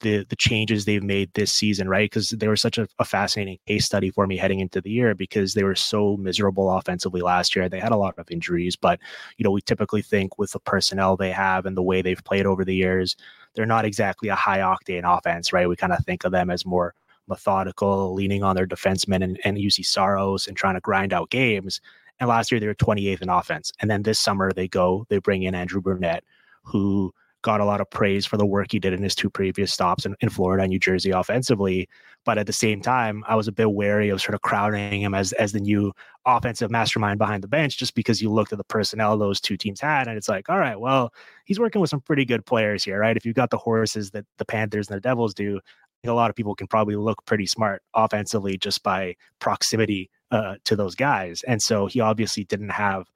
the 0.00 0.24
the 0.28 0.36
changes 0.36 0.84
they've 0.84 1.02
made 1.02 1.32
this 1.34 1.52
season, 1.52 1.88
right? 1.88 2.10
Because 2.10 2.30
they 2.30 2.48
were 2.48 2.56
such 2.56 2.78
a, 2.78 2.88
a, 2.98 3.04
fascinating 3.04 3.58
case 3.66 3.86
study 3.86 4.10
for 4.10 4.26
me 4.26 4.36
heading 4.36 4.60
into 4.60 4.80
the 4.80 4.90
year 4.90 5.14
because 5.14 5.54
they 5.54 5.64
were 5.64 5.74
so 5.74 6.16
miserable 6.16 6.70
offensively 6.70 7.20
last 7.20 7.54
year. 7.54 7.68
They 7.68 7.80
had 7.80 7.92
a 7.92 7.96
lot 7.96 8.18
of 8.18 8.30
injuries, 8.30 8.76
but 8.76 8.98
you 9.38 9.44
know 9.44 9.50
we 9.50 9.60
typically 9.60 10.02
think 10.02 10.38
with 10.38 10.52
the 10.52 10.60
personnel 10.60 11.16
they 11.16 11.30
have 11.30 11.66
and 11.66 11.76
the 11.76 11.82
way 11.82 12.02
they've 12.02 12.24
played 12.24 12.46
over 12.46 12.64
the 12.64 12.74
years, 12.74 13.16
they're 13.54 13.66
not 13.66 13.84
exactly 13.84 14.28
a 14.28 14.34
high 14.34 14.58
octane 14.58 15.02
offense, 15.04 15.52
right? 15.52 15.68
We 15.68 15.76
kind 15.76 15.92
of 15.92 16.04
think 16.04 16.24
of 16.24 16.32
them 16.32 16.50
as 16.50 16.66
more 16.66 16.94
methodical, 17.28 18.12
leaning 18.14 18.42
on 18.42 18.56
their 18.56 18.66
defensemen 18.66 19.22
and, 19.22 19.40
and 19.44 19.56
Juuse 19.56 19.86
Saros 19.86 20.46
and 20.46 20.56
trying 20.56 20.74
to 20.74 20.80
grind 20.80 21.12
out 21.12 21.30
games. 21.30 21.80
And 22.18 22.28
last 22.28 22.50
year 22.50 22.60
they 22.60 22.66
were 22.66 22.74
28th 22.74 23.22
in 23.22 23.30
offense, 23.30 23.72
and 23.80 23.90
then 23.90 24.02
this 24.02 24.18
summer 24.18 24.52
they 24.52 24.68
go 24.68 25.06
they 25.08 25.18
bring 25.18 25.42
in 25.44 25.54
Andrew 25.54 25.80
Brunette, 25.80 26.24
who 26.62 27.14
got 27.42 27.60
a 27.60 27.64
lot 27.64 27.80
of 27.80 27.88
praise 27.90 28.26
for 28.26 28.36
the 28.36 28.46
work 28.46 28.72
he 28.72 28.78
did 28.78 28.92
in 28.92 29.02
his 29.02 29.14
two 29.14 29.30
previous 29.30 29.72
stops 29.72 30.04
in, 30.04 30.14
in 30.20 30.28
Florida 30.28 30.62
and 30.62 30.70
New 30.70 30.78
Jersey 30.78 31.10
offensively. 31.10 31.88
But 32.24 32.36
at 32.36 32.46
the 32.46 32.52
same 32.52 32.82
time, 32.82 33.24
I 33.26 33.34
was 33.34 33.48
a 33.48 33.52
bit 33.52 33.72
wary 33.72 34.10
of 34.10 34.20
sort 34.20 34.34
of 34.34 34.42
crowding 34.42 35.00
him 35.00 35.14
as 35.14 35.32
as 35.34 35.52
the 35.52 35.60
new 35.60 35.92
offensive 36.26 36.70
mastermind 36.70 37.18
behind 37.18 37.42
the 37.42 37.48
bench, 37.48 37.78
just 37.78 37.94
because 37.94 38.20
you 38.20 38.30
looked 38.30 38.52
at 38.52 38.58
the 38.58 38.64
personnel 38.64 39.16
those 39.16 39.40
two 39.40 39.56
teams 39.56 39.80
had, 39.80 40.06
and 40.06 40.16
it's 40.16 40.28
like, 40.28 40.50
all 40.50 40.58
right, 40.58 40.78
well, 40.78 41.12
he's 41.44 41.58
working 41.58 41.80
with 41.80 41.90
some 41.90 42.00
pretty 42.00 42.24
good 42.24 42.44
players 42.44 42.84
here, 42.84 42.98
right? 42.98 43.16
If 43.16 43.24
you've 43.24 43.36
got 43.36 43.50
the 43.50 43.58
horses 43.58 44.10
that 44.10 44.26
the 44.36 44.44
Panthers 44.44 44.88
and 44.88 44.96
the 44.96 45.00
Devils 45.00 45.32
do, 45.32 45.60
a 46.04 46.12
lot 46.12 46.30
of 46.30 46.36
people 46.36 46.54
can 46.54 46.66
probably 46.66 46.96
look 46.96 47.24
pretty 47.26 47.46
smart 47.46 47.82
offensively 47.94 48.56
just 48.56 48.82
by 48.82 49.14
proximity 49.38 50.10
uh, 50.30 50.56
to 50.64 50.76
those 50.76 50.94
guys. 50.94 51.42
And 51.46 51.62
so 51.62 51.86
he 51.86 52.00
obviously 52.00 52.44
didn't 52.44 52.70
have 52.70 53.06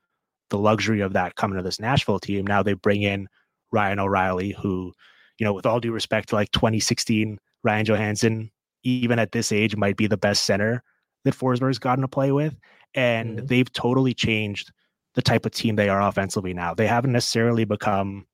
the 0.51 0.59
luxury 0.59 1.01
of 1.01 1.15
that 1.15 1.37
coming 1.37 1.57
to 1.57 1.63
this 1.63 1.81
Nashville 1.81 2.21
team. 2.21 2.47
Now 2.47 2.63
they 2.63 2.75
bring 2.75 3.03
in 3.03 3.29
Ryan 3.75 3.99
O'Reilly, 3.99 4.53
who, 4.53 4.93
you 5.39 5.45
know, 5.45 5.53
with 5.53 5.67
all 5.67 5.81
due 5.81 5.93
respect 5.93 6.31
to 6.31 6.37
like 6.37 6.51
2016 6.53 7.39
Ryan 7.63 7.87
Johansen, 7.87 8.51
even 8.85 9.19
at 9.19 9.33
this 9.33 9.53
age, 9.53 9.77
might 9.77 9.97
be 9.97 10.07
the 10.07 10.17
best 10.17 10.45
center 10.45 10.83
that 11.25 11.35
Forsberg's 11.35 11.79
gotten 11.79 12.03
to 12.03 12.09
play 12.09 12.33
with. 12.33 12.57
And 12.95 13.39
mm-hmm. 13.39 13.47
they've 13.47 13.73
totally 13.73 14.15
changed 14.15 14.71
the 15.15 15.23
type 15.23 15.47
of 15.47 15.53
team 15.53 15.77
they 15.77 15.89
are 15.89 16.03
offensively 16.03 16.55
now. 16.55 16.75
They 16.75 16.87
haven't 16.87 17.13
necessarily 17.13 17.65
become 17.65 18.27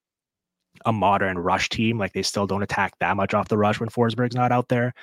a 0.84 0.92
modern 0.92 1.38
rush 1.38 1.68
team. 1.68 1.98
Like 1.98 2.12
they 2.12 2.22
still 2.22 2.46
don't 2.46 2.62
attack 2.62 2.92
that 3.00 3.16
much 3.16 3.34
off 3.34 3.48
the 3.48 3.58
rush 3.58 3.80
when 3.80 3.88
Forsberg's 3.88 4.34
not 4.34 4.52
out 4.52 4.68
there, 4.68 4.94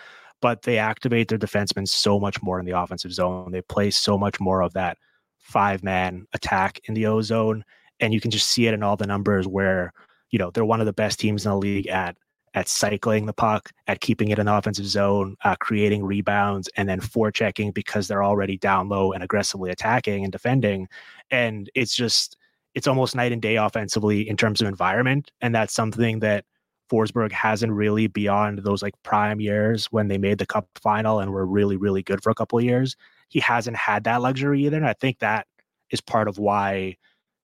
but 0.41 0.63
they 0.63 0.78
activate 0.78 1.28
their 1.28 1.38
defensemen 1.38 1.88
so 1.88 2.19
much 2.19 2.41
more 2.41 2.60
in 2.60 2.65
the 2.65 2.78
offensive 2.78 3.13
zone. 3.13 3.52
They 3.52 3.62
play 3.62 3.91
so 3.91 4.17
much 4.17 4.39
more 4.39 4.62
of 4.62 4.73
that 4.73 4.97
five 5.38 5.84
man 5.84 6.28
attack 6.34 6.80
in 6.86 6.93
the 6.93 7.06
O 7.08 7.21
zone. 7.21 7.63
And 8.00 8.13
you 8.13 8.19
can 8.19 8.32
just 8.32 8.47
see 8.47 8.67
it 8.67 8.73
in 8.73 8.84
all 8.84 8.97
the 8.97 9.08
numbers 9.08 9.47
where 9.47 9.93
you 10.32 10.40
know 10.40 10.52
they're 10.52 10.66
one 10.66 10.80
of 10.80 10.86
the 10.86 10.94
best 10.94 11.20
teams 11.20 11.46
in 11.46 11.52
the 11.52 11.58
league 11.58 11.88
at 11.88 12.18
at 12.58 12.68
cycling 12.68 13.28
the 13.28 13.34
puck, 13.34 13.72
at 13.86 14.02
keeping 14.02 14.30
it 14.30 14.40
in 14.40 14.48
the 14.48 14.56
offensive 14.56 14.88
zone, 14.88 15.36
uh, 15.44 15.56
creating 15.60 16.04
rebounds, 16.04 16.68
and 16.76 16.90
then 16.90 17.00
forechecking 17.00 17.72
because 17.72 18.08
they're 18.08 18.24
already 18.24 18.58
down 18.58 18.90
low 18.90 19.12
and 19.12 19.24
aggressively 19.24 19.70
attacking 19.70 20.24
and 20.24 20.32
defending. 20.32 20.88
And 21.30 21.70
it's 21.76 21.96
just 21.96 22.36
it's 22.74 22.88
almost 22.88 23.16
night 23.16 23.32
and 23.32 23.42
day 23.42 23.58
offensively 23.58 24.28
in 24.28 24.38
terms 24.38 24.60
of 24.60 24.68
environment, 24.68 25.32
and 25.42 25.54
that's 25.54 25.74
something 25.74 26.20
that 26.20 26.46
Forsberg 26.92 27.32
hasn't 27.32 27.74
really 27.74 28.08
beyond 28.08 28.60
those 28.60 28.82
like 28.82 28.96
prime 29.04 29.40
years 29.40 29.86
when 29.88 30.08
they 30.08 30.18
made 30.18 30.40
the 30.40 30.46
cup 30.46 30.68
final 30.82 31.20
and 31.20 31.32
were 31.32 31.46
really 31.46 31.78
really 31.78 32.02
good 32.02 32.24
for 32.24 32.32
a 32.32 32.36
couple 32.36 32.58
of 32.58 32.66
years. 32.66 32.96
He 33.30 33.40
hasn't 33.40 33.78
had 33.78 34.04
that 34.06 34.22
luxury 34.22 34.66
either, 34.66 34.78
and 34.78 34.88
I 34.88 34.94
think 34.94 35.20
that 35.20 35.46
is 35.92 36.02
part 36.02 36.28
of 36.28 36.40
why 36.40 36.96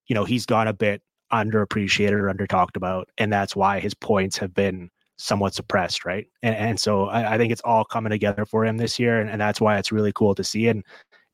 you 0.08 0.14
know 0.14 0.24
he's 0.24 0.46
gone 0.46 0.66
a 0.66 0.72
bit 0.72 1.02
underappreciated 1.34 2.12
or 2.12 2.28
under 2.28 2.46
talked 2.46 2.76
about, 2.76 3.08
and 3.18 3.32
that's 3.32 3.56
why 3.56 3.80
his 3.80 3.94
points 3.94 4.36
have 4.38 4.54
been 4.54 4.90
somewhat 5.16 5.54
suppressed, 5.54 6.04
right? 6.04 6.26
And, 6.42 6.54
and 6.56 6.80
so 6.80 7.06
I, 7.06 7.34
I, 7.34 7.38
think 7.38 7.52
it's 7.52 7.62
all 7.64 7.84
coming 7.84 8.10
together 8.10 8.44
for 8.44 8.64
him 8.64 8.76
this 8.76 8.98
year, 8.98 9.20
and, 9.20 9.30
and 9.30 9.40
that's 9.40 9.60
why 9.60 9.78
it's 9.78 9.92
really 9.92 10.12
cool 10.12 10.34
to 10.34 10.44
see. 10.44 10.68
And 10.68 10.84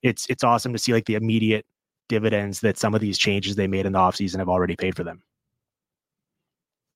it's 0.02 0.26
it's 0.28 0.44
awesome 0.44 0.72
to 0.72 0.78
see 0.78 0.92
like 0.92 1.06
the 1.06 1.14
immediate 1.14 1.66
dividends 2.08 2.60
that 2.60 2.78
some 2.78 2.94
of 2.94 3.00
these 3.00 3.18
changes 3.18 3.56
they 3.56 3.66
made 3.66 3.86
in 3.86 3.92
the 3.92 3.98
offseason 3.98 4.38
have 4.38 4.48
already 4.48 4.76
paid 4.76 4.96
for 4.96 5.04
them. 5.04 5.22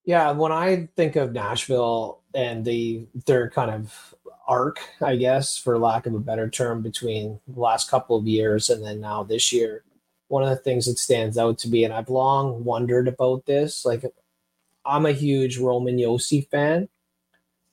Yeah, 0.05 0.33
when 0.33 0.53
I 0.53 0.89
think 0.97 1.17
of 1.17 1.33
Nashville 1.33 2.21
and 2.35 2.65
the 2.65 3.07
their 3.27 3.49
kind 3.49 3.71
of 3.71 4.15
arc, 4.47 4.81
I 5.01 5.17
guess, 5.17 5.57
for 5.57 5.79
lack 5.79 6.07
of 6.07 6.15
a 6.15 6.19
better 6.19 6.51
term, 6.51 6.83
between 6.83 7.41
the 7.49 7.61
last 7.61 7.91
couple 7.91 8.17
of 8.17 8.27
years 8.27 8.69
and 8.69 8.85
then 8.85 9.01
now 9.01 9.23
this 9.23 9.53
year, 9.53 9.84
one 10.35 10.43
of 10.43 10.49
the 10.49 10.57
things 10.57 10.87
that 10.87 10.99
stands 10.99 11.39
out 11.39 11.59
to 11.59 11.69
me, 11.69 11.85
and 11.85 11.95
I've 11.95 12.11
long 12.11 12.65
wondered 12.65 13.07
about 13.07 13.47
this. 13.47 13.85
Like, 13.85 14.05
I'm 14.85 15.07
a 15.07 15.13
huge 15.13 15.59
Roman 15.59 15.97
Josi 15.97 16.51
fan. 16.51 16.89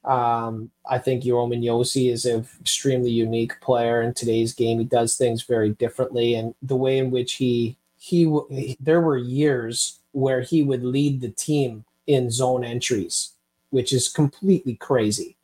Um, 0.04 0.70
I 0.88 1.00
think 1.00 1.24
Roman 1.26 1.64
Josi 1.64 2.12
is 2.12 2.24
an 2.26 2.46
extremely 2.60 3.10
unique 3.10 3.60
player 3.62 4.04
in 4.04 4.14
today's 4.14 4.54
game. 4.54 4.78
He 4.78 4.86
does 4.86 5.16
things 5.16 5.42
very 5.42 5.72
differently, 5.72 6.36
and 6.36 6.54
the 6.62 6.76
way 6.76 7.00
in 7.00 7.10
which 7.10 7.34
he 7.34 7.78
he 7.98 8.78
there 8.80 9.02
were 9.02 9.18
years 9.18 10.00
where 10.12 10.42
he 10.42 10.62
would 10.62 10.84
lead 10.84 11.22
the 11.22 11.30
team 11.32 11.84
in 12.06 12.30
zone 12.30 12.64
entries, 12.64 13.32
which 13.72 13.92
is 13.92 14.08
completely 14.08 14.76
crazy. 14.76 15.36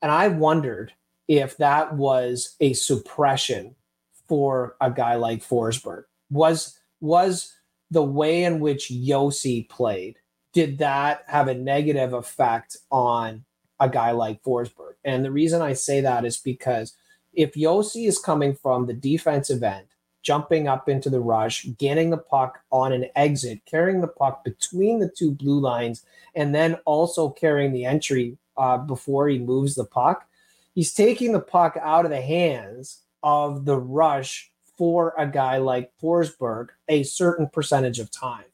And 0.00 0.12
I 0.12 0.28
wondered 0.28 0.92
if 1.26 1.56
that 1.56 1.94
was 1.94 2.54
a 2.60 2.72
suppression 2.72 3.74
for 4.28 4.76
a 4.80 4.92
guy 4.92 5.16
like 5.16 5.42
Forsberg. 5.42 6.04
Was 6.30 6.78
was 7.00 7.52
the 7.90 8.02
way 8.02 8.44
in 8.44 8.60
which 8.60 8.88
Josi 8.90 9.68
played, 9.68 10.18
did 10.52 10.78
that 10.78 11.22
have 11.28 11.48
a 11.48 11.54
negative 11.54 12.12
effect 12.12 12.76
on 12.90 13.44
a 13.78 13.88
guy 13.88 14.10
like 14.10 14.42
Forsberg? 14.42 14.94
And 15.04 15.24
the 15.24 15.30
reason 15.30 15.62
I 15.62 15.74
say 15.74 16.00
that 16.00 16.24
is 16.24 16.38
because 16.38 16.94
if 17.32 17.52
Josi 17.54 18.08
is 18.08 18.18
coming 18.18 18.54
from 18.54 18.86
the 18.86 18.94
defensive 18.94 19.62
end, 19.62 19.86
jumping 20.22 20.66
up 20.66 20.88
into 20.88 21.08
the 21.08 21.20
rush, 21.20 21.66
getting 21.78 22.10
the 22.10 22.16
puck 22.16 22.58
on 22.72 22.92
an 22.92 23.06
exit, 23.14 23.60
carrying 23.66 24.00
the 24.00 24.08
puck 24.08 24.42
between 24.42 24.98
the 24.98 25.08
two 25.08 25.30
blue 25.30 25.60
lines, 25.60 26.04
and 26.34 26.52
then 26.54 26.74
also 26.84 27.30
carrying 27.30 27.72
the 27.72 27.84
entry 27.84 28.36
uh, 28.56 28.76
before 28.76 29.28
he 29.28 29.38
moves 29.38 29.74
the 29.74 29.84
puck, 29.84 30.26
he's 30.74 30.92
taking 30.92 31.32
the 31.32 31.40
puck 31.40 31.78
out 31.80 32.04
of 32.04 32.10
the 32.10 32.20
hands 32.20 33.02
of 33.22 33.66
the 33.66 33.76
rush 33.76 34.50
for 34.76 35.14
a 35.16 35.26
guy 35.26 35.58
like 35.58 35.90
Forsberg 36.02 36.68
a 36.88 37.02
certain 37.02 37.48
percentage 37.48 37.98
of 37.98 38.10
time. 38.10 38.44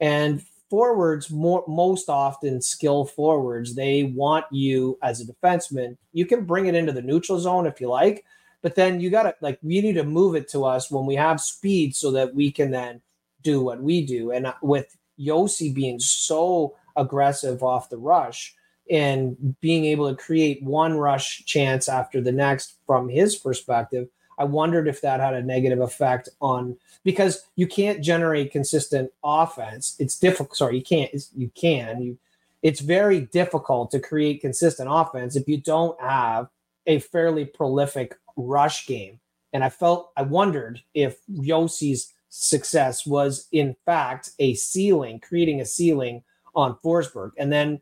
And 0.00 0.42
forwards, 0.68 1.30
more, 1.30 1.64
most 1.68 2.08
often 2.08 2.62
skill 2.62 3.04
forwards, 3.04 3.74
they 3.74 4.04
want 4.04 4.46
you 4.50 4.98
as 5.02 5.20
a 5.20 5.26
defenseman. 5.26 5.96
You 6.12 6.26
can 6.26 6.44
bring 6.44 6.66
it 6.66 6.74
into 6.74 6.92
the 6.92 7.02
neutral 7.02 7.38
zone 7.38 7.66
if 7.66 7.80
you 7.80 7.88
like, 7.88 8.24
but 8.62 8.74
then 8.74 9.00
you 9.00 9.10
got 9.10 9.24
to 9.24 9.34
like 9.40 9.58
we 9.62 9.80
need 9.80 9.94
to 9.94 10.04
move 10.04 10.34
it 10.34 10.48
to 10.50 10.64
us 10.64 10.90
when 10.90 11.04
we 11.04 11.14
have 11.16 11.40
speed 11.40 11.94
so 11.94 12.10
that 12.12 12.34
we 12.34 12.50
can 12.50 12.70
then 12.70 13.02
do 13.42 13.60
what 13.60 13.82
we 13.82 14.06
do. 14.06 14.30
And 14.30 14.46
uh, 14.46 14.54
with 14.62 14.96
Josi 15.20 15.74
being 15.74 16.00
so 16.00 16.74
aggressive 16.96 17.62
off 17.62 17.90
the 17.90 17.98
rush 17.98 18.54
and 18.90 19.54
being 19.60 19.84
able 19.84 20.08
to 20.08 20.22
create 20.22 20.62
one 20.62 20.96
rush 20.96 21.44
chance 21.44 21.88
after 21.88 22.20
the 22.20 22.32
next 22.32 22.78
from 22.86 23.08
his 23.08 23.36
perspective, 23.36 24.08
I 24.38 24.44
wondered 24.44 24.88
if 24.88 25.00
that 25.02 25.20
had 25.20 25.34
a 25.34 25.42
negative 25.42 25.80
effect 25.80 26.28
on 26.40 26.76
because 27.04 27.44
you 27.56 27.66
can't 27.66 28.02
generate 28.02 28.52
consistent 28.52 29.10
offense. 29.22 29.96
It's 29.98 30.18
difficult. 30.18 30.56
Sorry, 30.56 30.76
you 30.76 30.82
can't. 30.82 31.10
you 31.36 31.50
can. 31.54 32.02
You. 32.02 32.18
It's 32.62 32.80
very 32.80 33.20
difficult 33.20 33.90
to 33.90 34.00
create 34.00 34.40
consistent 34.40 34.88
offense 34.90 35.36
if 35.36 35.48
you 35.48 35.58
don't 35.58 36.00
have 36.00 36.48
a 36.86 37.00
fairly 37.00 37.44
prolific 37.44 38.16
rush 38.36 38.86
game. 38.86 39.20
And 39.52 39.62
I 39.62 39.68
felt 39.68 40.12
I 40.16 40.22
wondered 40.22 40.82
if 40.94 41.18
Josi's 41.30 42.12
success 42.28 43.06
was 43.06 43.46
in 43.52 43.76
fact 43.84 44.30
a 44.38 44.54
ceiling, 44.54 45.20
creating 45.20 45.60
a 45.60 45.66
ceiling 45.66 46.22
on 46.54 46.76
Forsberg. 46.82 47.32
And 47.38 47.52
then 47.52 47.80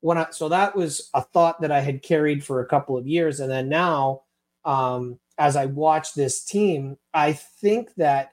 when 0.00 0.18
I 0.18 0.26
so 0.30 0.48
that 0.48 0.76
was 0.76 1.10
a 1.14 1.22
thought 1.22 1.60
that 1.60 1.72
I 1.72 1.80
had 1.80 2.02
carried 2.02 2.44
for 2.44 2.60
a 2.60 2.66
couple 2.66 2.96
of 2.96 3.06
years, 3.06 3.40
and 3.40 3.50
then 3.50 3.68
now 3.68 4.22
um, 4.64 5.18
as 5.38 5.56
I 5.56 5.66
watch 5.66 6.14
this 6.14 6.44
team, 6.44 6.96
I 7.14 7.32
think 7.32 7.94
that 7.94 8.32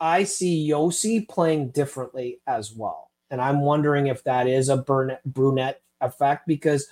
I 0.00 0.24
see 0.24 0.68
Josi 0.68 1.28
playing 1.28 1.70
differently 1.70 2.40
as 2.46 2.72
well. 2.72 3.10
And 3.30 3.40
I'm 3.40 3.60
wondering 3.60 4.06
if 4.06 4.24
that 4.24 4.48
is 4.48 4.68
a 4.68 4.78
Brunette 5.24 5.82
effect 6.00 6.46
because 6.46 6.88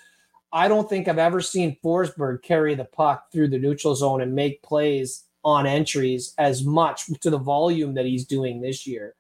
I 0.53 0.69
don't 0.69 0.89
think 0.89 1.09
I've 1.09 1.19
ever 1.19 1.41
seen 1.41 1.79
Forsberg 1.83 2.43
carry 2.43 2.75
the 2.75 2.85
puck 2.85 3.33
through 3.33 3.49
the 3.49 3.59
neutral 3.59 3.95
zone 3.95 4.21
and 4.21 4.35
make 4.35 4.63
plays 4.63 5.25
on 5.45 5.67
entries 5.67 6.35
as 6.39 6.65
much 6.65 7.07
to 7.21 7.31
the 7.31 7.39
volume 7.39 7.95
that 7.95 8.07
he's 8.07 8.27
doing 8.27 8.61
this 8.61 8.87
year, 8.87 9.15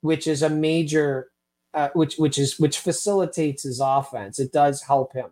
which 0.00 0.26
is 0.26 0.42
a 0.42 0.50
major, 0.50 1.30
uh, 1.74 1.88
which 1.94 2.16
which 2.16 2.38
is 2.38 2.58
which 2.58 2.78
facilitates 2.78 3.62
his 3.62 3.80
offense. 3.80 4.38
It 4.38 4.52
does 4.52 4.82
help 4.82 5.12
him 5.12 5.30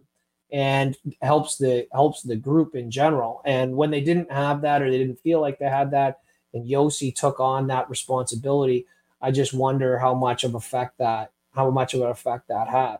and 0.53 0.97
helps 1.23 1.57
the 1.57 1.87
helps 1.93 2.23
the 2.23 2.37
group 2.37 2.75
in 2.75 2.91
general. 2.91 3.43
And 3.45 3.77
when 3.77 3.91
they 3.91 4.01
didn't 4.01 4.31
have 4.31 4.63
that 4.63 4.83
or 4.83 4.91
they 4.91 4.99
didn't 4.99 5.21
feel 5.21 5.41
like 5.41 5.59
they 5.59 5.69
had 5.69 5.91
that, 5.91 6.21
and 6.55 6.69
Josi 6.69 7.15
took 7.15 7.41
on 7.41 7.67
that 7.69 7.91
responsibility, 7.91 8.87
I 9.21 9.31
just 9.31 9.53
wonder 9.53 9.99
how 9.99 10.15
much 10.15 10.45
of 10.45 10.55
effect 10.55 10.99
that 10.99 11.33
how 11.57 11.71
much 11.71 11.95
of 11.95 12.03
an 12.03 12.09
effect 12.09 12.49
that 12.49 12.69
had. 12.69 12.99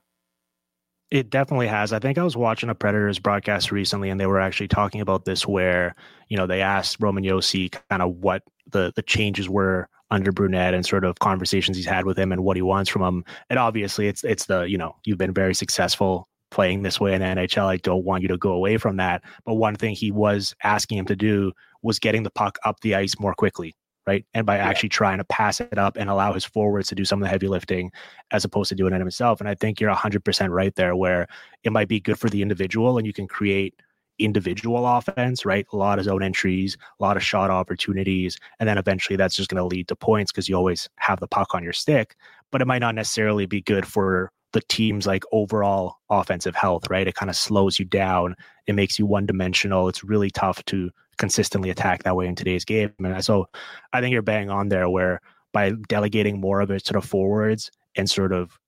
It 1.11 1.31
definitely 1.31 1.69
has. 1.69 1.93
I 1.93 2.01
think 2.01 2.19
I 2.19 2.25
was 2.25 2.37
watching 2.37 2.69
a 2.69 2.75
Predators 2.75 3.21
broadcast 3.21 3.71
recently, 3.71 4.11
and 4.11 4.19
they 4.19 4.27
were 4.27 4.41
actually 4.41 4.67
talking 4.67 5.01
about 5.01 5.25
this, 5.25 5.47
where 5.47 5.95
you 6.29 6.37
know 6.37 6.49
they 6.49 6.63
asked 6.63 6.97
Roman 6.99 7.23
Josi 7.23 7.73
kind 7.89 8.03
of 8.03 8.17
what 8.17 8.43
the 8.73 8.93
the 8.97 9.03
changes 9.03 9.49
were 9.49 9.89
under 10.11 10.33
Brunette 10.33 10.75
and 10.75 10.85
sort 10.85 11.05
of 11.05 11.19
conversations 11.21 11.77
he's 11.77 11.87
had 11.87 12.07
with 12.07 12.19
him 12.19 12.33
and 12.33 12.43
what 12.43 12.57
he 12.57 12.63
wants 12.63 12.91
from 12.91 13.03
him. 13.03 13.25
And 13.51 13.59
obviously, 13.59 14.09
it's 14.09 14.25
it's 14.25 14.47
the 14.47 14.63
you 14.63 14.79
know 14.79 14.97
you've 15.05 15.19
been 15.19 15.35
very 15.35 15.55
successful 15.55 16.29
playing 16.57 16.83
this 16.83 16.99
way 16.99 17.13
in 17.13 17.21
the 17.21 17.27
NHL. 17.27 17.67
I 17.67 17.77
don't 17.77 18.07
want 18.07 18.23
you 18.23 18.29
to 18.29 18.39
go 18.39 18.53
away 18.53 18.79
from 18.79 18.97
that. 18.97 19.23
But 19.45 19.57
one 19.57 19.77
thing 19.77 19.95
he 19.95 20.11
was 20.11 20.55
asking 20.65 20.97
him 20.97 21.05
to 21.05 21.15
do 21.15 21.53
was 21.83 21.99
getting 21.99 22.23
the 22.23 22.31
puck 22.31 22.59
up 22.65 22.81
the 22.81 22.95
ice 22.95 23.21
more 23.21 23.35
quickly, 23.35 23.75
right? 24.07 24.25
And 24.33 24.47
by 24.47 24.57
yeah. 24.57 24.65
actually 24.65 24.89
trying 24.89 25.19
to 25.19 25.25
pass 25.25 25.61
it 25.61 25.77
up 25.77 25.99
and 25.99 26.09
allow 26.09 26.33
his 26.33 26.47
forwards 26.47 26.89
to 26.89 26.95
do 26.95 27.05
some 27.05 27.21
of 27.21 27.27
the 27.27 27.29
heavy 27.29 27.47
lifting 27.47 27.93
as 28.31 28.43
opposed 28.43 28.71
to 28.71 28.75
doing 28.75 28.95
it 28.95 28.99
himself. 29.01 29.39
And 29.39 29.51
I 29.51 29.55
think 29.55 29.83
you're 29.83 29.95
100% 29.95 30.49
right 30.49 30.75
there, 30.77 30.97
where 30.97 31.27
it 31.63 31.73
might 31.73 31.89
be 31.89 32.01
good 32.01 32.19
for 32.19 32.31
the 32.31 32.41
individual 32.41 32.97
and 32.97 33.07
you 33.07 33.13
can 33.13 33.29
create 33.29 33.75
individual 34.19 34.87
offense, 34.87 35.45
right? 35.45 35.67
A 35.75 35.77
lot 35.77 35.99
of 35.99 36.07
zone 36.07 36.23
entries, 36.23 36.79
a 36.99 37.03
lot 37.05 37.19
of 37.19 37.23
shot 37.23 37.51
opportunities. 37.51 38.39
And 38.61 38.67
then 38.67 38.79
eventually 38.79 39.19
that's 39.19 39.37
just 39.37 39.51
going 39.51 39.63
to 39.63 39.77
lead 39.77 39.89
to 39.89 39.95
points 39.95 40.33
because 40.33 40.49
you 40.49 40.57
always 40.57 40.89
have 41.01 41.21
the 41.21 41.29
puck 41.29 41.55
on 41.55 41.63
your 41.63 41.75
stick. 41.75 42.17
But 42.51 42.63
it 42.63 42.67
might 42.67 42.79
not 42.79 42.95
necessarily 42.95 43.45
be 43.45 43.61
good 43.61 43.87
for 43.87 44.33
the 44.57 44.63
team's 44.69 45.07
like 45.07 45.23
overall 45.33 45.99
offensive 46.09 46.55
health, 46.55 46.89
right? 46.89 47.07
It 47.07 47.15
kind 47.15 47.29
of 47.29 47.37
slows 47.37 47.79
you 47.79 47.85
down. 47.85 48.35
It 48.67 48.75
makes 48.75 48.99
you 48.99 49.05
one 49.05 49.27
dimensional. 49.27 49.87
It's 49.87 50.03
really 50.03 50.31
tough 50.31 50.65
to 50.65 50.91
consistently 51.19 51.69
attack 51.69 52.05
that 52.05 52.17
way 52.17 52.27
in 52.27 52.35
today's 52.35 52.65
game. 52.65 52.91
And 52.99 53.23
so 53.23 53.49
I 53.93 54.01
think 54.01 54.15
you're 54.15 54.23
bang 54.23 54.49
on 54.49 54.71
there 54.71 54.89
where 54.89 55.21
by 55.53 55.73
delegating 55.91 56.41
more 56.41 56.63
of 56.63 56.71
it 56.71 56.87
to 56.87 56.95
the 56.95 57.03
forwards 57.03 57.71
and 57.97 58.09
sort 58.09 58.33
of 58.33 58.59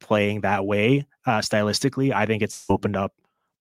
playing 0.00 0.40
that 0.40 0.64
way 0.64 1.06
uh, 1.26 1.40
stylistically, 1.40 2.14
I 2.14 2.24
think 2.24 2.42
it's 2.42 2.64
opened 2.70 2.96
up 2.96 3.12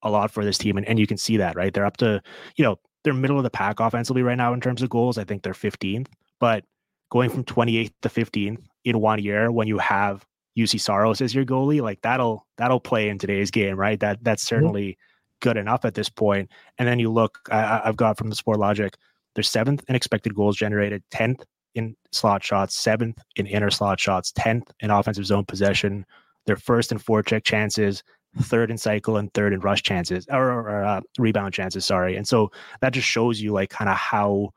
a 0.02 0.10
lot 0.10 0.32
for 0.32 0.46
this 0.46 0.58
team. 0.58 0.78
And, 0.78 0.88
and 0.88 0.98
you 0.98 1.08
can 1.08 1.18
see 1.18 1.36
that, 1.36 1.58
right? 1.58 1.74
They're 1.74 1.86
up 1.86 1.98
to, 1.98 2.22
you 2.56 2.64
know, 2.64 2.78
they're 3.04 3.14
middle 3.14 3.38
of 3.38 3.44
the 3.44 3.50
pack 3.50 3.82
offensively 3.82 4.24
right 4.24 4.38
now 4.38 4.54
in 4.54 4.62
terms 4.62 4.82
of 4.82 4.90
goals. 4.90 5.18
I 5.18 5.26
think 5.26 5.44
they're 5.44 5.52
15th, 5.52 6.08
but 6.40 6.64
going 7.12 7.30
from 7.30 7.44
28th 7.44 7.92
to 8.04 8.08
15th 8.08 8.64
in 8.86 9.02
one 9.02 9.22
year 9.22 9.52
when 9.52 9.68
you 9.68 9.78
have 9.78 10.26
Juuse 10.58 10.80
Saros 10.80 11.22
as 11.22 11.36
your 11.36 11.46
goalie, 11.46 11.82
like 11.82 12.02
that'll 12.02 12.46
that'll 12.58 12.80
play 12.80 13.10
in 13.10 13.18
today's 13.18 13.52
game, 13.52 13.78
right? 13.78 14.00
That 14.00 14.24
that's 14.24 14.44
mm-hmm. 14.44 14.56
certainly 14.56 14.88
mm-hmm. 14.88 15.48
good 15.48 15.58
enough 15.58 15.86
at 15.86 15.94
this 15.94 16.10
point. 16.10 16.50
And 16.78 16.88
then 16.88 17.00
you 17.00 17.12
look, 17.12 17.40
I, 17.52 17.82
have 17.86 17.98
got 17.98 18.18
from 18.18 18.30
the 18.30 18.36
Sportlogiq, 18.36 18.94
they're 19.36 19.44
seventh 19.44 19.84
in 19.88 19.96
expected 19.96 20.34
goals 20.34 20.56
generated, 20.56 21.04
tenth 21.12 21.44
in 21.76 21.96
slot 22.12 22.44
shots, 22.44 22.76
seventh 22.78 23.20
in 23.36 23.48
inner 23.48 23.70
slot 23.70 24.00
shots, 24.00 24.32
tenth 24.32 24.72
in 24.80 24.92
offensive 24.92 25.26
zone 25.26 25.46
possession. 25.46 26.06
They're 26.46 26.56
first 26.56 26.92
in 26.92 27.00
forecheck 27.00 27.44
chances, 27.44 28.02
third 28.42 28.72
in 28.72 28.78
cycle, 28.78 29.18
and 29.18 29.34
third 29.34 29.52
in 29.52 29.60
rush 29.60 29.84
chances 29.84 30.26
or, 30.32 30.52
or 30.52 30.84
uh, 30.84 31.02
rebound 31.20 31.54
chances. 31.54 31.86
Sorry, 31.86 32.16
and 32.16 32.28
so 32.28 32.52
that 32.80 32.94
just 32.94 33.08
shows 33.08 33.42
you 33.42 33.52
like 33.52 33.70
kind 33.70 33.90
of 33.90 33.98
how 33.98 34.52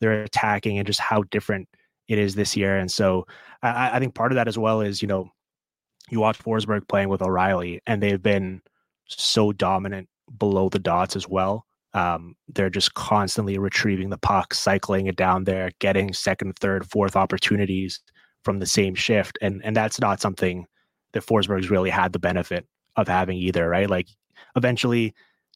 they're 0.00 0.24
attacking 0.24 0.78
and 0.78 0.86
just 0.86 1.00
how 1.00 1.22
different 1.30 1.68
it 2.08 2.18
is 2.18 2.34
this 2.34 2.56
year. 2.56 2.76
And 2.76 2.90
so 2.90 3.26
I, 3.62 3.96
I 3.96 3.98
think 4.00 4.14
part 4.14 4.32
of 4.32 4.36
that 4.36 4.48
as 4.48 4.58
well 4.58 4.80
is 4.80 5.00
you 5.00 5.08
know 5.08 5.30
you 6.10 6.20
watch 6.20 6.38
Forsberg 6.38 6.88
playing 6.88 7.08
with 7.08 7.22
O'Reilly, 7.22 7.80
and 7.86 8.02
they've 8.02 8.22
been 8.22 8.60
so 9.06 9.52
dominant 9.52 10.08
below 10.38 10.68
the 10.68 10.78
dots 10.78 11.16
as 11.16 11.28
well. 11.28 11.66
Um, 11.92 12.34
they're 12.48 12.70
just 12.70 12.94
constantly 12.94 13.58
retrieving 13.58 14.10
the 14.10 14.18
puck, 14.18 14.52
cycling 14.52 15.06
it 15.06 15.16
down 15.16 15.44
there, 15.44 15.70
getting 15.78 16.12
second, 16.12 16.56
third, 16.58 16.90
fourth 16.90 17.14
opportunities 17.14 18.00
from 18.42 18.58
the 18.58 18.66
same 18.66 18.94
shift, 18.94 19.38
and 19.40 19.64
and 19.64 19.76
that's 19.76 20.00
not 20.00 20.20
something 20.20 20.66
that 21.12 21.24
Forsberg's 21.24 21.70
really 21.70 21.90
had 21.90 22.12
the 22.12 22.18
benefit 22.18 22.66
of 22.96 23.08
having 23.08 23.38
either, 23.38 23.68
right? 23.68 23.88
Like 23.88 24.08
eventually, 24.56 25.14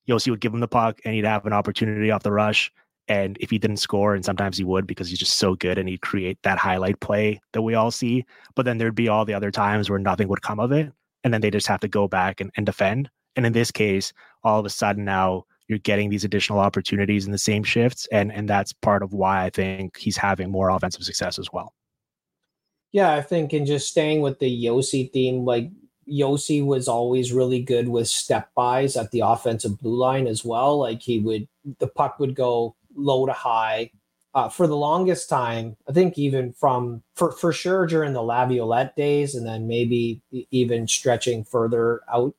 Josi 0.08 0.30
would 0.30 0.40
give 0.40 0.54
him 0.54 0.60
the 0.60 0.68
puck, 0.68 1.00
and 1.04 1.14
he'd 1.14 1.24
have 1.24 1.44
an 1.44 1.52
opportunity 1.52 2.10
off 2.10 2.22
the 2.22 2.32
rush, 2.32 2.72
and 3.08 3.36
if 3.40 3.50
he 3.50 3.58
didn't 3.58 3.78
score, 3.78 4.14
and 4.14 4.24
sometimes 4.24 4.58
he 4.58 4.64
would 4.64 4.86
because 4.86 5.08
he's 5.08 5.18
just 5.18 5.38
so 5.38 5.54
good 5.54 5.78
and 5.78 5.88
he'd 5.88 6.02
create 6.02 6.38
that 6.42 6.58
highlight 6.58 7.00
play 7.00 7.40
that 7.52 7.62
we 7.62 7.74
all 7.74 7.90
see. 7.90 8.24
But 8.54 8.64
then 8.64 8.78
there'd 8.78 8.94
be 8.94 9.08
all 9.08 9.24
the 9.24 9.34
other 9.34 9.50
times 9.50 9.88
where 9.88 9.98
nothing 9.98 10.28
would 10.28 10.42
come 10.42 10.60
of 10.60 10.72
it. 10.72 10.92
And 11.24 11.32
then 11.34 11.40
they 11.40 11.50
just 11.50 11.66
have 11.66 11.80
to 11.80 11.88
go 11.88 12.06
back 12.06 12.40
and, 12.40 12.50
and 12.56 12.66
defend. 12.66 13.10
And 13.34 13.46
in 13.46 13.52
this 13.52 13.70
case, 13.70 14.12
all 14.44 14.60
of 14.60 14.66
a 14.66 14.70
sudden 14.70 15.04
now 15.04 15.44
you're 15.68 15.78
getting 15.78 16.10
these 16.10 16.24
additional 16.24 16.58
opportunities 16.58 17.26
in 17.26 17.32
the 17.32 17.38
same 17.38 17.62
shifts. 17.64 18.06
And 18.12 18.32
and 18.32 18.48
that's 18.48 18.72
part 18.72 19.02
of 19.02 19.12
why 19.12 19.44
I 19.44 19.50
think 19.50 19.96
he's 19.96 20.16
having 20.16 20.50
more 20.50 20.70
offensive 20.70 21.02
success 21.02 21.38
as 21.38 21.48
well. 21.52 21.74
Yeah, 22.92 23.12
I 23.12 23.20
think 23.20 23.52
in 23.52 23.66
just 23.66 23.88
staying 23.88 24.22
with 24.22 24.38
the 24.38 24.64
Josi 24.64 25.12
theme, 25.12 25.44
like 25.44 25.70
Josi 26.08 26.64
was 26.64 26.88
always 26.88 27.32
really 27.32 27.60
good 27.62 27.88
with 27.88 28.08
step 28.08 28.50
bys 28.54 28.96
at 28.96 29.10
the 29.10 29.20
offensive 29.20 29.78
blue 29.78 29.96
line 29.96 30.26
as 30.26 30.44
well. 30.44 30.78
Like 30.78 31.02
he 31.02 31.18
would, 31.18 31.48
the 31.78 31.88
puck 31.88 32.18
would 32.18 32.34
go 32.34 32.76
low 32.98 33.26
to 33.26 33.32
high, 33.32 33.90
uh, 34.34 34.48
for 34.48 34.66
the 34.66 34.76
longest 34.76 35.28
time, 35.28 35.76
I 35.88 35.92
think 35.92 36.18
even 36.18 36.52
from 36.52 37.02
for 37.14 37.32
for 37.32 37.52
sure 37.52 37.86
during 37.86 38.12
the 38.12 38.22
Laviolette 38.22 38.94
days, 38.94 39.34
and 39.34 39.46
then 39.46 39.66
maybe 39.66 40.20
even 40.50 40.86
stretching 40.86 41.44
further 41.44 42.02
out, 42.12 42.34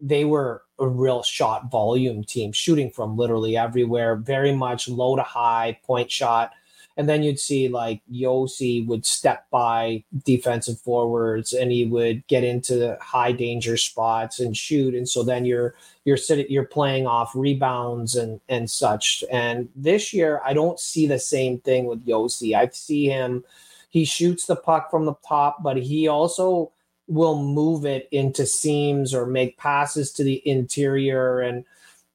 they 0.00 0.24
were 0.24 0.62
a 0.78 0.86
real 0.86 1.22
shot 1.22 1.70
volume 1.70 2.22
team, 2.22 2.52
shooting 2.52 2.90
from 2.90 3.16
literally 3.16 3.56
everywhere, 3.56 4.16
very 4.16 4.52
much 4.52 4.88
low 4.88 5.16
to 5.16 5.22
high 5.22 5.78
point 5.84 6.10
shot 6.10 6.52
and 6.96 7.08
then 7.08 7.22
you'd 7.22 7.38
see 7.38 7.68
like 7.68 8.00
Josi 8.12 8.86
would 8.86 9.04
step 9.04 9.46
by 9.50 10.02
defensive 10.24 10.80
forwards 10.80 11.52
and 11.52 11.70
he 11.70 11.84
would 11.84 12.26
get 12.26 12.42
into 12.42 12.96
high 13.00 13.32
danger 13.32 13.76
spots 13.76 14.40
and 14.40 14.56
shoot. 14.56 14.94
And 14.94 15.08
so 15.08 15.22
then 15.22 15.44
you're 15.44 15.74
you're 16.04 16.16
sitting 16.16 16.46
you're 16.48 16.64
playing 16.64 17.06
off 17.06 17.32
rebounds 17.34 18.16
and 18.16 18.40
and 18.48 18.70
such. 18.70 19.22
And 19.30 19.68
this 19.76 20.14
year 20.14 20.40
I 20.44 20.54
don't 20.54 20.80
see 20.80 21.06
the 21.06 21.18
same 21.18 21.58
thing 21.58 21.86
with 21.86 22.06
Josi. 22.06 22.54
I 22.54 22.68
see 22.72 23.06
him 23.06 23.44
he 23.90 24.04
shoots 24.04 24.46
the 24.46 24.56
puck 24.56 24.90
from 24.90 25.06
the 25.06 25.14
top, 25.26 25.62
but 25.62 25.76
he 25.78 26.06
also 26.08 26.70
will 27.08 27.42
move 27.42 27.86
it 27.86 28.08
into 28.10 28.44
seams 28.44 29.14
or 29.14 29.24
make 29.24 29.56
passes 29.56 30.12
to 30.12 30.24
the 30.24 30.42
interior 30.46 31.40
and 31.40 31.64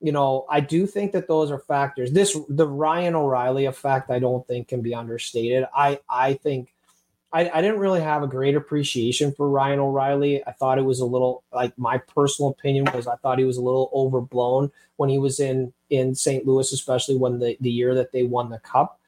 you 0.02 0.12
know, 0.12 0.46
I 0.50 0.60
do 0.60 0.88
think 0.88 1.12
that 1.12 1.28
those 1.28 1.52
are 1.52 1.60
factors. 1.60 2.12
This 2.12 2.38
the 2.50 2.68
Ryan 2.68 3.16
O'Reilly 3.16 3.66
effect, 3.66 4.10
I 4.10 4.20
don't 4.20 4.46
think 4.48 4.68
can 4.68 4.82
be 4.82 4.96
understated. 4.96 5.66
I 5.76 6.00
I 6.10 6.34
think 6.34 6.74
I, 7.34 7.50
I 7.50 7.62
didn't 7.62 7.80
really 7.80 8.02
have 8.02 8.24
a 8.24 8.28
great 8.28 8.56
appreciation 8.56 9.32
for 9.32 9.50
Ryan 9.50 9.80
O'Reilly. 9.80 10.46
I 10.46 10.52
thought 10.52 10.78
it 10.78 10.86
was 10.86 11.00
a 11.00 11.06
little 11.06 11.44
like 11.54 11.78
my 11.78 11.98
personal 11.98 12.52
opinion 12.52 12.90
was 12.94 13.08
I 13.08 13.16
thought 13.18 13.40
he 13.40 13.46
was 13.46 13.58
a 13.58 13.62
little 13.62 13.90
overblown 13.94 14.72
when 14.98 15.10
he 15.10 15.18
was 15.18 15.40
in 15.40 15.72
in 15.90 16.16
St. 16.16 16.46
Louis, 16.46 16.72
especially 16.72 17.16
when 17.16 17.40
the, 17.40 17.58
the 17.62 17.72
year 17.72 17.96
that 17.96 18.12
they 18.12 18.24
won 18.24 18.50
the 18.50 18.60
cup. 18.60 19.00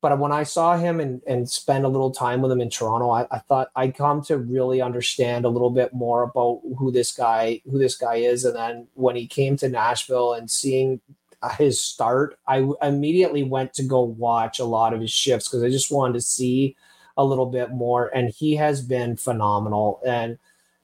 But 0.00 0.18
when 0.18 0.30
I 0.30 0.44
saw 0.44 0.76
him 0.76 1.00
and, 1.00 1.20
and 1.26 1.50
spend 1.50 1.84
a 1.84 1.88
little 1.88 2.12
time 2.12 2.40
with 2.40 2.52
him 2.52 2.60
in 2.60 2.70
Toronto, 2.70 3.10
I, 3.10 3.26
I 3.32 3.38
thought 3.38 3.70
I'd 3.74 3.96
come 3.96 4.22
to 4.22 4.38
really 4.38 4.80
understand 4.80 5.44
a 5.44 5.48
little 5.48 5.70
bit 5.70 5.92
more 5.92 6.22
about 6.22 6.60
who 6.78 6.92
this 6.92 7.10
guy 7.10 7.60
who 7.68 7.78
this 7.78 7.96
guy 7.96 8.16
is. 8.16 8.44
And 8.44 8.54
then 8.54 8.86
when 8.94 9.16
he 9.16 9.26
came 9.26 9.56
to 9.56 9.68
Nashville 9.68 10.34
and 10.34 10.48
seeing 10.48 11.00
his 11.56 11.80
start, 11.80 12.38
I 12.46 12.68
immediately 12.80 13.42
went 13.42 13.74
to 13.74 13.82
go 13.82 14.02
watch 14.02 14.60
a 14.60 14.64
lot 14.64 14.94
of 14.94 15.00
his 15.00 15.10
shifts 15.10 15.48
because 15.48 15.64
I 15.64 15.70
just 15.70 15.90
wanted 15.90 16.14
to 16.14 16.20
see 16.20 16.76
a 17.16 17.24
little 17.24 17.46
bit 17.46 17.72
more. 17.72 18.10
And 18.14 18.30
he 18.30 18.54
has 18.56 18.80
been 18.80 19.16
phenomenal. 19.16 20.00
And 20.06 20.38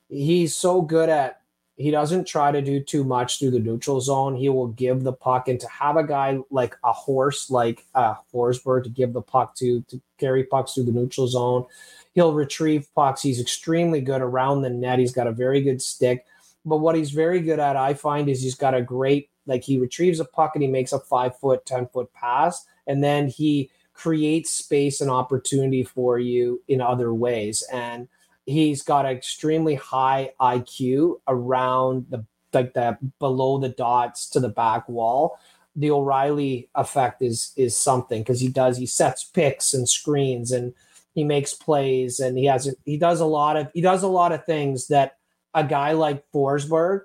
he's 0.09 0.57
so 0.57 0.83
good 0.83 1.09
at 1.09 1.41
he 1.77 1.91
doesn't 1.91 2.27
try 2.27 2.53
to 2.53 2.63
do 2.63 2.81
too 2.81 3.03
much 3.03 3.39
through 3.39 3.51
the 3.51 3.59
neutral 3.59 4.01
zone. 4.01 4.37
He 4.37 4.49
will 4.49 4.69
give 4.69 5.03
the 5.03 5.13
puck 5.13 5.49
and 5.49 5.59
to 5.59 5.69
have 5.69 5.97
a 5.97 6.07
guy 6.07 6.39
like 6.51 6.77
a 6.85 6.93
horse 6.93 7.51
like 7.51 7.85
uh, 7.95 8.15
Forsberg 8.33 8.85
to 8.85 8.91
give 8.91 9.13
the 9.13 9.23
puck 9.23 9.57
to 9.57 9.83
to 9.83 10.01
carry 10.19 10.45
pucks 10.45 10.75
through 10.75 10.85
the 10.85 10.93
neutral 10.93 11.27
zone. 11.27 11.67
He'll 12.15 12.33
retrieve 12.33 12.87
pucks. 12.95 13.23
He's 13.23 13.41
extremely 13.41 14.01
good 14.01 14.23
around 14.23 14.63
the 14.63 14.71
net. 14.71 15.01
He's 15.01 15.13
got 15.13 15.27
a 15.27 15.33
very 15.33 15.63
good 15.63 15.83
stick. 15.83 16.25
But 16.65 16.79
what 16.79 16.95
he's 16.95 17.11
very 17.11 17.41
good 17.41 17.59
at, 17.59 17.77
I 17.77 17.93
find, 17.95 18.29
is 18.29 18.41
he's 18.41 18.55
got 18.55 18.75
a 18.75 18.81
great 18.81 19.31
like 19.47 19.65
he 19.65 19.79
retrieves 19.79 20.21
a 20.21 20.25
puck 20.25 20.53
and 20.55 20.63
he 20.63 20.69
makes 20.69 20.93
a 20.93 21.01
five 21.01 21.39
foot, 21.39 21.67
ten 21.67 21.89
foot 21.89 22.13
pass, 22.13 22.67
and 22.87 23.03
then 23.03 23.29
he 23.29 23.71
creates 23.95 24.51
space 24.51 25.01
and 25.01 25.11
opportunity 25.11 25.83
for 25.83 26.19
you 26.19 26.63
in 26.69 26.81
other 26.81 27.13
ways. 27.13 27.65
And 27.73 28.09
he's 28.47 28.83
got 28.83 29.07
an 29.07 29.13
extremely 29.13 29.75
high 29.75 30.33
IQ 30.41 31.21
around 31.29 32.07
the 32.11 32.25
like 32.53 32.75
that 32.75 32.99
below 33.19 33.59
the 33.59 33.69
dots 33.69 34.29
to 34.31 34.41
the 34.41 34.49
back 34.49 34.89
wall. 34.89 35.39
The 35.77 35.91
O'Reilly 35.91 36.69
effect 36.75 37.23
is 37.23 37.53
is 37.57 37.77
something 37.77 38.23
because 38.23 38.41
he 38.41 38.49
does 38.49 38.77
he 38.77 38.87
sets 38.87 39.25
picks 39.25 39.75
and 39.75 39.89
screens 39.89 40.53
and 40.53 40.73
he 41.15 41.25
makes 41.25 41.55
plays 41.55 42.21
and 42.21 42.39
he 42.39 42.45
has 42.47 42.75
he 42.85 42.97
does 42.97 43.21
a 43.21 43.27
lot 43.27 43.57
of 43.57 43.71
he 43.75 43.81
does 43.81 44.03
a 44.03 44.09
lot 44.09 44.33
of 44.33 44.45
things 44.45 44.89
that 44.89 45.19
a 45.55 45.65
guy 45.65 45.93
like 45.93 46.25
Forsberg 46.33 47.03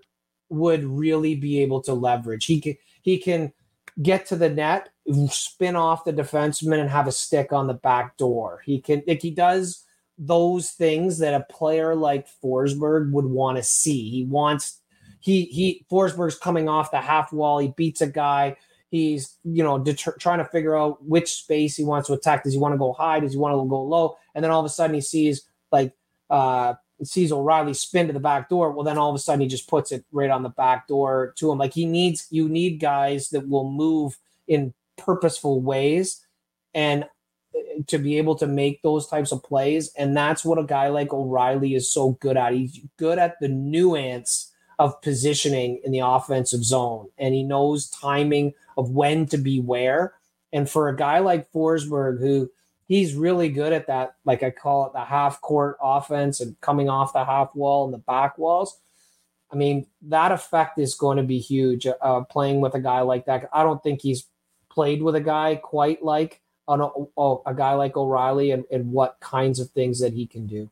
would 0.49 0.83
really 0.83 1.35
be 1.35 1.61
able 1.61 1.81
to 1.81 1.93
leverage. 1.93 2.45
He 2.45 2.61
can 2.61 2.75
he 3.01 3.17
can 3.17 3.53
get 4.01 4.25
to 4.27 4.35
the 4.35 4.49
net, 4.49 4.89
spin 5.29 5.75
off 5.75 6.05
the 6.05 6.13
defenseman, 6.13 6.79
and 6.79 6.89
have 6.89 7.07
a 7.07 7.11
stick 7.11 7.51
on 7.51 7.67
the 7.67 7.73
back 7.73 8.17
door. 8.17 8.61
He 8.65 8.79
can 8.79 9.03
like 9.07 9.21
he 9.21 9.31
does 9.31 9.85
those 10.19 10.71
things 10.71 11.17
that 11.19 11.33
a 11.33 11.45
player 11.51 11.95
like 11.95 12.27
Forsberg 12.43 13.11
would 13.13 13.25
want 13.25 13.57
to 13.57 13.63
see. 13.63 14.09
He 14.09 14.25
wants 14.25 14.81
he 15.21 15.45
he 15.45 15.85
Forsberg's 15.89 16.37
coming 16.37 16.67
off 16.67 16.91
the 16.91 17.01
half 17.01 17.31
wall. 17.31 17.59
He 17.59 17.69
beats 17.69 18.01
a 18.01 18.07
guy. 18.07 18.57
He's 18.89 19.37
you 19.43 19.63
know 19.63 19.79
deter- 19.79 20.17
trying 20.19 20.39
to 20.39 20.45
figure 20.45 20.77
out 20.77 21.03
which 21.05 21.33
space 21.33 21.77
he 21.77 21.85
wants 21.85 22.07
to 22.07 22.13
attack. 22.13 22.43
Does 22.43 22.53
he 22.53 22.59
want 22.59 22.73
to 22.73 22.77
go 22.77 22.91
high? 22.91 23.21
Does 23.21 23.31
he 23.31 23.39
want 23.39 23.53
to 23.53 23.69
go 23.69 23.81
low? 23.81 24.17
And 24.35 24.43
then 24.43 24.51
all 24.51 24.59
of 24.59 24.65
a 24.65 24.69
sudden 24.69 24.93
he 24.93 25.01
sees 25.01 25.47
like 25.71 25.93
uh 26.29 26.73
sees 27.01 27.31
O'Reilly 27.31 27.73
spin 27.73 28.07
to 28.07 28.13
the 28.13 28.19
back 28.19 28.49
door. 28.49 28.71
Well, 28.71 28.83
then 28.83 28.97
all 28.97 29.09
of 29.09 29.15
a 29.15 29.19
sudden 29.19 29.39
he 29.39 29.47
just 29.47 29.69
puts 29.69 29.93
it 29.93 30.03
right 30.11 30.29
on 30.29 30.43
the 30.43 30.49
back 30.49 30.87
door 30.87 31.33
to 31.37 31.49
him. 31.49 31.57
Like 31.57 31.73
he 31.73 31.85
needs 31.85 32.27
you 32.29 32.49
need 32.49 32.79
guys 32.79 33.29
that 33.29 33.47
will 33.47 33.71
move 33.71 34.17
in 34.49 34.73
purposeful 34.97 35.61
ways. 35.61 36.25
And 36.73 37.05
to 37.87 37.97
be 37.97 38.17
able 38.17 38.35
to 38.35 38.47
make 38.47 38.81
those 38.81 39.07
types 39.07 39.31
of 39.31 39.43
plays. 39.43 39.91
And 39.97 40.15
that's 40.15 40.43
what 40.43 40.59
a 40.59 40.63
guy 40.63 40.89
like 40.89 41.13
O'Reilly 41.13 41.75
is 41.75 41.91
so 41.91 42.11
good 42.19 42.37
at. 42.37 42.53
He's 42.53 42.79
good 42.97 43.19
at 43.19 43.39
the 43.39 43.47
nuance 43.47 44.51
of 44.77 45.01
positioning 45.01 45.81
in 45.83 45.91
the 45.91 45.99
offensive 45.99 46.63
zone, 46.63 47.09
and 47.17 47.33
he 47.33 47.43
knows 47.43 47.89
timing 47.89 48.53
of 48.77 48.91
when 48.91 49.25
to 49.27 49.37
be 49.37 49.59
where. 49.59 50.13
And 50.53 50.69
for 50.69 50.87
a 50.87 50.95
guy 50.95 51.19
like 51.19 51.51
Forsberg, 51.51 52.19
who 52.19 52.49
he's 52.87 53.13
really 53.13 53.49
good 53.49 53.73
at 53.73 53.87
that, 53.87 54.15
like 54.25 54.41
I 54.41 54.51
call 54.51 54.87
it 54.87 54.93
the 54.93 55.03
half 55.03 55.41
court 55.41 55.77
offense 55.81 56.39
and 56.39 56.59
coming 56.61 56.89
off 56.89 57.13
the 57.13 57.25
half 57.25 57.53
wall 57.55 57.85
and 57.85 57.93
the 57.93 57.99
back 57.99 58.37
walls. 58.37 58.79
I 59.51 59.55
mean, 59.55 59.87
that 60.03 60.31
effect 60.31 60.79
is 60.79 60.95
going 60.95 61.17
to 61.17 61.23
be 61.23 61.39
huge 61.39 61.87
uh, 61.87 62.21
playing 62.21 62.61
with 62.61 62.75
a 62.75 62.79
guy 62.79 63.01
like 63.01 63.25
that. 63.25 63.49
I 63.51 63.63
don't 63.63 63.81
think 63.81 64.01
he's 64.01 64.27
played 64.71 65.01
with 65.01 65.15
a 65.15 65.21
guy 65.21 65.55
quite 65.55 66.03
like 66.03 66.41
on 66.69 66.79
a, 67.17 67.49
a 67.49 67.53
guy 67.55 67.73
like 67.73 67.97
O'Reilly 67.97 68.51
and, 68.51 68.63
and 68.71 68.91
what 68.91 69.19
kinds 69.19 69.59
of 69.59 69.69
things 69.71 69.99
that 69.99 70.13
he 70.13 70.27
can 70.27 70.45
do. 70.45 70.69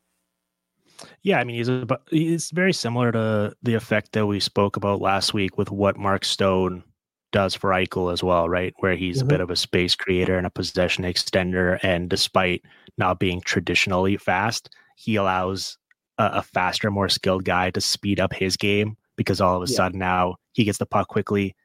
Yeah, 1.23 1.39
I 1.39 1.43
mean 1.43 1.57
he's 1.57 1.69
a, 1.69 1.85
he's 2.09 2.51
very 2.51 2.73
similar 2.73 3.11
to 3.11 3.55
the 3.63 3.73
effect 3.73 4.13
that 4.13 4.27
we 4.27 4.39
spoke 4.39 4.77
about 4.77 5.01
last 5.01 5.33
week 5.33 5.57
with 5.57 5.71
what 5.71 5.97
Mark 5.97 6.23
Stone 6.23 6.83
does 7.31 7.55
for 7.55 7.71
Eichel 7.71 8.13
as 8.13 8.23
well, 8.23 8.47
right? 8.47 8.73
Where 8.79 8.95
he's 8.95 9.17
mm-hmm. 9.17 9.27
a 9.27 9.29
bit 9.29 9.41
of 9.41 9.49
a 9.49 9.55
space 9.55 9.95
creator 9.95 10.37
and 10.37 10.47
a 10.47 10.51
possession 10.51 11.03
extender, 11.03 11.79
and 11.83 12.09
despite 12.09 12.63
not 12.97 13.19
being 13.19 13.41
traditionally 13.41 14.17
fast, 14.17 14.69
he 14.95 15.15
allows 15.15 15.77
a, 16.17 16.25
a 16.35 16.41
faster, 16.43 16.89
more 16.89 17.09
skilled 17.09 17.43
guy 17.43 17.71
to 17.71 17.81
speed 17.81 18.19
up 18.19 18.33
his 18.33 18.55
game 18.55 18.97
because 19.15 19.41
all 19.41 19.61
of 19.61 19.67
a 19.67 19.71
yeah. 19.71 19.75
sudden 19.75 19.99
now 19.99 20.35
he 20.53 20.63
gets 20.63 20.77
the 20.77 20.85
puck 20.85 21.07
quickly, 21.07 21.55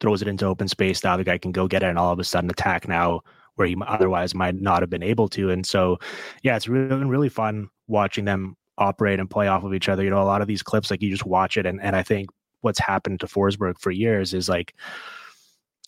throws 0.00 0.22
it 0.22 0.28
into 0.28 0.46
open 0.46 0.68
space. 0.68 1.00
The 1.00 1.10
other 1.10 1.24
guy 1.24 1.38
can 1.38 1.52
go 1.52 1.66
get 1.68 1.82
it, 1.82 1.86
and 1.86 1.98
all 1.98 2.12
of 2.12 2.18
a 2.18 2.24
sudden 2.24 2.50
attack 2.50 2.86
now 2.86 3.22
where 3.58 3.68
he 3.68 3.76
otherwise 3.86 4.34
might 4.34 4.60
not 4.60 4.82
have 4.82 4.90
been 4.90 5.02
able 5.02 5.28
to. 5.28 5.50
And 5.50 5.66
so, 5.66 5.98
yeah, 6.42 6.56
it's 6.56 6.68
really 6.68 7.04
really 7.04 7.28
fun 7.28 7.68
watching 7.86 8.24
them 8.24 8.56
operate 8.78 9.18
and 9.18 9.28
play 9.28 9.48
off 9.48 9.64
of 9.64 9.74
each 9.74 9.88
other. 9.88 10.04
You 10.04 10.10
know, 10.10 10.22
a 10.22 10.24
lot 10.24 10.42
of 10.42 10.48
these 10.48 10.62
clips, 10.62 10.90
like 10.90 11.02
you 11.02 11.10
just 11.10 11.26
watch 11.26 11.56
it, 11.56 11.66
and 11.66 11.80
and 11.82 11.96
I 11.96 12.02
think 12.02 12.30
what's 12.60 12.78
happened 12.78 13.20
to 13.20 13.26
Forsberg 13.26 13.78
for 13.78 13.90
years 13.90 14.34
is 14.34 14.48
like 14.48 14.74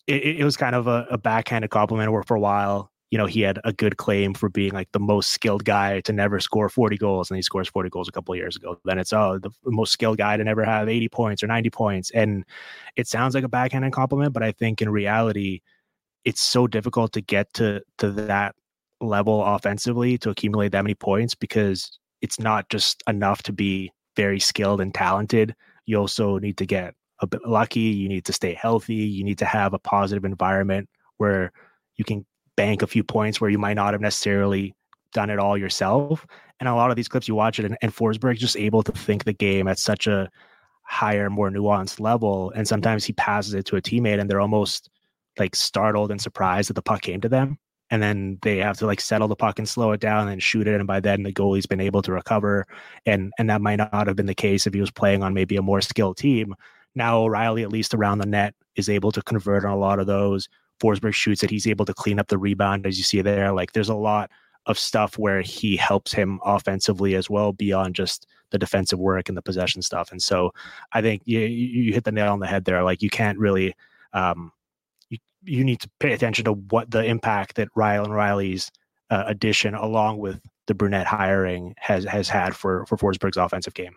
it, 0.06 0.38
it 0.40 0.44
was 0.44 0.56
kind 0.56 0.74
of 0.74 0.86
a, 0.86 1.06
a 1.10 1.18
backhanded 1.18 1.70
compliment 1.70 2.12
where 2.12 2.22
for 2.22 2.36
a 2.36 2.40
while 2.40 2.90
you 3.10 3.18
know, 3.18 3.26
he 3.26 3.40
had 3.40 3.58
a 3.64 3.72
good 3.72 3.96
claim 3.96 4.34
for 4.34 4.48
being 4.48 4.72
like 4.72 4.90
the 4.92 5.00
most 5.00 5.30
skilled 5.30 5.64
guy 5.64 6.00
to 6.02 6.12
never 6.12 6.38
score 6.38 6.68
40 6.68 6.96
goals, 6.96 7.28
and 7.28 7.36
he 7.36 7.42
scores 7.42 7.68
40 7.68 7.90
goals 7.90 8.08
a 8.08 8.12
couple 8.12 8.32
of 8.32 8.38
years 8.38 8.56
ago. 8.56 8.78
Then 8.84 8.98
it's 8.98 9.12
oh, 9.12 9.38
the 9.42 9.50
most 9.64 9.92
skilled 9.92 10.18
guy 10.18 10.36
to 10.36 10.44
never 10.44 10.64
have 10.64 10.88
80 10.88 11.08
points 11.08 11.42
or 11.42 11.48
90 11.48 11.70
points, 11.70 12.10
and 12.12 12.44
it 12.94 13.08
sounds 13.08 13.34
like 13.34 13.44
a 13.44 13.48
backhanded 13.48 13.92
compliment, 13.92 14.32
but 14.32 14.44
I 14.44 14.52
think 14.52 14.80
in 14.80 14.88
reality, 14.90 15.60
it's 16.24 16.40
so 16.40 16.66
difficult 16.66 17.12
to 17.12 17.20
get 17.20 17.52
to 17.54 17.80
to 17.98 18.10
that 18.10 18.54
level 19.00 19.42
offensively 19.44 20.18
to 20.18 20.30
accumulate 20.30 20.72
that 20.72 20.84
many 20.84 20.94
points 20.94 21.34
because 21.34 21.98
it's 22.20 22.38
not 22.38 22.68
just 22.68 23.02
enough 23.08 23.42
to 23.42 23.52
be 23.52 23.90
very 24.16 24.38
skilled 24.38 24.80
and 24.80 24.94
talented. 24.94 25.54
You 25.86 25.98
also 25.98 26.38
need 26.38 26.58
to 26.58 26.66
get 26.66 26.94
a 27.20 27.26
bit 27.26 27.46
lucky. 27.46 27.80
You 27.80 28.08
need 28.08 28.24
to 28.26 28.32
stay 28.32 28.54
healthy. 28.54 28.94
You 28.94 29.24
need 29.24 29.38
to 29.38 29.46
have 29.46 29.72
a 29.72 29.78
positive 29.78 30.24
environment 30.24 30.88
where 31.16 31.52
you 31.96 32.04
can 32.04 32.26
bank 32.56 32.82
a 32.82 32.86
few 32.86 33.02
points 33.02 33.40
where 33.40 33.50
you 33.50 33.58
might 33.58 33.74
not 33.74 33.94
have 33.94 34.00
necessarily 34.00 34.74
done 35.12 35.30
it 35.30 35.38
all 35.38 35.56
yourself. 35.56 36.26
And 36.58 36.68
a 36.68 36.74
lot 36.74 36.90
of 36.90 36.96
these 36.96 37.08
clips, 37.08 37.26
you 37.26 37.34
watch 37.34 37.58
it, 37.58 37.64
and, 37.64 37.76
and 37.80 37.94
Forsberg 37.94 38.36
just 38.36 38.56
able 38.56 38.82
to 38.82 38.92
think 38.92 39.24
the 39.24 39.32
game 39.32 39.66
at 39.66 39.78
such 39.78 40.06
a 40.06 40.28
higher, 40.82 41.30
more 41.30 41.50
nuanced 41.50 42.00
level. 42.00 42.52
And 42.54 42.68
sometimes 42.68 43.04
he 43.04 43.14
passes 43.14 43.54
it 43.54 43.64
to 43.66 43.76
a 43.76 43.82
teammate, 43.82 44.20
and 44.20 44.28
they're 44.28 44.40
almost 44.40 44.90
like 45.38 45.54
startled 45.54 46.10
and 46.10 46.20
surprised 46.20 46.68
that 46.68 46.74
the 46.74 46.82
puck 46.82 47.02
came 47.02 47.20
to 47.20 47.28
them. 47.28 47.58
And 47.92 48.00
then 48.00 48.38
they 48.42 48.58
have 48.58 48.76
to 48.78 48.86
like 48.86 49.00
settle 49.00 49.26
the 49.26 49.34
puck 49.34 49.58
and 49.58 49.68
slow 49.68 49.90
it 49.92 50.00
down 50.00 50.28
and 50.28 50.40
shoot 50.40 50.68
it. 50.68 50.74
And 50.74 50.86
by 50.86 51.00
then 51.00 51.24
the 51.24 51.32
goalie's 51.32 51.66
been 51.66 51.80
able 51.80 52.02
to 52.02 52.12
recover. 52.12 52.66
And 53.04 53.32
and 53.38 53.50
that 53.50 53.60
might 53.60 53.76
not 53.76 54.06
have 54.06 54.16
been 54.16 54.26
the 54.26 54.34
case 54.34 54.66
if 54.66 54.74
he 54.74 54.80
was 54.80 54.92
playing 54.92 55.22
on 55.22 55.34
maybe 55.34 55.56
a 55.56 55.62
more 55.62 55.80
skilled 55.80 56.16
team. 56.16 56.54
Now 56.94 57.18
O'Reilly, 57.18 57.62
at 57.62 57.72
least 57.72 57.94
around 57.94 58.18
the 58.18 58.26
net, 58.26 58.54
is 58.76 58.88
able 58.88 59.10
to 59.12 59.22
convert 59.22 59.64
on 59.64 59.72
a 59.72 59.76
lot 59.76 59.98
of 59.98 60.06
those, 60.06 60.48
Forsberg 60.80 61.14
shoots 61.14 61.42
it, 61.42 61.50
he's 61.50 61.66
able 61.66 61.84
to 61.84 61.94
clean 61.94 62.18
up 62.18 62.28
the 62.28 62.38
rebound 62.38 62.86
as 62.86 62.96
you 62.96 63.04
see 63.04 63.22
there. 63.22 63.52
Like 63.52 63.72
there's 63.72 63.88
a 63.88 63.94
lot 63.94 64.30
of 64.66 64.78
stuff 64.78 65.18
where 65.18 65.40
he 65.42 65.76
helps 65.76 66.12
him 66.12 66.40
offensively 66.44 67.14
as 67.14 67.30
well 67.30 67.52
beyond 67.52 67.94
just 67.94 68.26
the 68.50 68.58
defensive 68.58 68.98
work 68.98 69.28
and 69.28 69.36
the 69.36 69.42
possession 69.42 69.82
stuff. 69.82 70.10
And 70.10 70.22
so 70.22 70.52
I 70.92 71.02
think 71.02 71.22
you, 71.24 71.40
you 71.40 71.92
hit 71.92 72.04
the 72.04 72.12
nail 72.12 72.32
on 72.32 72.40
the 72.40 72.46
head 72.46 72.64
there. 72.64 72.82
Like 72.82 73.02
you 73.02 73.10
can't 73.10 73.38
really, 73.38 73.74
um, 74.12 74.52
you, 75.42 75.64
need 75.64 75.80
to 75.80 75.90
pay 75.98 76.12
attention 76.12 76.44
to 76.46 76.52
what 76.52 76.90
the 76.90 77.04
impact 77.04 77.56
that 77.56 77.68
Ryan 77.74 78.06
O'Reilly's 78.06 78.70
uh, 79.10 79.24
addition 79.26 79.74
along 79.74 80.18
with 80.18 80.40
the 80.66 80.74
Brunette 80.74 81.06
hiring 81.06 81.74
has, 81.78 82.04
has 82.04 82.28
had 82.28 82.54
for, 82.54 82.86
for 82.86 82.96
Forsberg's 82.96 83.36
offensive 83.36 83.74
game. 83.74 83.94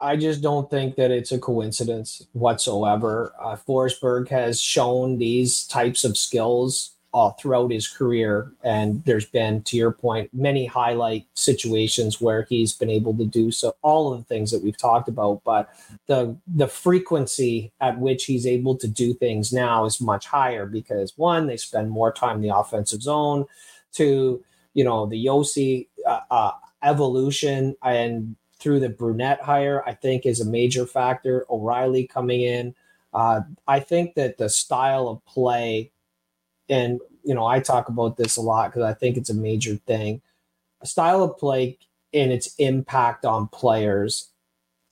I 0.00 0.16
just 0.16 0.42
don't 0.42 0.70
think 0.70 0.94
that 0.96 1.10
it's 1.10 1.32
a 1.32 1.38
coincidence 1.38 2.26
whatsoever. 2.32 3.34
Uh, 3.40 3.56
Forsberg 3.56 4.28
has 4.28 4.60
shown 4.60 5.18
these 5.18 5.66
types 5.66 6.04
of 6.04 6.16
skills 6.16 6.92
all 7.12 7.32
throughout 7.32 7.70
his 7.70 7.88
career. 7.88 8.52
And 8.62 9.02
there's 9.04 9.24
been, 9.24 9.62
to 9.62 9.76
your 9.76 9.92
point, 9.92 10.30
many 10.32 10.66
highlight 10.66 11.26
situations 11.34 12.20
where 12.20 12.42
he's 12.48 12.72
been 12.74 12.90
able 12.90 13.16
to 13.16 13.24
do 13.24 13.50
so. 13.50 13.74
All 13.82 14.12
of 14.12 14.18
the 14.18 14.24
things 14.24 14.50
that 14.50 14.62
we've 14.62 14.76
talked 14.76 15.08
about, 15.08 15.42
but 15.44 15.70
the 16.06 16.36
the 16.46 16.68
frequency 16.68 17.72
at 17.80 17.98
which 17.98 18.26
he's 18.26 18.46
able 18.46 18.76
to 18.76 18.88
do 18.88 19.14
things 19.14 19.52
now 19.52 19.84
is 19.84 20.00
much 20.00 20.26
higher 20.26 20.66
because 20.66 21.12
one, 21.16 21.46
they 21.46 21.56
spend 21.56 21.90
more 21.90 22.12
time 22.12 22.36
in 22.36 22.42
the 22.42 22.56
offensive 22.56 23.02
zone. 23.02 23.46
Two, 23.92 24.44
you 24.74 24.84
know, 24.84 25.06
the 25.06 25.24
Josi 25.24 25.88
uh, 26.06 26.20
uh, 26.30 26.52
evolution 26.82 27.74
and 27.82 28.36
through 28.58 28.80
the 28.80 28.88
Brunette 28.88 29.40
hire, 29.40 29.82
I 29.86 29.94
think 29.94 30.26
is 30.26 30.40
a 30.40 30.44
major 30.44 30.84
factor. 30.84 31.46
O'Reilly 31.48 32.06
coming 32.06 32.42
in. 32.42 32.74
Uh, 33.14 33.40
I 33.66 33.80
think 33.80 34.14
that 34.14 34.36
the 34.36 34.48
style 34.48 35.08
of 35.08 35.24
play 35.24 35.90
and 36.68 37.00
you 37.24 37.34
know 37.34 37.46
I 37.46 37.60
talk 37.60 37.88
about 37.88 38.16
this 38.16 38.36
a 38.36 38.42
lot 38.42 38.70
because 38.70 38.82
I 38.82 38.94
think 38.94 39.16
it's 39.16 39.30
a 39.30 39.34
major 39.34 39.76
thing. 39.76 40.20
A 40.80 40.86
style 40.86 41.22
of 41.22 41.38
play 41.38 41.78
and 42.14 42.32
its 42.32 42.54
impact 42.56 43.24
on 43.24 43.48
players, 43.48 44.30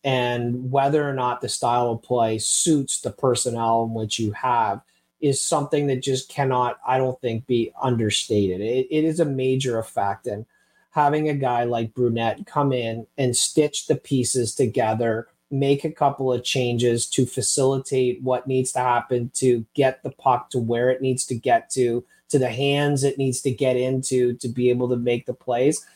and 0.04 0.70
whether 0.70 1.08
or 1.08 1.14
not 1.14 1.40
the 1.40 1.48
style 1.48 1.90
of 1.92 2.02
play 2.02 2.38
suits 2.38 3.00
the 3.00 3.10
personnel 3.10 3.84
in 3.84 3.94
which 3.94 4.18
you 4.18 4.32
have 4.32 4.80
is 5.20 5.40
something 5.40 5.86
that 5.86 6.02
just 6.02 6.28
cannot, 6.28 6.78
I 6.86 6.98
don't 6.98 7.18
think, 7.22 7.46
be 7.46 7.72
understated. 7.82 8.60
it, 8.60 8.86
it 8.90 9.04
is 9.04 9.20
a 9.20 9.24
major 9.24 9.78
effect, 9.78 10.26
and 10.26 10.44
having 10.90 11.28
a 11.28 11.34
guy 11.34 11.64
like 11.64 11.94
Brunette 11.94 12.46
come 12.46 12.72
in 12.72 13.06
and 13.18 13.36
stitch 13.36 13.86
the 13.86 13.96
pieces 13.96 14.54
together 14.54 15.28
make 15.50 15.84
a 15.84 15.92
couple 15.92 16.32
of 16.32 16.42
changes 16.42 17.06
to 17.06 17.24
facilitate 17.24 18.22
what 18.22 18.46
needs 18.46 18.72
to 18.72 18.80
happen 18.80 19.30
to 19.34 19.64
get 19.74 20.02
the 20.02 20.10
puck 20.10 20.50
to 20.50 20.58
where 20.58 20.90
it 20.90 21.00
needs 21.00 21.24
to 21.26 21.34
get 21.34 21.70
to, 21.70 22.04
to 22.28 22.38
the 22.38 22.50
hands 22.50 23.04
it 23.04 23.18
needs 23.18 23.40
to 23.42 23.50
get 23.50 23.76
into 23.76 24.34
to 24.34 24.48
be 24.48 24.70
able 24.70 24.88
to 24.88 24.96
make 24.96 25.26
the 25.26 25.34
plays. 25.34 25.86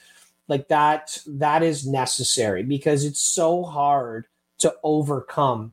Like 0.46 0.68
that, 0.68 1.18
that 1.26 1.62
is 1.62 1.86
necessary 1.86 2.62
because 2.62 3.04
it's 3.04 3.20
so 3.20 3.64
hard 3.64 4.26
to 4.58 4.74
overcome 4.82 5.72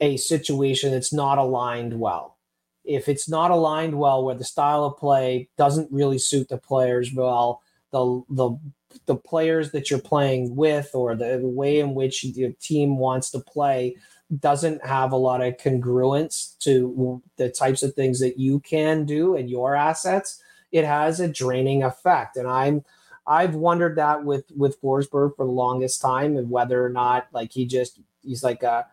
a 0.00 0.16
situation 0.16 0.90
that's 0.90 1.12
not 1.12 1.38
aligned 1.38 1.98
well. 1.98 2.38
If 2.84 3.08
it's 3.08 3.28
not 3.28 3.50
aligned 3.50 3.98
well, 3.98 4.24
where 4.24 4.34
the 4.34 4.44
style 4.44 4.84
of 4.84 4.96
play 4.96 5.48
doesn't 5.56 5.92
really 5.92 6.18
suit 6.18 6.48
the 6.48 6.58
players 6.58 7.12
well, 7.12 7.62
the 7.92 8.22
the 8.30 8.58
the 9.06 9.16
players 9.16 9.72
that 9.72 9.90
you're 9.90 10.00
playing 10.00 10.56
with 10.56 10.90
or 10.94 11.14
the 11.14 11.40
way 11.42 11.80
in 11.80 11.94
which 11.94 12.24
your 12.24 12.52
team 12.60 12.98
wants 12.98 13.30
to 13.30 13.40
play 13.40 13.96
doesn't 14.38 14.84
have 14.84 15.12
a 15.12 15.16
lot 15.16 15.42
of 15.42 15.56
congruence 15.56 16.56
to 16.58 17.20
the 17.36 17.50
types 17.50 17.82
of 17.82 17.94
things 17.94 18.20
that 18.20 18.38
you 18.38 18.60
can 18.60 19.04
do 19.04 19.36
and 19.36 19.50
your 19.50 19.74
assets 19.74 20.42
it 20.70 20.84
has 20.84 21.18
a 21.18 21.26
draining 21.26 21.82
effect. 21.82 22.36
And 22.36 22.46
i'm 22.46 22.84
i've 23.26 23.54
wondered 23.54 23.96
that 23.96 24.24
with 24.24 24.44
with 24.56 24.80
forsberg 24.80 25.36
for 25.36 25.44
the 25.44 25.52
longest 25.52 26.00
time 26.00 26.36
and 26.36 26.50
whether 26.50 26.84
or 26.84 26.88
not 26.88 27.26
like 27.32 27.52
he 27.52 27.66
just 27.66 28.00
he's 28.22 28.42
like 28.42 28.62
a 28.62 28.86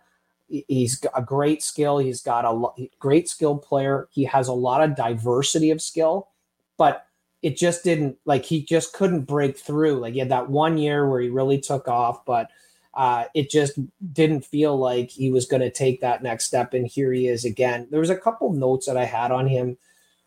he's 0.48 1.04
a 1.16 1.22
great 1.22 1.62
skill. 1.62 1.98
He's 1.98 2.22
got 2.22 2.46
a 2.46 2.88
great 3.00 3.28
skilled 3.28 3.64
player. 3.64 4.08
He 4.12 4.24
has 4.26 4.48
a 4.48 4.54
lot 4.54 4.82
of 4.82 4.96
diversity 4.96 5.72
of 5.72 5.82
skill 5.82 6.30
but 6.78 7.07
it 7.48 7.56
just 7.56 7.82
didn't 7.82 8.18
like 8.26 8.44
he 8.44 8.62
just 8.62 8.92
couldn't 8.92 9.22
break 9.22 9.58
through. 9.58 10.02
Like 10.02 10.12
he 10.12 10.20
had 10.20 10.28
that 10.28 10.50
one 10.50 10.78
year 10.78 11.10
where 11.10 11.22
he 11.22 11.30
really 11.30 11.58
took 11.58 11.88
off, 11.88 12.26
but 12.26 12.50
uh, 12.94 13.24
it 13.34 13.50
just 13.50 13.80
didn't 14.12 14.44
feel 14.44 14.76
like 14.76 15.10
he 15.10 15.32
was 15.32 15.46
going 15.46 15.62
to 15.62 15.72
take 15.72 16.02
that 16.02 16.22
next 16.22 16.44
step. 16.44 16.74
And 16.74 16.86
here 16.86 17.14
he 17.14 17.30
is 17.30 17.46
again. 17.46 17.88
There 17.90 18.02
was 18.02 18.10
a 18.10 18.18
couple 18.18 18.52
notes 18.52 18.86
that 18.88 18.98
I 18.98 19.06
had 19.06 19.32
on 19.32 19.48
him. 19.48 19.78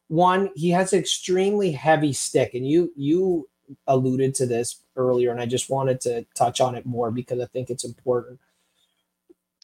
One, 0.09 0.49
he 0.57 0.71
has 0.71 0.95
an 0.95 1.01
extremely 1.01 1.73
heavy 1.73 2.15
stick, 2.15 2.55
and 2.55 2.67
you 2.67 2.91
you 2.97 3.47
alluded 3.87 4.35
to 4.37 4.47
this 4.47 4.81
earlier, 4.97 5.31
and 5.31 5.43
I 5.43 5.47
just 5.47 5.69
wanted 5.69 6.01
to 6.03 6.25
touch 6.35 6.59
on 6.59 6.75
it 6.75 6.87
more 6.87 7.11
because 7.11 7.39
I 7.39 7.47
think 7.53 7.69
it's 7.69 7.85
important. 7.85 8.41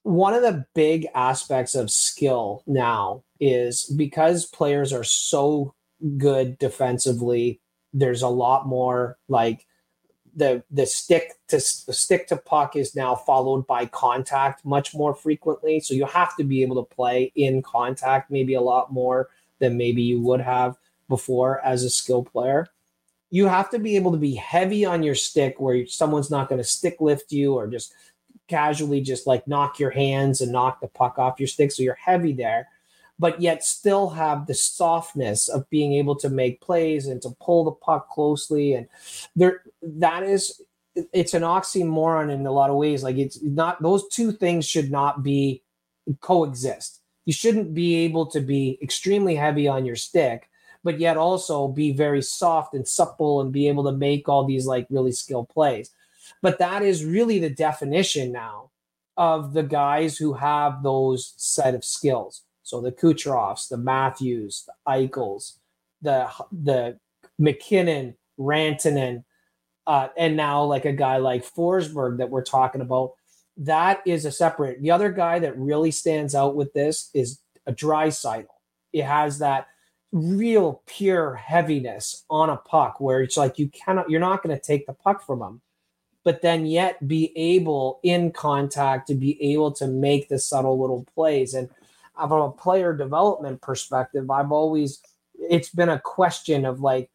One 0.03 0.35
of 0.35 0.43
the 0.43 0.67
big 0.75 1.07
aspects 1.15 1.75
of 1.75 1.91
skill 1.91 2.63
now 2.67 3.25
is 3.41 3.87
because 3.97 4.45
players 4.45 4.93
are 4.93 5.05
so 5.05 5.75
good 6.19 6.59
defensively. 6.59 7.61
There's 7.93 8.23
a 8.23 8.29
lot 8.29 8.67
more 8.67 9.19
like 9.29 9.67
the 10.35 10.63
the 10.71 10.85
stick 10.85 11.33
to 11.49 11.57
the 11.57 11.93
stick 11.93 12.29
to 12.29 12.37
puck 12.37 12.77
is 12.77 12.95
now 12.95 13.15
followed 13.15 13.67
by 13.67 13.87
contact 13.87 14.65
much 14.65 14.95
more 14.95 15.15
frequently. 15.15 15.81
So 15.81 15.95
you 15.95 16.05
have 16.05 16.37
to 16.37 16.45
be 16.45 16.63
able 16.63 16.85
to 16.85 16.95
play 16.95 17.33
in 17.35 17.63
contact 17.63 18.31
maybe 18.31 18.55
a 18.55 18.61
lot 18.61 18.93
more 18.93 19.31
than 19.59 19.79
maybe 19.79 20.03
you 20.03 20.21
would 20.21 20.43
have 20.43 20.77
before 21.09 21.65
as 21.65 21.83
a 21.83 21.91
skill 21.91 22.23
player. 22.23 22.67
You 23.31 23.47
have 23.47 23.71
to 23.71 23.79
be 23.79 23.97
able 23.97 24.13
to 24.13 24.19
be 24.19 24.35
heavy 24.35 24.85
on 24.85 25.03
your 25.03 25.15
stick 25.15 25.59
where 25.59 25.87
someone's 25.87 26.31
not 26.31 26.49
going 26.49 26.61
to 26.61 26.69
stick 26.69 27.01
lift 27.01 27.33
you 27.33 27.55
or 27.55 27.67
just 27.67 27.95
casually 28.47 29.01
just 29.01 29.27
like 29.27 29.49
knock 29.49 29.81
your 29.81 29.91
hands 29.91 30.41
and 30.41 30.53
knock 30.53 30.81
the 30.81 30.87
puck 30.87 31.19
off 31.19 31.41
your 31.41 31.49
stick. 31.49 31.73
So 31.73 31.83
you're 31.83 31.95
heavy 31.95 32.33
there 32.33 32.69
but 33.19 33.41
yet 33.41 33.65
still 33.65 34.11
have 34.11 34.47
the 34.47 34.55
softness 34.55 35.49
of 35.49 35.69
being 35.71 35.95
able 35.95 36.17
to 36.17 36.29
make 36.29 36.61
plays 36.61 37.07
and 37.07 37.23
to 37.23 37.31
pull 37.41 37.65
the 37.65 37.73
puck 37.73 38.09
closely. 38.11 38.75
And 38.75 38.87
there, 39.35 39.63
that 39.83 40.23
is, 40.23 40.61
it's 41.13 41.35
an 41.35 41.43
oxymoron 41.43 42.31
in 42.31 42.47
a 42.47 42.53
lot 42.53 42.71
of 42.71 42.77
ways. 42.77 43.03
Like 43.03 43.17
it's 43.17 43.43
not, 43.43 43.83
those 43.83 44.07
two 44.09 44.33
things 44.33 44.67
should 44.67 44.91
not 44.91 45.23
be 45.23 45.63
coexist. 46.21 47.01
You 47.25 47.33
shouldn't 47.33 47.75
be 47.75 47.97
able 48.05 48.27
to 48.27 48.41
be 48.41 48.79
extremely 48.83 49.35
heavy 49.35 49.67
on 49.67 49.87
your 49.87 49.97
stick, 49.97 50.49
but 50.85 51.01
yet 51.01 51.17
also 51.17 51.69
be 51.69 51.93
very 51.93 52.23
soft 52.23 52.75
and 52.75 52.87
supple 52.87 53.41
and 53.41 53.53
be 53.53 53.67
able 53.67 53.85
to 53.85 53.93
make 53.93 54.29
all 54.29 54.45
these 54.45 54.67
like 54.67 54.87
really 54.91 55.13
skilled 55.13 55.49
plays. 55.49 55.91
But 56.43 56.59
that 56.59 56.83
is 56.83 57.05
really 57.05 57.39
the 57.39 57.51
definition 57.51 58.31
now 58.31 58.71
of 59.17 59.55
the 59.55 59.63
guys 59.63 60.19
who 60.19 60.35
have 60.35 60.83
those 60.83 61.33
set 61.37 61.75
of 61.75 61.85
skills 61.85 62.43
so 62.67 62.81
the 62.81 62.91
Kucherovs, 62.91 63.69
the 63.69 63.77
Matthews, 63.77 64.67
the 64.67 64.73
Eichels, 64.91 65.59
the 66.03 66.29
the 66.51 66.99
MacKinnon, 67.39 68.17
Rantanen, 68.41 69.23
uh, 69.87 70.09
and 70.19 70.37
now 70.37 70.65
like 70.65 70.85
a 70.85 70.93
guy 70.93 71.19
like 71.19 71.45
Forsberg 71.45 72.19
that 72.19 72.29
we're 72.29 72.43
talking 72.43 72.81
about. 72.81 73.13
That 73.57 74.03
is 74.05 74.25
a 74.25 74.33
separate. 74.33 74.83
The 74.83 74.91
other 74.91 75.13
guy 75.13 75.39
that 75.39 75.57
really 75.57 75.93
stands 75.93 76.35
out 76.35 76.57
with 76.57 76.73
this 76.73 77.09
is 77.15 77.39
a 77.69 77.73
Draisaitl. 77.73 78.47
It 78.93 79.05
has 79.05 79.39
that 79.39 79.69
real 80.11 80.83
pure 80.87 81.37
heaviness 81.37 82.25
on 82.29 82.51
a 82.51 82.57
puck 82.57 83.01
where 83.01 83.23
it's 83.23 83.37
like 83.37 83.61
you 83.61 83.69
cannot, 83.69 84.11
you're 84.11 84.19
not 84.19 84.43
going 84.43 84.57
to 84.57 84.61
take 84.61 84.87
the 84.87 84.93
puck 84.93 85.25
from 85.25 85.41
him, 85.41 85.61
but 86.25 86.43
then 86.43 86.67
yet 86.67 87.07
be 87.07 87.33
able 87.37 88.01
in 88.03 88.33
contact 88.33 89.07
to 89.07 89.15
be 89.15 89.41
able 89.53 89.71
to 89.71 89.87
make 89.87 90.29
the 90.29 90.39
subtle 90.41 90.81
little 90.81 91.07
plays. 91.15 91.55
And 91.55 91.71
from 92.17 92.43
a 92.43 92.51
player 92.51 92.95
development 92.95 93.61
perspective, 93.61 94.31
I've 94.31 94.53
always 94.53 95.01
it's 95.39 95.69
been 95.69 95.91
a 95.91 96.01
question 96.01 96.65
of 96.65 96.81
like 96.81 97.11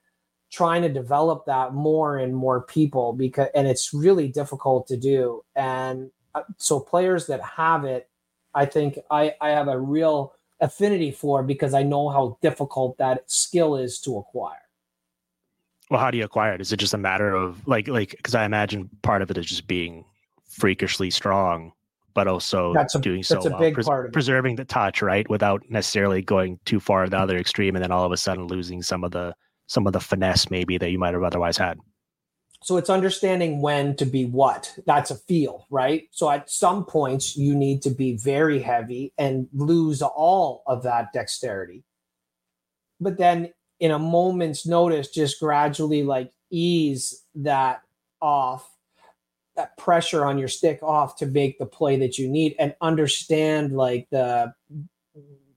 trying 0.51 0.81
to 0.83 0.89
develop 0.89 1.45
that 1.45 1.73
more 1.73 2.17
and 2.17 2.35
more 2.35 2.61
people 2.61 3.13
because 3.13 3.47
and 3.55 3.67
it's 3.67 3.93
really 3.93 4.27
difficult 4.27 4.87
to 4.87 4.97
do. 4.97 5.43
And 5.55 6.11
uh, 6.35 6.43
so 6.57 6.79
players 6.79 7.27
that 7.27 7.41
have 7.41 7.83
it, 7.85 8.09
I 8.53 8.65
think 8.65 8.99
I 9.09 9.33
I 9.41 9.49
have 9.49 9.67
a 9.67 9.79
real 9.79 10.33
affinity 10.59 11.11
for 11.11 11.41
because 11.41 11.73
I 11.73 11.83
know 11.83 12.09
how 12.09 12.37
difficult 12.41 12.97
that 12.99 13.23
skill 13.29 13.75
is 13.75 13.99
to 14.01 14.17
acquire. 14.17 14.57
Well, 15.89 15.99
how 15.99 16.11
do 16.11 16.17
you 16.17 16.23
acquire 16.23 16.53
it? 16.53 16.61
Is 16.61 16.71
it 16.71 16.77
just 16.77 16.93
a 16.93 16.97
matter 16.97 17.33
of 17.33 17.67
like 17.67 17.87
like 17.87 18.11
because 18.11 18.35
I 18.35 18.45
imagine 18.45 18.89
part 19.01 19.21
of 19.21 19.31
it 19.31 19.37
is 19.37 19.47
just 19.47 19.67
being 19.67 20.05
freakishly 20.45 21.09
strong 21.09 21.71
but 22.13 22.27
also 22.27 22.73
that's 22.73 22.95
a, 22.95 22.99
doing 22.99 23.23
so 23.23 23.35
that's 23.35 23.45
a 23.47 23.57
big 23.57 23.73
pres- 23.73 23.85
part 23.85 24.05
of 24.05 24.13
preserving 24.13 24.55
the 24.55 24.65
touch, 24.65 25.01
right, 25.01 25.29
without 25.29 25.63
necessarily 25.69 26.21
going 26.21 26.59
too 26.65 26.79
far 26.79 27.07
the 27.09 27.17
other 27.17 27.37
extreme, 27.37 27.75
and 27.75 27.83
then 27.83 27.91
all 27.91 28.05
of 28.05 28.11
a 28.11 28.17
sudden 28.17 28.47
losing 28.47 28.81
some 28.81 29.03
of 29.03 29.11
the 29.11 29.33
some 29.67 29.87
of 29.87 29.93
the 29.93 29.99
finesse 29.99 30.49
maybe 30.49 30.77
that 30.77 30.91
you 30.91 30.99
might 30.99 31.13
have 31.13 31.23
otherwise 31.23 31.57
had. 31.57 31.77
So 32.63 32.77
it's 32.77 32.91
understanding 32.91 33.61
when 33.61 33.95
to 33.95 34.05
be 34.05 34.25
what. 34.25 34.77
That's 34.85 35.09
a 35.09 35.15
feel, 35.15 35.65
right? 35.71 36.03
So 36.11 36.29
at 36.29 36.49
some 36.49 36.85
points 36.85 37.35
you 37.35 37.55
need 37.55 37.81
to 37.83 37.89
be 37.89 38.17
very 38.17 38.59
heavy 38.59 39.13
and 39.17 39.47
lose 39.53 40.03
all 40.03 40.61
of 40.67 40.83
that 40.83 41.11
dexterity. 41.11 41.83
but 42.99 43.17
then 43.17 43.51
in 43.79 43.89
a 43.91 43.97
moment's 43.97 44.67
notice, 44.67 45.09
just 45.09 45.39
gradually 45.39 46.03
like 46.03 46.31
ease 46.51 47.25
that 47.33 47.81
off, 48.21 48.69
that 49.55 49.77
pressure 49.77 50.25
on 50.25 50.37
your 50.37 50.47
stick 50.47 50.81
off 50.81 51.17
to 51.17 51.25
make 51.25 51.59
the 51.59 51.65
play 51.65 51.97
that 51.97 52.17
you 52.17 52.27
need 52.27 52.55
and 52.57 52.75
understand 52.81 53.71
like 53.71 54.07
the 54.09 54.53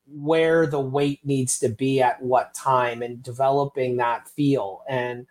where 0.07 0.67
the 0.67 0.81
weight 0.81 1.21
needs 1.25 1.59
to 1.59 1.69
be 1.69 2.01
at 2.01 2.23
what 2.23 2.55
time 2.55 3.03
and 3.03 3.23
developing 3.23 3.97
that 3.97 4.29
feel. 4.29 4.83
And 4.89 5.27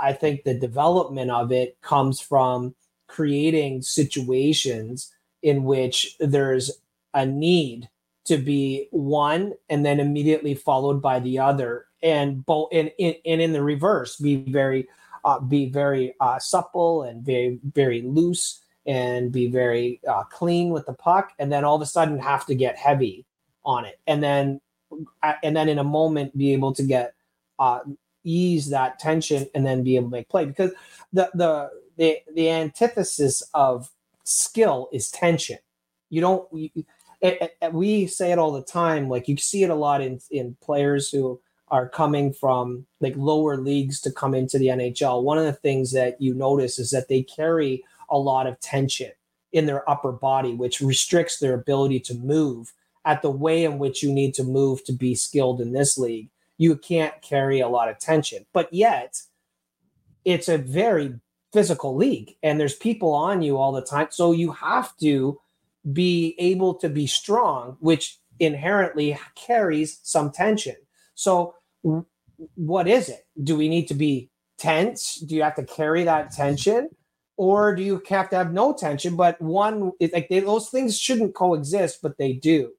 I 0.00 0.12
think 0.12 0.42
the 0.42 0.58
development 0.58 1.30
of 1.30 1.52
it 1.52 1.80
comes 1.82 2.20
from 2.20 2.74
creating 3.06 3.82
situations 3.82 5.12
in 5.42 5.64
which 5.64 6.16
there's 6.18 6.72
a 7.12 7.24
need 7.24 7.88
to 8.24 8.38
be 8.38 8.88
one 8.90 9.52
and 9.68 9.84
then 9.84 10.00
immediately 10.00 10.54
followed 10.54 11.00
by 11.00 11.20
the 11.20 11.38
other 11.38 11.86
and 12.02 12.44
both 12.44 12.68
and, 12.72 12.90
and, 12.98 13.14
and 13.24 13.40
in 13.40 13.52
the 13.52 13.62
reverse 13.62 14.16
be 14.16 14.36
very 14.36 14.88
uh, 15.24 15.40
be 15.40 15.70
very 15.70 16.14
uh, 16.20 16.38
supple 16.38 17.02
and 17.02 17.24
very 17.24 17.58
very 17.72 18.02
loose 18.02 18.60
and 18.86 19.32
be 19.32 19.46
very 19.46 20.00
uh, 20.08 20.24
clean 20.24 20.70
with 20.70 20.86
the 20.86 20.92
puck 20.92 21.32
and 21.38 21.50
then 21.50 21.64
all 21.64 21.76
of 21.76 21.82
a 21.82 21.86
sudden 21.86 22.18
have 22.18 22.44
to 22.46 22.54
get 22.54 22.76
heavy 22.76 23.24
on 23.64 23.84
it. 23.84 23.98
And 24.06 24.22
then 24.22 24.60
uh, 25.22 25.34
and 25.42 25.56
then 25.56 25.68
in 25.68 25.78
a 25.78 25.84
moment 25.84 26.36
be 26.36 26.52
able 26.52 26.74
to 26.74 26.82
get 26.82 27.14
uh, 27.58 27.80
ease 28.24 28.70
that 28.70 28.98
tension 28.98 29.46
and 29.54 29.64
then 29.64 29.82
be 29.82 29.96
able 29.96 30.08
to 30.08 30.16
make 30.16 30.28
play. 30.28 30.44
Because 30.44 30.72
the 31.12 31.30
the 31.34 31.70
the, 31.96 32.18
the 32.34 32.50
antithesis 32.50 33.42
of 33.54 33.90
skill 34.24 34.88
is 34.92 35.10
tension. 35.10 35.58
You 36.10 36.20
don't 36.20 36.48
you, 36.52 36.70
it, 37.20 37.56
it, 37.62 37.72
we 37.72 38.06
say 38.06 38.32
it 38.32 38.38
all 38.38 38.52
the 38.52 38.62
time 38.62 39.08
like 39.08 39.28
you 39.28 39.36
see 39.38 39.62
it 39.62 39.70
a 39.70 39.74
lot 39.74 40.02
in 40.02 40.20
in 40.30 40.56
players 40.60 41.10
who 41.10 41.40
are 41.68 41.88
coming 41.88 42.32
from 42.32 42.86
like 43.00 43.16
lower 43.16 43.56
leagues 43.56 44.00
to 44.00 44.12
come 44.12 44.34
into 44.34 44.58
the 44.58 44.66
NHL 44.66 45.22
one 45.22 45.38
of 45.38 45.44
the 45.44 45.52
things 45.52 45.92
that 45.92 46.20
you 46.20 46.34
notice 46.34 46.78
is 46.78 46.90
that 46.90 47.08
they 47.08 47.22
carry 47.22 47.82
a 48.10 48.18
lot 48.18 48.46
of 48.46 48.60
tension 48.60 49.10
in 49.52 49.66
their 49.66 49.88
upper 49.88 50.12
body 50.12 50.52
which 50.54 50.80
restricts 50.80 51.38
their 51.38 51.54
ability 51.54 52.00
to 52.00 52.14
move. 52.14 52.72
At 53.06 53.20
the 53.20 53.30
way 53.30 53.64
in 53.64 53.78
which 53.78 54.02
you 54.02 54.10
need 54.10 54.32
to 54.34 54.44
move 54.44 54.82
to 54.84 54.92
be 54.92 55.14
skilled 55.14 55.60
in 55.60 55.72
this 55.72 55.98
league 55.98 56.30
you 56.56 56.76
can't 56.76 57.20
carry 57.22 57.60
a 57.60 57.68
lot 57.68 57.88
of 57.88 57.98
tension. 57.98 58.46
But 58.52 58.72
yet 58.72 59.20
it's 60.24 60.48
a 60.48 60.58
very 60.58 61.14
physical 61.52 61.94
league 61.94 62.36
and 62.42 62.58
there's 62.58 62.74
people 62.74 63.12
on 63.12 63.42
you 63.42 63.58
all 63.58 63.72
the 63.72 63.82
time. 63.82 64.08
So 64.10 64.32
you 64.32 64.52
have 64.52 64.96
to 64.98 65.40
be 65.92 66.34
able 66.38 66.74
to 66.76 66.88
be 66.88 67.06
strong, 67.06 67.76
which 67.80 68.18
inherently 68.40 69.18
carries 69.34 70.00
some 70.02 70.30
tension. 70.30 70.76
So, 71.14 71.54
what 72.54 72.88
is 72.88 73.08
it? 73.08 73.26
Do 73.42 73.56
we 73.56 73.68
need 73.68 73.88
to 73.88 73.94
be 73.94 74.30
tense? 74.58 75.16
Do 75.16 75.34
you 75.34 75.42
have 75.42 75.56
to 75.56 75.64
carry 75.64 76.04
that 76.04 76.32
tension? 76.32 76.88
Or 77.36 77.74
do 77.74 77.82
you 77.82 78.00
have 78.08 78.30
to 78.30 78.36
have 78.36 78.52
no 78.52 78.72
tension? 78.72 79.16
But 79.16 79.40
one, 79.40 79.92
it, 80.00 80.12
like 80.12 80.28
they, 80.28 80.40
those 80.40 80.70
things 80.70 80.98
shouldn't 80.98 81.34
coexist, 81.34 82.00
but 82.02 82.16
they 82.16 82.32
do. 82.32 82.72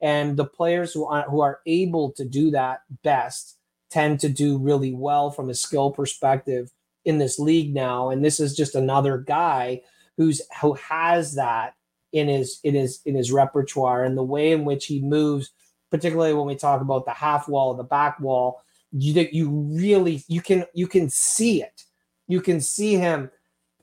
And 0.00 0.36
the 0.36 0.46
players 0.46 0.92
who 0.92 1.06
are, 1.06 1.28
who 1.28 1.40
are 1.40 1.60
able 1.66 2.12
to 2.12 2.24
do 2.24 2.50
that 2.50 2.80
best 3.02 3.58
tend 3.90 4.20
to 4.20 4.28
do 4.28 4.58
really 4.58 4.92
well 4.92 5.30
from 5.30 5.50
a 5.50 5.54
skill 5.54 5.90
perspective 5.90 6.70
in 7.04 7.18
this 7.18 7.38
league 7.38 7.74
now. 7.74 8.10
And 8.10 8.24
this 8.24 8.40
is 8.40 8.56
just 8.56 8.74
another 8.74 9.18
guy 9.18 9.82
who's 10.16 10.42
who 10.60 10.74
has 10.74 11.34
that 11.34 11.74
in 12.12 12.28
his 12.28 12.60
in 12.64 12.74
his 12.74 13.00
in 13.04 13.14
his 13.14 13.32
repertoire 13.32 14.04
and 14.04 14.16
the 14.16 14.24
way 14.24 14.52
in 14.52 14.64
which 14.64 14.86
he 14.86 15.00
moves, 15.00 15.50
particularly 15.90 16.34
when 16.34 16.46
we 16.46 16.56
talk 16.56 16.80
about 16.80 17.04
the 17.04 17.12
half 17.12 17.48
wall, 17.48 17.74
the 17.74 17.82
back 17.82 18.20
wall, 18.20 18.62
you 18.92 19.12
that 19.14 19.32
you 19.32 19.50
really 19.50 20.24
you 20.28 20.40
can 20.40 20.64
you 20.74 20.86
can 20.86 21.10
see 21.10 21.62
it. 21.62 21.84
You 22.28 22.40
can 22.40 22.60
see 22.60 22.94
him 22.94 23.30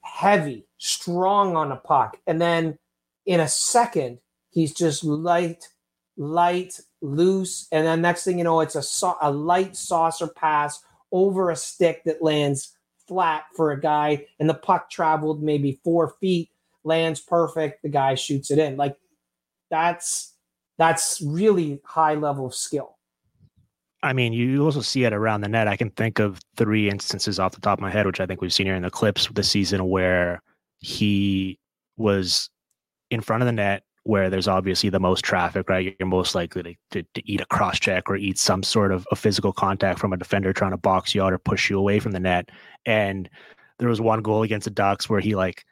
heavy, 0.02 0.66
strong 0.78 1.56
on 1.56 1.72
a 1.72 1.78
puck, 1.78 2.18
and 2.28 2.42
then 2.42 2.78
in 3.26 3.40
a 3.40 3.48
second 3.48 4.20
he's 4.50 4.74
just 4.74 5.04
light, 5.04 5.68
light, 6.18 6.80
loose, 7.02 7.68
and 7.72 7.86
then 7.86 8.02
next 8.02 8.24
thing 8.24 8.38
you 8.38 8.44
know, 8.44 8.62
it's 8.62 8.76
a 8.76 9.14
a 9.22 9.32
light 9.32 9.76
saucer 9.76 10.28
pass 10.28 10.82
over 11.12 11.50
a 11.50 11.56
stick 11.56 12.04
that 12.06 12.22
lands 12.22 12.76
flat 13.08 13.46
for 13.56 13.72
a 13.72 13.80
guy, 13.80 14.26
and 14.40 14.50
the 14.50 14.54
puck 14.54 14.90
traveled 14.90 15.42
maybe 15.42 15.80
four 15.84 16.10
feet 16.20 16.50
lands 16.88 17.20
perfect, 17.20 17.84
the 17.84 17.90
guy 17.90 18.16
shoots 18.16 18.50
it 18.50 18.58
in. 18.58 18.78
Like 18.78 18.98
that's 19.70 20.34
that's 20.78 21.22
really 21.22 21.80
high 21.84 22.16
level 22.16 22.46
of 22.46 22.56
skill. 22.56 22.98
I 24.04 24.14
mean, 24.14 24.32
you 24.32 24.64
also 24.64 24.82
see 24.82 25.06
it 25.06 25.14
around 25.14 25.42
the 25.42 25.50
net. 25.50 25.68
I 25.68 25.76
can 25.76 25.90
think 25.92 26.20
of 26.20 26.40
three 26.56 26.90
instances 26.90 27.40
off 27.40 27.54
the 27.54 27.62
top 27.62 27.80
of 27.80 27.82
my 27.82 27.90
head, 27.90 28.06
which 28.06 28.20
I 28.20 28.26
think 28.26 28.42
we've 28.42 28.54
seen 28.54 28.68
here 28.68 28.76
in 28.76 28.84
the 28.84 28.92
clips 28.92 29.28
this 29.34 29.50
season, 29.50 29.90
where 29.90 30.42
he 30.80 31.58
was 31.98 32.50
in 33.10 33.22
front 33.22 33.42
of 33.42 33.48
the 33.48 33.54
net, 33.54 33.84
where 34.04 34.30
there's 34.30 34.48
obviously 34.48 34.90
the 34.90 35.00
most 35.00 35.26
traffic, 35.26 35.68
right? 35.68 35.96
You're 36.00 36.08
most 36.08 36.36
likely 36.36 36.64
to, 36.64 36.76
to, 36.92 37.04
to 37.16 37.30
eat 37.32 37.42
a 37.42 37.46
cross 37.48 37.80
check 37.80 38.10
or 38.10 38.16
eat 38.16 38.38
some 38.38 38.62
sort 38.62 38.92
of 38.92 39.06
a 39.12 39.16
physical 39.16 39.52
contact 39.52 40.00
from 40.00 40.14
a 40.14 40.18
defender 40.18 40.54
trying 40.54 40.72
to 40.72 40.78
box 40.78 41.16
you 41.16 41.24
out 41.24 41.34
or 41.34 41.40
push 41.40 41.70
you 41.70 41.80
away 41.80 42.00
from 42.00 42.12
the 42.12 42.20
net. 42.20 42.50
And 42.86 43.30
there 43.80 43.90
was 43.90 44.00
one 44.00 44.22
goal 44.22 44.44
against 44.44 44.66
the 44.66 44.72
Ducks 44.72 45.10
where 45.10 45.20
he 45.20 45.36
like 45.36 45.66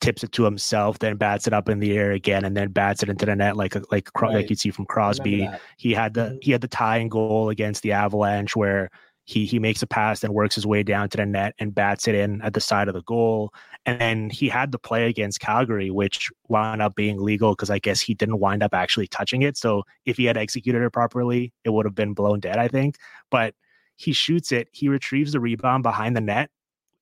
tips 0.00 0.22
it 0.22 0.32
to 0.32 0.44
himself, 0.44 0.98
then 0.98 1.16
bats 1.16 1.46
it 1.46 1.52
up 1.52 1.68
in 1.68 1.78
the 1.78 1.96
air 1.96 2.12
again, 2.12 2.44
and 2.44 2.56
then 2.56 2.70
bats 2.70 3.02
it 3.02 3.08
into 3.08 3.26
the 3.26 3.34
net 3.34 3.56
like 3.56 3.74
like 3.90 4.10
right. 4.20 4.34
like 4.34 4.50
you'd 4.50 4.58
see 4.58 4.70
from 4.70 4.86
Crosby. 4.86 5.48
He 5.76 5.92
had 5.92 6.14
the 6.14 6.20
mm-hmm. 6.22 6.36
he 6.42 6.52
had 6.52 6.60
the 6.60 6.68
tying 6.68 7.08
goal 7.08 7.48
against 7.48 7.82
the 7.82 7.92
Avalanche 7.92 8.54
where 8.54 8.90
he 9.24 9.46
he 9.46 9.58
makes 9.58 9.82
a 9.82 9.86
pass 9.86 10.22
and 10.22 10.34
works 10.34 10.54
his 10.54 10.66
way 10.66 10.82
down 10.82 11.08
to 11.08 11.16
the 11.16 11.26
net 11.26 11.54
and 11.58 11.74
bats 11.74 12.06
it 12.06 12.14
in 12.14 12.42
at 12.42 12.52
the 12.52 12.60
side 12.60 12.88
of 12.88 12.94
the 12.94 13.02
goal. 13.02 13.52
And 13.86 14.00
then 14.00 14.30
he 14.30 14.48
had 14.48 14.72
the 14.72 14.78
play 14.78 15.08
against 15.08 15.40
Calgary, 15.40 15.90
which 15.90 16.30
wound 16.48 16.80
up 16.80 16.94
being 16.94 17.20
legal 17.20 17.52
because 17.52 17.70
I 17.70 17.78
guess 17.78 18.00
he 18.00 18.14
didn't 18.14 18.40
wind 18.40 18.62
up 18.62 18.74
actually 18.74 19.06
touching 19.08 19.42
it. 19.42 19.56
So 19.56 19.82
if 20.06 20.16
he 20.16 20.24
had 20.24 20.36
executed 20.36 20.82
it 20.82 20.90
properly, 20.90 21.52
it 21.64 21.70
would 21.70 21.84
have 21.84 21.94
been 21.94 22.14
blown 22.14 22.40
dead, 22.40 22.56
I 22.56 22.68
think. 22.68 22.96
But 23.30 23.54
he 23.96 24.12
shoots 24.12 24.52
it, 24.52 24.68
he 24.72 24.88
retrieves 24.88 25.32
the 25.32 25.40
rebound 25.40 25.82
behind 25.82 26.16
the 26.16 26.20
net 26.20 26.50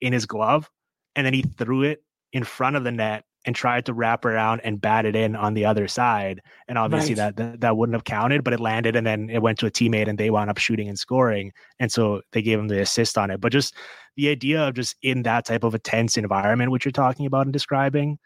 in 0.01 0.12
his 0.12 0.26
glove, 0.26 0.68
and 1.16 1.24
then 1.24 1.34
he 1.34 1.43
threw 1.43 1.82
it 1.82 2.03
in 2.33 2.45
front 2.45 2.76
of 2.76 2.85
the 2.85 2.93
net 2.93 3.24
and 3.45 3.57
tried 3.57 3.87
to 3.87 3.93
wrap 3.93 4.24
around 4.24 4.61
and 4.61 4.80
bat 4.80 5.05
it 5.05 5.16
in 5.16 5.35
on 5.35 5.55
the 5.55 5.64
other 5.64 5.89
side. 5.89 6.41
And 6.68 6.78
obviously 6.78 7.14
right. 7.14 7.35
that, 7.35 7.61
that, 7.61 7.76
wouldn't 7.76 7.95
have 7.95 8.05
counted, 8.05 8.45
but 8.45 8.53
it 8.53 8.61
landed 8.61 8.95
and 8.95 9.07
then 9.07 9.28
it 9.30 9.43
went 9.43 9.59
to 9.59 9.66
a 9.66 9.70
teammate 9.70 10.09
and 10.09 10.16
they 10.16 10.30
wound 10.30 10.49
up 10.49 10.59
shooting 10.59 10.89
and 10.89 10.99
scoring. 10.99 11.53
And 11.80 11.91
so 11.91 12.22
they 12.33 12.43
gave 12.43 12.59
him 12.59 12.68
the 12.68 12.80
assist 12.80 13.18
on 13.18 13.30
it. 13.30 13.41
But 13.41 13.53
just 13.53 13.74
the 14.16 14.28
idea 14.28 14.68
of 14.68 14.74
just 14.74 14.95
in 15.03 15.22
that 15.24 15.45
type 15.45 15.64
of 15.64 15.74
a 15.74 15.78
tense 15.78 16.16
environment, 16.16 16.70
which 16.70 16.85
you're 16.85 16.93
talking 16.93 17.26
about 17.26 17.47
and 17.47 17.53
describing, 17.53 18.18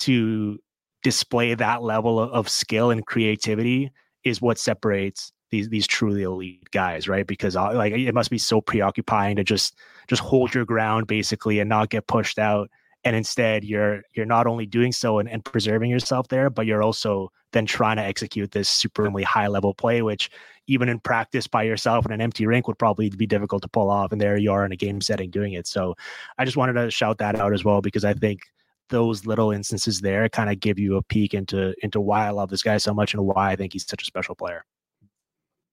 to 0.00 0.58
display 1.02 1.54
that 1.54 1.82
level 1.82 2.20
of, 2.20 2.30
of 2.30 2.48
skill 2.48 2.90
and 2.90 3.06
creativity 3.06 3.90
is 4.24 4.42
what 4.42 4.58
separates 4.58 5.32
these 5.50 5.70
these 5.70 5.86
truly 5.86 6.22
elite 6.22 6.70
guys, 6.72 7.08
right? 7.08 7.26
Because 7.26 7.56
uh, 7.56 7.72
like 7.74 7.94
it 7.94 8.14
must 8.14 8.30
be 8.30 8.38
so 8.38 8.60
preoccupying 8.60 9.36
to 9.36 9.44
just 9.44 9.76
just 10.08 10.20
hold 10.20 10.54
your 10.54 10.66
ground 10.66 11.06
basically 11.06 11.58
and 11.60 11.68
not 11.68 11.88
get 11.88 12.06
pushed 12.06 12.38
out 12.38 12.70
and 13.04 13.14
instead 13.16 13.64
you're 13.64 14.02
you're 14.14 14.26
not 14.26 14.46
only 14.46 14.66
doing 14.66 14.92
so 14.92 15.18
and, 15.18 15.28
and 15.28 15.44
preserving 15.44 15.90
yourself 15.90 16.28
there 16.28 16.50
but 16.50 16.66
you're 16.66 16.82
also 16.82 17.30
then 17.52 17.66
trying 17.66 17.96
to 17.96 18.02
execute 18.02 18.50
this 18.50 18.68
supremely 18.68 19.22
high 19.22 19.46
level 19.46 19.74
play 19.74 20.02
which 20.02 20.30
even 20.66 20.88
in 20.88 21.00
practice 21.00 21.46
by 21.46 21.62
yourself 21.62 22.04
in 22.04 22.12
an 22.12 22.20
empty 22.20 22.46
rink 22.46 22.68
would 22.68 22.78
probably 22.78 23.08
be 23.08 23.26
difficult 23.26 23.62
to 23.62 23.68
pull 23.68 23.90
off 23.90 24.12
and 24.12 24.20
there 24.20 24.36
you 24.36 24.52
are 24.52 24.64
in 24.64 24.72
a 24.72 24.76
game 24.76 25.00
setting 25.00 25.30
doing 25.30 25.54
it. 25.54 25.66
So 25.66 25.94
i 26.38 26.44
just 26.44 26.56
wanted 26.56 26.74
to 26.74 26.90
shout 26.90 27.18
that 27.18 27.36
out 27.36 27.52
as 27.52 27.64
well 27.64 27.80
because 27.80 28.04
i 28.04 28.14
think 28.14 28.40
those 28.90 29.26
little 29.26 29.50
instances 29.50 30.00
there 30.00 30.28
kind 30.28 30.50
of 30.50 30.60
give 30.60 30.78
you 30.78 30.96
a 30.96 31.02
peek 31.02 31.34
into 31.34 31.74
into 31.82 32.00
why 32.00 32.26
i 32.26 32.30
love 32.30 32.50
this 32.50 32.62
guy 32.62 32.76
so 32.78 32.94
much 32.94 33.14
and 33.14 33.24
why 33.24 33.50
i 33.50 33.56
think 33.56 33.72
he's 33.72 33.86
such 33.86 34.02
a 34.02 34.06
special 34.06 34.34
player. 34.34 34.64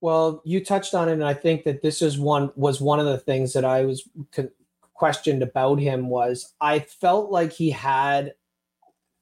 Well 0.01 0.41
you 0.45 0.63
touched 0.63 0.93
on 0.93 1.09
it 1.09 1.13
and 1.13 1.23
i 1.23 1.33
think 1.33 1.63
that 1.63 1.81
this 1.81 2.01
is 2.01 2.17
one 2.19 2.51
was 2.55 2.81
one 2.81 2.99
of 2.99 3.05
the 3.05 3.17
things 3.17 3.53
that 3.53 3.65
i 3.65 3.83
was 3.85 4.07
con- 4.31 4.51
questioned 4.95 5.43
about 5.43 5.79
him 5.79 6.09
was 6.09 6.53
I 6.59 6.79
felt 6.79 7.29
like 7.29 7.51
he 7.51 7.69
had 7.69 8.33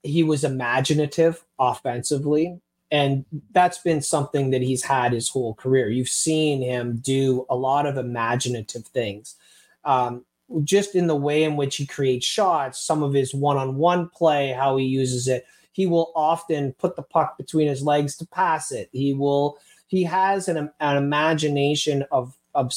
he 0.04 0.24
was 0.24 0.44
imaginative 0.44 1.44
offensively 1.60 2.62
and 2.94 3.26
that's 3.52 3.80
been 3.80 4.02
something 4.02 4.52
that 4.52 4.62
he's 4.62 4.84
had 4.84 5.14
his 5.14 5.28
whole 5.28 5.56
career. 5.56 5.90
You've 5.90 6.08
seen 6.08 6.62
him 6.62 7.00
do 7.02 7.44
a 7.50 7.56
lot 7.56 7.88
of 7.88 7.98
imaginative 7.98 8.86
things. 8.86 9.36
Um, 9.84 10.26
just 10.64 10.94
in 10.94 11.08
the 11.08 11.16
way 11.16 11.44
in 11.44 11.56
which 11.56 11.78
he 11.78 11.88
creates 11.88 12.28
shots, 12.28 12.86
some 12.86 13.02
of 13.02 13.12
his 13.12 13.34
one-on-one 13.34 14.10
play, 14.10 14.52
how 14.52 14.78
he 14.78 14.86
uses 14.86 15.28
it. 15.28 15.48
He 15.72 15.88
will 15.88 16.12
often 16.16 16.74
put 16.74 16.96
the 16.96 17.02
puck 17.02 17.36
between 17.36 17.68
his 17.68 17.82
legs 17.82 18.16
to 18.18 18.28
pass 18.28 18.72
it. 18.72 18.90
He 18.92 19.16
will 19.16 19.58
he 19.88 20.04
has 20.04 20.48
an, 20.48 20.70
an 20.80 20.98
imagination 20.98 22.06
of 22.12 22.36
of 22.54 22.74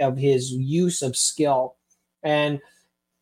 of 0.00 0.16
his 0.16 0.50
use 0.50 1.00
of 1.00 1.16
skill 1.16 1.76
and 2.22 2.60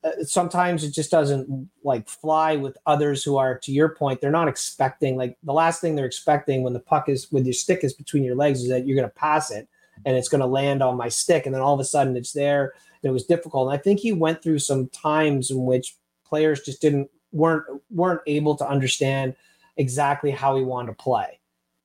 uh, 0.04 0.10
sometimes 0.22 0.84
it 0.84 0.92
just 0.92 1.10
doesn't 1.10 1.68
like 1.82 2.08
fly 2.08 2.56
with 2.56 2.76
others 2.86 3.24
who 3.24 3.36
are 3.36 3.58
to 3.58 3.72
your 3.72 3.88
point 3.88 4.20
they're 4.20 4.30
not 4.30 4.48
expecting 4.48 5.16
like 5.16 5.36
the 5.42 5.52
last 5.52 5.80
thing 5.80 5.96
they're 5.96 6.06
expecting 6.06 6.62
when 6.62 6.72
the 6.72 6.80
puck 6.80 7.08
is 7.08 7.30
with 7.32 7.44
your 7.44 7.52
stick 7.52 7.82
is 7.82 7.92
between 7.92 8.22
your 8.22 8.36
legs 8.36 8.62
is 8.62 8.68
that 8.68 8.86
you're 8.86 8.96
going 8.96 9.08
to 9.08 9.14
pass 9.14 9.50
it 9.50 9.68
and 10.04 10.16
it's 10.16 10.28
going 10.28 10.40
to 10.40 10.46
land 10.46 10.82
on 10.82 10.96
my 10.96 11.08
stick. 11.08 11.46
And 11.46 11.54
then 11.54 11.62
all 11.62 11.74
of 11.74 11.80
a 11.80 11.84
sudden 11.84 12.16
it's 12.16 12.32
there. 12.32 12.72
And 13.02 13.10
it 13.10 13.12
was 13.12 13.24
difficult. 13.24 13.68
And 13.68 13.78
I 13.78 13.82
think 13.82 14.00
he 14.00 14.12
went 14.12 14.42
through 14.42 14.58
some 14.58 14.88
times 14.88 15.50
in 15.50 15.64
which 15.64 15.96
players 16.24 16.62
just 16.62 16.80
didn't 16.80 17.08
weren't 17.32 17.64
weren't 17.90 18.22
able 18.26 18.56
to 18.56 18.68
understand 18.68 19.36
exactly 19.76 20.30
how 20.30 20.56
he 20.56 20.64
wanted 20.64 20.88
to 20.88 21.02
play. 21.02 21.40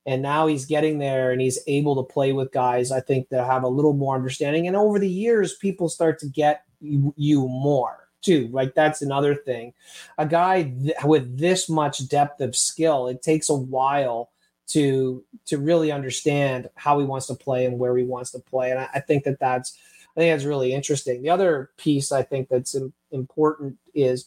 And 0.05 0.21
now 0.21 0.47
he's 0.47 0.65
getting 0.65 0.97
there 0.97 1.31
and 1.31 1.39
he's 1.39 1.59
able 1.65 1.95
to 1.95 2.13
play 2.13 2.33
with 2.33 2.51
guys, 2.51 2.91
I 2.91 2.99
think, 2.99 3.29
that 3.29 3.45
have 3.45 3.63
a 3.63 3.69
little 3.69 3.93
more 3.93 4.15
understanding. 4.15 4.67
And 4.67 4.75
over 4.75 4.99
the 4.99 5.09
years, 5.09 5.55
people 5.55 5.87
start 5.87 6.19
to 6.19 6.27
get 6.27 6.63
you, 6.83 7.13
you 7.17 7.47
more 7.47 8.09
too. 8.21 8.49
Like 8.51 8.73
that's 8.75 9.01
another 9.01 9.35
thing. 9.35 9.73
A 10.17 10.25
guy 10.25 10.63
th- 10.63 10.95
with 11.03 11.37
this 11.37 11.69
much 11.69 12.07
depth 12.07 12.41
of 12.41 12.55
skill, 12.55 13.07
it 13.07 13.21
takes 13.21 13.49
a 13.49 13.55
while 13.55 14.31
to 14.67 15.23
to 15.45 15.57
really 15.57 15.91
understand 15.91 16.69
how 16.75 16.99
he 16.99 17.05
wants 17.05 17.27
to 17.27 17.35
play 17.35 17.65
and 17.65 17.77
where 17.77 17.95
he 17.97 18.03
wants 18.03 18.31
to 18.31 18.39
play. 18.39 18.71
And 18.71 18.79
I, 18.79 18.89
I 18.95 18.99
think 18.99 19.25
that 19.25 19.39
that's 19.39 19.77
I 20.15 20.19
think 20.19 20.33
that's 20.33 20.45
really 20.45 20.73
interesting. 20.73 21.21
The 21.21 21.29
other 21.29 21.71
piece 21.77 22.11
I 22.11 22.23
think 22.23 22.49
that's 22.49 22.75
important 23.11 23.77
is 23.93 24.25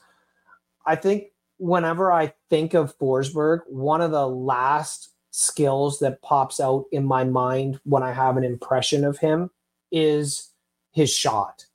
I 0.84 0.96
think 0.96 1.28
whenever 1.59 2.12
I 2.12 2.34
think 2.50 2.74
of 2.74 2.96
Forsberg, 2.98 3.61
one 3.68 4.00
of 4.00 4.11
the 4.11 4.28
last 4.28 5.11
skills 5.30 5.98
that 5.98 6.22
pops 6.22 6.61
out 6.61 6.84
in 6.92 7.04
my 7.04 7.24
mind 7.24 7.80
when 7.84 8.02
I 8.02 8.12
have 8.12 8.36
an 8.36 8.44
impression 8.44 9.04
of 9.04 9.18
him 9.18 9.50
is 9.90 10.50
his 10.92 11.12
shot. 11.12 11.66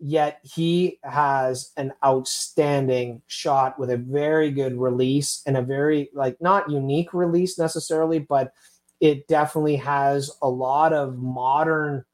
Yet 0.00 0.40
he 0.44 1.00
has 1.02 1.72
an 1.76 1.92
outstanding 2.04 3.22
shot 3.26 3.78
with 3.78 3.90
a 3.90 3.96
very 3.96 4.50
good 4.52 4.78
release 4.78 5.42
and 5.44 5.56
a 5.56 5.62
very, 5.62 6.10
like, 6.14 6.40
not 6.40 6.70
unique 6.70 7.12
release 7.12 7.58
necessarily, 7.58 8.20
but 8.20 8.52
it 9.00 9.26
definitely 9.26 9.76
has 9.76 10.30
a 10.40 10.48
lot 10.48 10.92
of 10.92 11.18
modern 11.18 12.04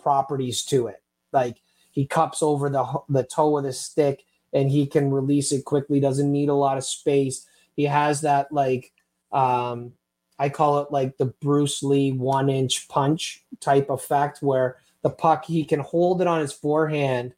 properties 0.00 0.64
to 0.66 0.86
it. 0.86 1.02
Like, 1.32 1.60
he 1.90 2.06
cups 2.06 2.42
over 2.42 2.70
the, 2.70 3.00
the 3.08 3.24
toe 3.24 3.58
of 3.58 3.64
the 3.64 3.72
stick 3.72 4.24
and 4.52 4.70
he 4.70 4.86
can 4.86 5.10
release 5.10 5.52
it 5.52 5.64
quickly, 5.64 6.00
doesn't 6.00 6.32
need 6.32 6.48
a 6.48 6.54
lot 6.54 6.78
of 6.78 6.84
space. 6.84 7.46
He 7.74 7.84
has 7.84 8.22
that, 8.22 8.50
like, 8.50 8.92
um, 9.32 9.92
I 10.38 10.48
call 10.48 10.80
it 10.80 10.90
like 10.90 11.16
the 11.16 11.26
Bruce 11.26 11.82
Lee 11.82 12.12
one 12.12 12.48
inch 12.48 12.88
punch 12.88 13.44
type 13.60 13.90
effect 13.90 14.42
where 14.42 14.76
the 15.02 15.10
puck, 15.10 15.44
he 15.44 15.64
can 15.64 15.80
hold 15.80 16.20
it 16.20 16.26
on 16.26 16.40
his 16.40 16.52
forehand 16.52 17.34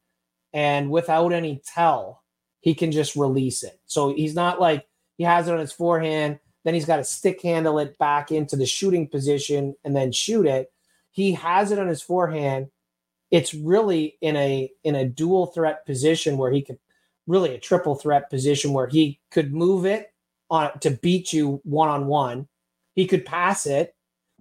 and 0.52 0.90
without 0.90 1.32
any 1.32 1.62
tell, 1.64 2.22
he 2.61 2.74
can 2.74 2.90
just 2.90 3.16
release 3.16 3.62
it. 3.62 3.78
So 3.86 4.14
he's 4.14 4.34
not 4.34 4.61
like 4.61 4.86
he 5.16 5.24
has 5.24 5.48
it 5.48 5.52
on 5.52 5.61
his 5.61 5.72
forehand, 5.72 6.38
then 6.64 6.74
he's 6.74 6.86
got 6.86 6.96
to 6.96 7.04
stick 7.04 7.42
handle 7.42 7.78
it 7.78 7.98
back 7.98 8.32
into 8.32 8.56
the 8.56 8.66
shooting 8.66 9.09
position 9.09 9.74
and 9.84 9.94
then 9.94 10.12
shoot 10.12 10.46
it. 10.46 10.72
He 11.11 11.32
has 11.32 11.70
it 11.70 11.78
on 11.78 11.88
his 11.88 12.02
forehand. 12.02 12.68
It's 13.30 13.52
really 13.52 14.16
in 14.20 14.36
a 14.36 14.70
in 14.84 14.94
a 14.94 15.09
dual 15.09 15.46
threat 15.46 15.84
position 15.84 16.38
where 16.38 16.50
he 16.50 16.62
could 16.62 16.78
really 17.26 17.54
a 17.54 17.61
triple 17.61 17.94
threat 17.94 18.30
position 18.30 18.72
where 18.72 18.86
he 18.86 19.20
could 19.30 19.52
move 19.52 19.84
it 19.84 20.12
on 20.50 20.78
to 20.80 20.90
beat 20.90 21.32
you 21.32 21.61
one 21.64 21.90
on 21.90 22.06
one 22.06 22.48
he 22.98 23.06
could 23.06 23.24
pass 23.24 23.64
it 23.64 23.94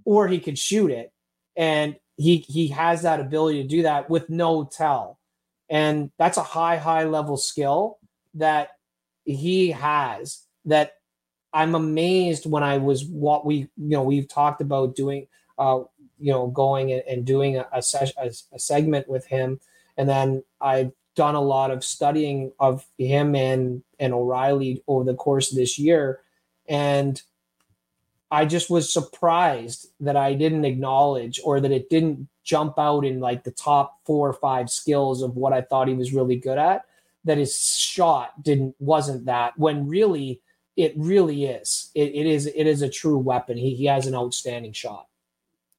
or 0.04 0.28
he 0.28 0.40
could 0.40 0.58
shoot 0.58 0.90
it. 0.90 1.14
And 1.56 1.96
he 2.18 2.38
he 2.38 2.68
has 2.70 3.04
that 3.04 3.20
ability 3.20 3.62
to 3.62 3.68
do 3.68 3.84
that 3.84 4.10
with 4.10 4.30
no 4.30 4.66
tell. 4.66 5.20
And 5.70 6.12
that's 6.18 6.38
a 6.38 6.44
high, 6.44 6.78
high 6.78 7.04
level 7.04 7.38
skill 7.38 8.00
that 8.34 8.72
he 9.24 9.72
has 9.72 10.44
that 10.66 10.94
I'm 11.54 11.76
amazed 11.76 12.46
when 12.46 12.64
I 12.64 12.78
was 12.78 13.06
what 13.06 13.46
we, 13.46 13.56
you 13.56 13.70
know, 13.78 14.04
we've 14.04 14.28
talked 14.28 14.62
about 14.62 14.96
doing, 14.96 15.28
uh, 15.58 15.80
you 16.20 16.32
know, 16.32 16.48
going 16.48 16.92
and, 16.92 17.26
doing 17.26 17.58
a, 17.58 17.68
a, 17.72 17.82
ses- 17.82 18.14
a, 18.18 18.32
a 18.54 18.60
segment 18.60 19.08
with 19.08 19.28
him. 19.28 19.60
And 19.98 20.08
then 20.08 20.44
I've 20.62 20.92
done 21.16 21.36
a 21.36 21.42
lot 21.42 21.72
of 21.72 21.84
studying 21.84 22.52
of 22.60 22.86
him 22.98 23.36
and, 23.36 23.84
and 24.00 24.14
O'Reilly 24.14 24.84
over 24.88 25.04
the 25.04 25.16
course 25.16 25.52
of 25.52 25.58
this 25.58 25.80
year. 25.80 26.22
And 26.68 27.22
I 28.30 28.46
just 28.46 28.70
was 28.70 28.92
surprised 28.92 29.88
that 30.02 30.18
I 30.18 30.34
didn't 30.34 30.66
acknowledge 30.66 31.40
or 31.44 31.60
that 31.60 31.72
it 31.72 31.90
didn't 31.90 32.28
jump 32.44 32.78
out 32.78 33.06
in 33.06 33.20
like 33.20 33.44
the 33.44 33.52
top 33.52 34.00
four 34.06 34.28
or 34.28 34.34
five 34.34 34.70
skills 34.70 35.22
of 35.22 35.36
what 35.36 35.54
I 35.54 35.62
thought 35.62 35.88
he 35.88 35.94
was 35.94 36.14
really 36.14 36.36
good 36.36 36.58
at. 36.58 36.86
That 37.24 37.38
his 37.38 37.58
shot 37.78 38.42
didn't 38.42 38.76
wasn't 38.80 39.26
that 39.26 39.58
when 39.58 39.88
really 39.88 40.42
it 40.76 40.94
really 40.96 41.46
is. 41.46 41.90
It, 41.96 42.16
it 42.16 42.26
is 42.26 42.46
it 42.48 42.68
is 42.68 42.82
a 42.82 42.90
true 42.90 43.18
weapon. 43.18 43.58
He 43.58 43.76
he 43.76 43.86
has 43.86 44.08
an 44.08 44.16
outstanding 44.16 44.74
shot. 44.74 45.08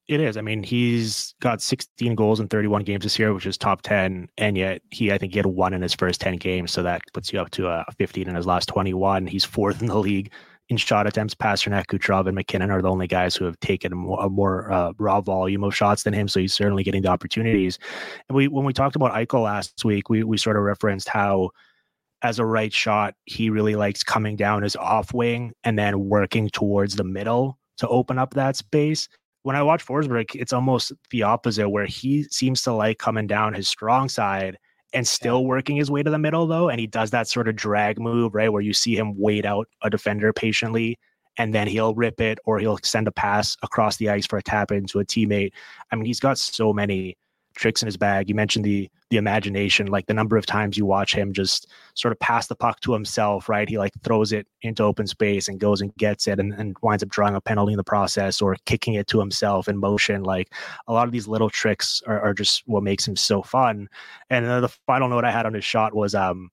It 0.08 0.20
is. 0.20 0.38
I 0.38 0.40
mean, 0.40 0.62
he's 0.62 1.34
got 1.40 1.60
16 1.60 2.14
goals 2.14 2.40
in 2.40 2.48
31 2.48 2.82
games 2.84 3.02
this 3.04 3.18
year, 3.18 3.34
which 3.34 3.44
is 3.44 3.58
top 3.58 3.82
10. 3.82 4.30
And 4.38 4.56
yet, 4.56 4.80
he, 4.90 5.12
I 5.12 5.18
think, 5.18 5.34
he 5.34 5.38
had 5.38 5.44
one 5.44 5.74
in 5.74 5.82
his 5.82 5.92
first 5.92 6.18
10 6.22 6.36
games. 6.36 6.72
So 6.72 6.82
that 6.82 7.02
puts 7.12 7.30
you 7.30 7.38
up 7.38 7.50
to 7.50 7.68
a 7.68 7.84
15 7.98 8.26
in 8.26 8.34
his 8.34 8.46
last 8.46 8.70
21. 8.70 9.26
He's 9.26 9.44
fourth 9.44 9.82
in 9.82 9.88
the 9.88 9.98
league 9.98 10.32
in 10.68 10.76
shot 10.76 11.06
attempts, 11.06 11.34
Pastrnak, 11.34 11.86
Kucherov, 11.86 12.26
and 12.26 12.34
MacKinnon 12.34 12.70
are 12.70 12.82
the 12.82 12.90
only 12.90 13.06
guys 13.06 13.34
who 13.34 13.44
have 13.46 13.58
taken 13.60 13.92
a 13.92 13.96
more, 13.96 14.26
a 14.26 14.28
more 14.28 14.70
uh, 14.70 14.92
raw 14.98 15.20
volume 15.20 15.64
of 15.64 15.74
shots 15.74 16.02
than 16.02 16.12
him. 16.12 16.28
So 16.28 16.40
he's 16.40 16.54
certainly 16.54 16.84
getting 16.84 17.02
the 17.02 17.08
opportunities. 17.08 17.78
And 18.28 18.36
we, 18.36 18.48
when 18.48 18.64
we 18.64 18.72
talked 18.72 18.96
about 18.96 19.12
Eichel 19.12 19.44
last 19.44 19.84
week, 19.84 20.10
we 20.10 20.24
we 20.24 20.36
sort 20.36 20.56
of 20.56 20.62
referenced 20.62 21.08
how, 21.08 21.50
as 22.22 22.38
a 22.38 22.44
right 22.44 22.72
shot, 22.72 23.14
he 23.24 23.48
really 23.48 23.76
likes 23.76 24.02
coming 24.02 24.36
down 24.36 24.62
his 24.62 24.76
off 24.76 25.14
wing 25.14 25.52
and 25.64 25.78
then 25.78 26.08
working 26.08 26.50
towards 26.50 26.96
the 26.96 27.04
middle 27.04 27.58
to 27.78 27.88
open 27.88 28.18
up 28.18 28.34
that 28.34 28.56
space. 28.56 29.08
When 29.44 29.56
I 29.56 29.62
watch 29.62 29.86
Forsberg, 29.86 30.34
it's 30.34 30.52
almost 30.52 30.92
the 31.10 31.22
opposite, 31.22 31.70
where 31.70 31.86
he 31.86 32.24
seems 32.24 32.60
to 32.62 32.72
like 32.72 32.98
coming 32.98 33.26
down 33.26 33.54
his 33.54 33.68
strong 33.68 34.08
side 34.08 34.58
and 34.92 35.06
still 35.06 35.44
working 35.44 35.76
his 35.76 35.90
way 35.90 36.02
to 36.02 36.10
the 36.10 36.18
middle 36.18 36.46
though 36.46 36.68
and 36.68 36.80
he 36.80 36.86
does 36.86 37.10
that 37.10 37.28
sort 37.28 37.48
of 37.48 37.56
drag 37.56 38.00
move 38.00 38.34
right 38.34 38.52
where 38.52 38.62
you 38.62 38.72
see 38.72 38.96
him 38.96 39.18
wait 39.18 39.44
out 39.44 39.68
a 39.82 39.90
defender 39.90 40.32
patiently 40.32 40.98
and 41.38 41.54
then 41.54 41.68
he'll 41.68 41.94
rip 41.94 42.20
it 42.20 42.38
or 42.44 42.58
he'll 42.58 42.78
send 42.82 43.06
a 43.06 43.12
pass 43.12 43.56
across 43.62 43.96
the 43.96 44.10
ice 44.10 44.26
for 44.26 44.38
a 44.38 44.42
tap 44.42 44.72
into 44.72 44.98
a 44.98 45.04
teammate. 45.04 45.52
I 45.90 45.96
mean 45.96 46.04
he's 46.04 46.20
got 46.20 46.36
so 46.36 46.72
many 46.72 47.16
tricks 47.58 47.82
in 47.82 47.86
his 47.86 47.96
bag. 47.96 48.28
You 48.28 48.34
mentioned 48.34 48.64
the 48.64 48.88
the 49.10 49.16
imagination, 49.16 49.86
like 49.86 50.06
the 50.06 50.14
number 50.14 50.36
of 50.36 50.44
times 50.44 50.76
you 50.76 50.84
watch 50.84 51.14
him 51.14 51.32
just 51.32 51.66
sort 51.94 52.12
of 52.12 52.18
pass 52.20 52.46
the 52.46 52.54
puck 52.54 52.80
to 52.80 52.92
himself, 52.92 53.48
right? 53.48 53.68
He 53.68 53.78
like 53.78 53.92
throws 54.02 54.32
it 54.32 54.46
into 54.62 54.82
open 54.82 55.06
space 55.06 55.48
and 55.48 55.58
goes 55.58 55.80
and 55.80 55.94
gets 55.96 56.28
it 56.28 56.38
and, 56.38 56.52
and 56.52 56.76
winds 56.82 57.02
up 57.02 57.08
drawing 57.08 57.34
a 57.34 57.40
penalty 57.40 57.72
in 57.72 57.78
the 57.78 57.84
process 57.84 58.42
or 58.42 58.56
kicking 58.66 58.94
it 58.94 59.06
to 59.08 59.18
himself 59.18 59.66
in 59.66 59.78
motion. 59.78 60.24
Like 60.24 60.52
a 60.88 60.92
lot 60.92 61.06
of 61.06 61.12
these 61.12 61.26
little 61.26 61.48
tricks 61.48 62.02
are, 62.06 62.20
are 62.20 62.34
just 62.34 62.62
what 62.66 62.82
makes 62.82 63.08
him 63.08 63.16
so 63.16 63.42
fun. 63.42 63.88
And 64.28 64.44
the 64.46 64.68
final 64.86 65.08
note 65.08 65.24
I 65.24 65.30
had 65.30 65.46
on 65.46 65.54
his 65.54 65.64
shot 65.64 65.94
was 65.94 66.14
um 66.14 66.50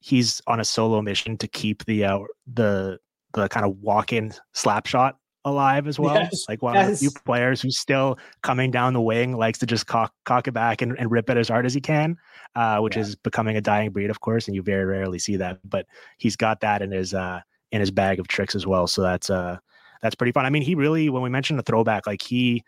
he's 0.00 0.42
on 0.48 0.58
a 0.60 0.64
solo 0.64 1.00
mission 1.00 1.38
to 1.38 1.48
keep 1.48 1.84
the 1.84 2.04
uh, 2.04 2.18
the 2.52 2.98
the 3.34 3.48
kind 3.48 3.64
of 3.64 3.78
walk-in 3.78 4.34
slap 4.52 4.86
shot 4.86 5.16
alive 5.44 5.86
as 5.86 5.98
well. 5.98 6.14
Yes, 6.14 6.44
like 6.48 6.62
one 6.62 6.74
yes. 6.74 6.86
of 6.86 6.92
the 6.92 6.98
few 6.98 7.10
players 7.24 7.60
who's 7.60 7.78
still 7.78 8.18
coming 8.42 8.70
down 8.70 8.92
the 8.92 9.00
wing, 9.00 9.36
likes 9.36 9.58
to 9.60 9.66
just 9.66 9.86
cock, 9.86 10.14
cock 10.24 10.48
it 10.48 10.52
back 10.52 10.82
and, 10.82 10.96
and 10.98 11.10
rip 11.10 11.28
it 11.30 11.36
as 11.36 11.48
hard 11.48 11.66
as 11.66 11.74
he 11.74 11.80
can, 11.80 12.16
uh, 12.54 12.78
which 12.78 12.96
yeah. 12.96 13.02
is 13.02 13.16
becoming 13.16 13.56
a 13.56 13.60
dying 13.60 13.90
breed, 13.90 14.10
of 14.10 14.20
course, 14.20 14.46
and 14.46 14.54
you 14.54 14.62
very 14.62 14.84
rarely 14.84 15.18
see 15.18 15.36
that. 15.36 15.58
But 15.64 15.86
he's 16.18 16.36
got 16.36 16.60
that 16.60 16.82
in 16.82 16.92
his 16.92 17.14
uh, 17.14 17.40
in 17.72 17.80
his 17.80 17.90
bag 17.90 18.20
of 18.20 18.28
tricks 18.28 18.54
as 18.54 18.66
well. 18.66 18.86
So 18.86 19.02
that's 19.02 19.30
uh 19.30 19.58
that's 20.02 20.14
pretty 20.14 20.32
fun. 20.32 20.44
I 20.44 20.50
mean, 20.50 20.62
he 20.62 20.74
really, 20.74 21.08
when 21.08 21.22
we 21.22 21.30
mentioned 21.30 21.58
the 21.58 21.64
throwback, 21.64 22.06
like 22.06 22.22
he 22.22 22.64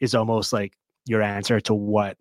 is 0.00 0.14
almost 0.14 0.52
like 0.52 0.74
your 1.06 1.22
answer 1.22 1.60
to 1.60 1.74
what 1.74 2.16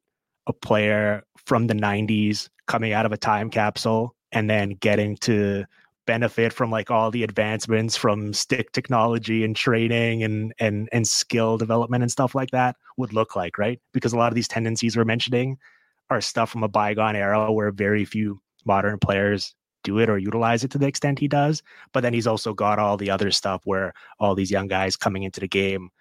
a 0.48 0.54
player 0.54 1.24
from 1.46 1.68
the 1.68 1.74
90s 1.74 2.50
coming 2.68 2.94
out 2.94 3.06
of 3.06 3.12
a 3.12 3.18
time 3.18 3.50
capsule 3.50 4.16
and 4.32 4.50
then 4.50 4.70
getting 4.80 5.18
to 5.18 5.66
benefit 6.12 6.52
from 6.52 6.70
like 6.70 6.92
all 6.92 7.10
the 7.10 7.24
advancements 7.24 7.96
from 7.96 8.34
stick 8.34 8.74
technology 8.74 9.46
and 9.46 9.56
training 9.56 10.24
and 10.24 10.54
and 10.60 10.90
and 10.92 11.08
skill 11.08 11.58
development 11.58 12.04
and 12.04 12.12
stuff 12.12 12.36
like 12.36 12.52
that 12.52 12.76
would 12.98 13.14
look 13.14 13.34
like, 13.38 13.58
right? 13.58 13.80
Because 13.94 14.12
a 14.12 14.18
lot 14.18 14.28
of 14.28 14.36
these 14.36 14.50
tendencies 14.50 14.98
we're 14.98 15.06
mentioning 15.06 15.58
are 16.10 16.20
stuff 16.20 16.50
from 16.50 16.64
a 16.64 16.68
bygone 16.68 17.16
era 17.16 17.50
where 17.50 17.72
very 17.72 18.04
few 18.04 18.42
modern 18.66 19.00
players 19.00 19.56
do 19.86 20.00
it 20.00 20.10
or 20.10 20.18
utilize 20.18 20.66
it 20.66 20.72
to 20.72 20.78
the 20.78 20.86
extent 20.86 21.18
he 21.18 21.30
does. 21.30 21.64
But 21.94 22.02
then 22.02 22.14
he's 22.14 22.28
also 22.28 22.54
got 22.54 22.78
all 22.78 22.98
the 22.98 23.10
other 23.10 23.32
stuff 23.32 23.62
where 23.64 23.94
all 24.20 24.36
these 24.36 24.52
young 24.52 24.68
guys 24.68 24.98
coming 24.98 25.24
into 25.24 25.40
the 25.40 25.48
game 25.48 25.92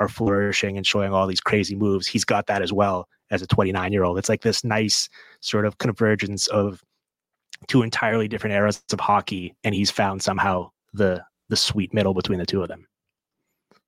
are 0.00 0.08
flourishing 0.08 0.78
and 0.78 0.86
showing 0.86 1.12
all 1.12 1.26
these 1.26 1.42
crazy 1.42 1.76
moves. 1.76 2.06
He's 2.06 2.24
got 2.24 2.46
that 2.46 2.62
as 2.62 2.72
well 2.72 3.06
as 3.30 3.42
a 3.42 3.46
29 3.46 3.92
year 3.92 4.04
old. 4.04 4.16
It's 4.16 4.30
like 4.30 4.40
this 4.40 4.64
nice 4.64 5.10
sort 5.40 5.66
of 5.66 5.76
convergence 5.76 6.46
of 6.46 6.82
two 7.66 7.82
entirely 7.82 8.28
different 8.28 8.54
eras 8.54 8.82
of 8.92 9.00
hockey, 9.00 9.54
and 9.64 9.74
he's 9.74 9.90
found 9.90 10.22
somehow 10.22 10.70
the 10.92 11.22
the 11.48 11.56
sweet 11.56 11.92
middle 11.94 12.14
between 12.14 12.38
the 12.38 12.46
two 12.46 12.62
of 12.62 12.68
them. 12.68 12.86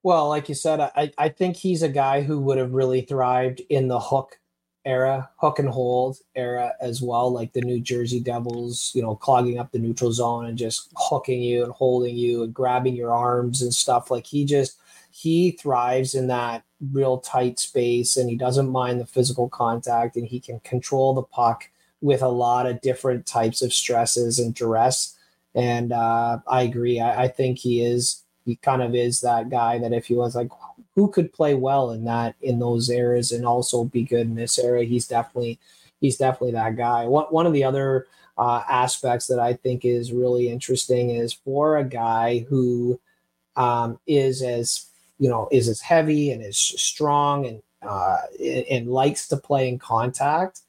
Well, 0.03 0.29
like 0.29 0.49
you 0.49 0.55
said, 0.55 0.81
I, 0.81 1.13
I 1.19 1.29
think 1.29 1.57
he's 1.57 1.83
a 1.83 1.89
guy 1.89 2.23
who 2.23 2.41
would 2.41 2.57
have 2.57 2.73
really 2.73 3.03
thrived 3.03 3.61
in 3.69 3.89
the 3.89 4.01
hook 4.01 4.39
era, 4.87 5.29
hook 5.37 5.59
and 5.59 5.69
hold 5.69 6.17
era 6.35 6.73
as 6.81 7.03
well, 7.03 7.31
like 7.31 7.53
the 7.53 7.61
New 7.61 7.81
Jersey 7.81 8.21
Devils, 8.21 8.93
you 8.95 9.03
know, 9.03 9.15
clogging 9.15 9.59
up 9.59 9.73
the 9.73 9.79
neutral 9.79 10.13
zone 10.13 10.47
and 10.47 10.57
just 10.57 10.91
hooking 10.97 11.43
you 11.43 11.65
and 11.65 11.73
holding 11.73 12.17
you 12.17 12.43
and 12.43 12.55
grabbing 12.55 12.97
your 12.97 13.13
arms 13.13 13.61
and 13.61 13.75
stuff. 13.75 14.11
Like 14.11 14.27
he 14.27 14.45
just 14.45 14.79
he 15.11 15.53
thrives 15.53 16.15
in 16.15 16.29
that 16.29 16.65
real 16.93 17.19
tight 17.19 17.59
space 17.59 18.17
and 18.17 18.31
he 18.31 18.37
doesn't 18.37 18.71
mind 18.71 19.01
the 19.01 19.07
physical 19.07 19.49
contact 19.49 20.17
and 20.17 20.27
he 20.27 20.41
can 20.41 20.61
control 20.61 21.13
the 21.15 21.23
puck 21.23 21.69
with 22.01 22.23
a 22.23 22.29
lot 22.29 22.67
of 22.67 22.81
different 22.81 23.27
types 23.27 23.63
of 23.63 23.73
stresses 23.73 24.39
and 24.39 24.55
duress. 24.55 25.17
And 25.55 25.93
uh, 25.93 26.39
I 26.47 26.63
agree. 26.63 27.01
I, 27.01 27.25
I 27.25 27.29
think 27.29 27.59
he 27.59 27.83
is. 27.85 28.23
He 28.47 28.57
kind 28.57 28.83
of 28.83 28.95
is 28.95 29.21
that 29.21 29.51
guy 29.51 29.79
that 29.79 29.93
if 29.93 30.07
he 30.07 30.15
was 30.15 30.35
like, 30.35 30.49
who 30.95 31.11
could 31.11 31.33
play 31.33 31.55
well 31.55 31.91
in 31.91 32.05
that 32.05 32.35
in 32.41 32.59
those 32.59 32.89
areas 32.89 33.33
and 33.33 33.45
also 33.45 33.85
be 33.85 34.03
good 34.03 34.27
in 34.27 34.35
this 34.35 34.59
area, 34.59 34.85
he's 34.85 35.07
definitely 35.07 35.59
he's 36.01 36.17
definitely 36.17 36.53
that 36.53 36.77
guy. 36.77 37.07
One 37.07 37.27
one 37.27 37.47
of 37.47 37.53
the 37.53 37.65
other 37.65 38.07
uh, 38.39 38.63
aspects 38.69 39.27
that 39.27 39.39
I 39.39 39.53
think 39.53 39.85
is 39.85 40.13
really 40.13 40.49
interesting 40.49 41.11
is 41.11 41.33
for 41.33 41.77
a 41.77 41.85
guy 41.85 42.47
who 42.49 42.99
um, 43.57 44.01
is 44.07 44.43
as 44.43 44.87
you 45.19 45.29
know 45.29 45.49
is 45.53 45.69
as 45.69 45.81
heavy 45.81 46.33
and 46.33 46.43
is 46.43 46.57
strong 46.57 47.47
and 47.47 47.63
uh, 47.83 48.19
and 48.71 48.89
likes 48.89 49.29
to 49.29 49.37
play 49.37 49.69
in 49.69 49.79
contact. 49.79 50.61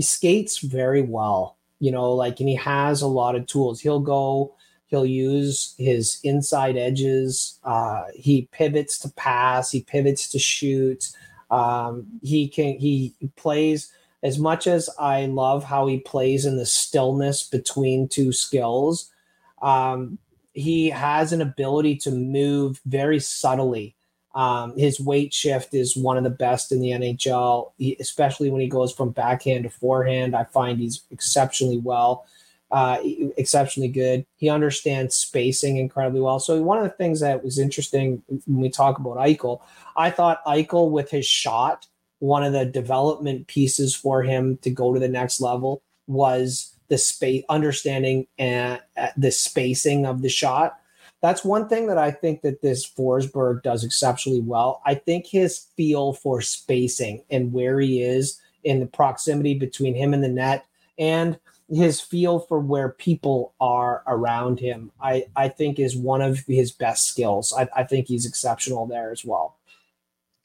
He 0.00 0.04
skates 0.04 0.60
very 0.60 1.02
well, 1.02 1.58
you 1.78 1.92
know, 1.92 2.14
like 2.14 2.40
and 2.40 2.48
he 2.48 2.54
has 2.54 3.02
a 3.02 3.06
lot 3.06 3.36
of 3.36 3.44
tools. 3.44 3.80
He'll 3.82 4.00
go, 4.00 4.54
he'll 4.86 5.04
use 5.04 5.74
his 5.76 6.20
inside 6.24 6.78
edges. 6.78 7.58
Uh, 7.64 8.04
he 8.14 8.48
pivots 8.50 8.98
to 9.00 9.10
pass. 9.10 9.70
He 9.70 9.82
pivots 9.82 10.30
to 10.30 10.38
shoot. 10.38 11.10
Um, 11.50 12.06
he 12.22 12.48
can 12.48 12.78
he 12.78 13.12
plays 13.36 13.92
as 14.22 14.38
much 14.38 14.66
as 14.66 14.88
I 14.98 15.26
love 15.26 15.64
how 15.64 15.86
he 15.86 15.98
plays 15.98 16.46
in 16.46 16.56
the 16.56 16.64
stillness 16.64 17.46
between 17.46 18.08
two 18.08 18.32
skills. 18.32 19.12
Um, 19.60 20.16
he 20.54 20.88
has 20.88 21.34
an 21.34 21.42
ability 21.42 21.96
to 21.96 22.10
move 22.10 22.80
very 22.86 23.20
subtly. 23.20 23.96
Um, 24.34 24.76
his 24.76 25.00
weight 25.00 25.34
shift 25.34 25.74
is 25.74 25.96
one 25.96 26.16
of 26.16 26.24
the 26.24 26.30
best 26.30 26.70
in 26.70 26.80
the 26.80 26.90
NHL, 26.90 27.72
he, 27.78 27.96
especially 27.98 28.50
when 28.50 28.60
he 28.60 28.68
goes 28.68 28.92
from 28.92 29.10
backhand 29.10 29.64
to 29.64 29.70
forehand. 29.70 30.36
I 30.36 30.44
find 30.44 30.78
he's 30.78 31.02
exceptionally 31.10 31.78
well, 31.78 32.26
uh, 32.70 32.98
exceptionally 33.36 33.88
good. 33.88 34.24
He 34.36 34.48
understands 34.48 35.16
spacing 35.16 35.78
incredibly 35.78 36.20
well. 36.20 36.38
So 36.38 36.62
one 36.62 36.78
of 36.78 36.84
the 36.84 36.90
things 36.90 37.20
that 37.20 37.44
was 37.44 37.58
interesting 37.58 38.22
when 38.28 38.60
we 38.60 38.70
talk 38.70 38.98
about 38.98 39.16
Eichel, 39.16 39.60
I 39.96 40.10
thought 40.10 40.44
Eichel 40.44 40.90
with 40.90 41.10
his 41.10 41.26
shot, 41.26 41.88
one 42.20 42.44
of 42.44 42.52
the 42.52 42.66
development 42.66 43.48
pieces 43.48 43.96
for 43.96 44.22
him 44.22 44.58
to 44.58 44.70
go 44.70 44.94
to 44.94 45.00
the 45.00 45.08
next 45.08 45.40
level 45.40 45.82
was 46.06 46.76
the 46.88 46.98
space 46.98 47.44
understanding 47.48 48.26
and 48.38 48.80
uh, 48.96 49.08
the 49.16 49.30
spacing 49.30 50.06
of 50.06 50.22
the 50.22 50.28
shot 50.28 50.79
that's 51.20 51.44
one 51.44 51.68
thing 51.68 51.86
that 51.86 51.98
i 51.98 52.10
think 52.10 52.42
that 52.42 52.62
this 52.62 52.88
forsberg 52.88 53.62
does 53.62 53.84
exceptionally 53.84 54.40
well. 54.40 54.82
I 54.84 54.94
think 54.94 55.26
his 55.26 55.58
feel 55.76 56.12
for 56.12 56.40
spacing 56.40 57.22
and 57.30 57.52
where 57.52 57.80
he 57.80 58.02
is 58.02 58.40
in 58.64 58.80
the 58.80 58.86
proximity 58.86 59.54
between 59.54 59.94
him 59.94 60.12
and 60.14 60.22
the 60.22 60.28
net 60.28 60.66
and 60.98 61.38
his 61.68 62.00
feel 62.00 62.40
for 62.40 62.58
where 62.58 62.90
people 62.90 63.54
are 63.60 64.02
around 64.06 64.58
him 64.58 64.90
i 65.00 65.24
i 65.36 65.48
think 65.48 65.78
is 65.78 65.96
one 65.96 66.20
of 66.20 66.40
his 66.46 66.72
best 66.72 67.06
skills. 67.06 67.54
I, 67.56 67.68
I 67.76 67.84
think 67.84 68.06
he's 68.06 68.26
exceptional 68.26 68.86
there 68.86 69.10
as 69.10 69.24
well. 69.24 69.56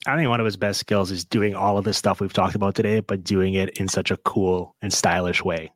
I 0.08 0.16
think 0.16 0.30
one 0.30 0.40
of 0.40 0.46
his 0.46 0.58
best 0.58 0.80
skills 0.80 1.10
is 1.10 1.26
doing 1.26 1.56
all 1.56 1.80
of 1.80 1.84
the 1.84 1.94
stuff 1.94 2.22
we've 2.22 2.32
talked 2.32 2.54
about 2.54 2.76
today, 2.76 3.00
but 3.00 3.24
doing 3.24 3.56
it 3.56 3.70
in 3.80 3.88
such 3.88 4.12
a 4.12 4.18
cool 4.18 4.76
and 4.82 4.94
stylish 4.94 5.44
way 5.44 5.72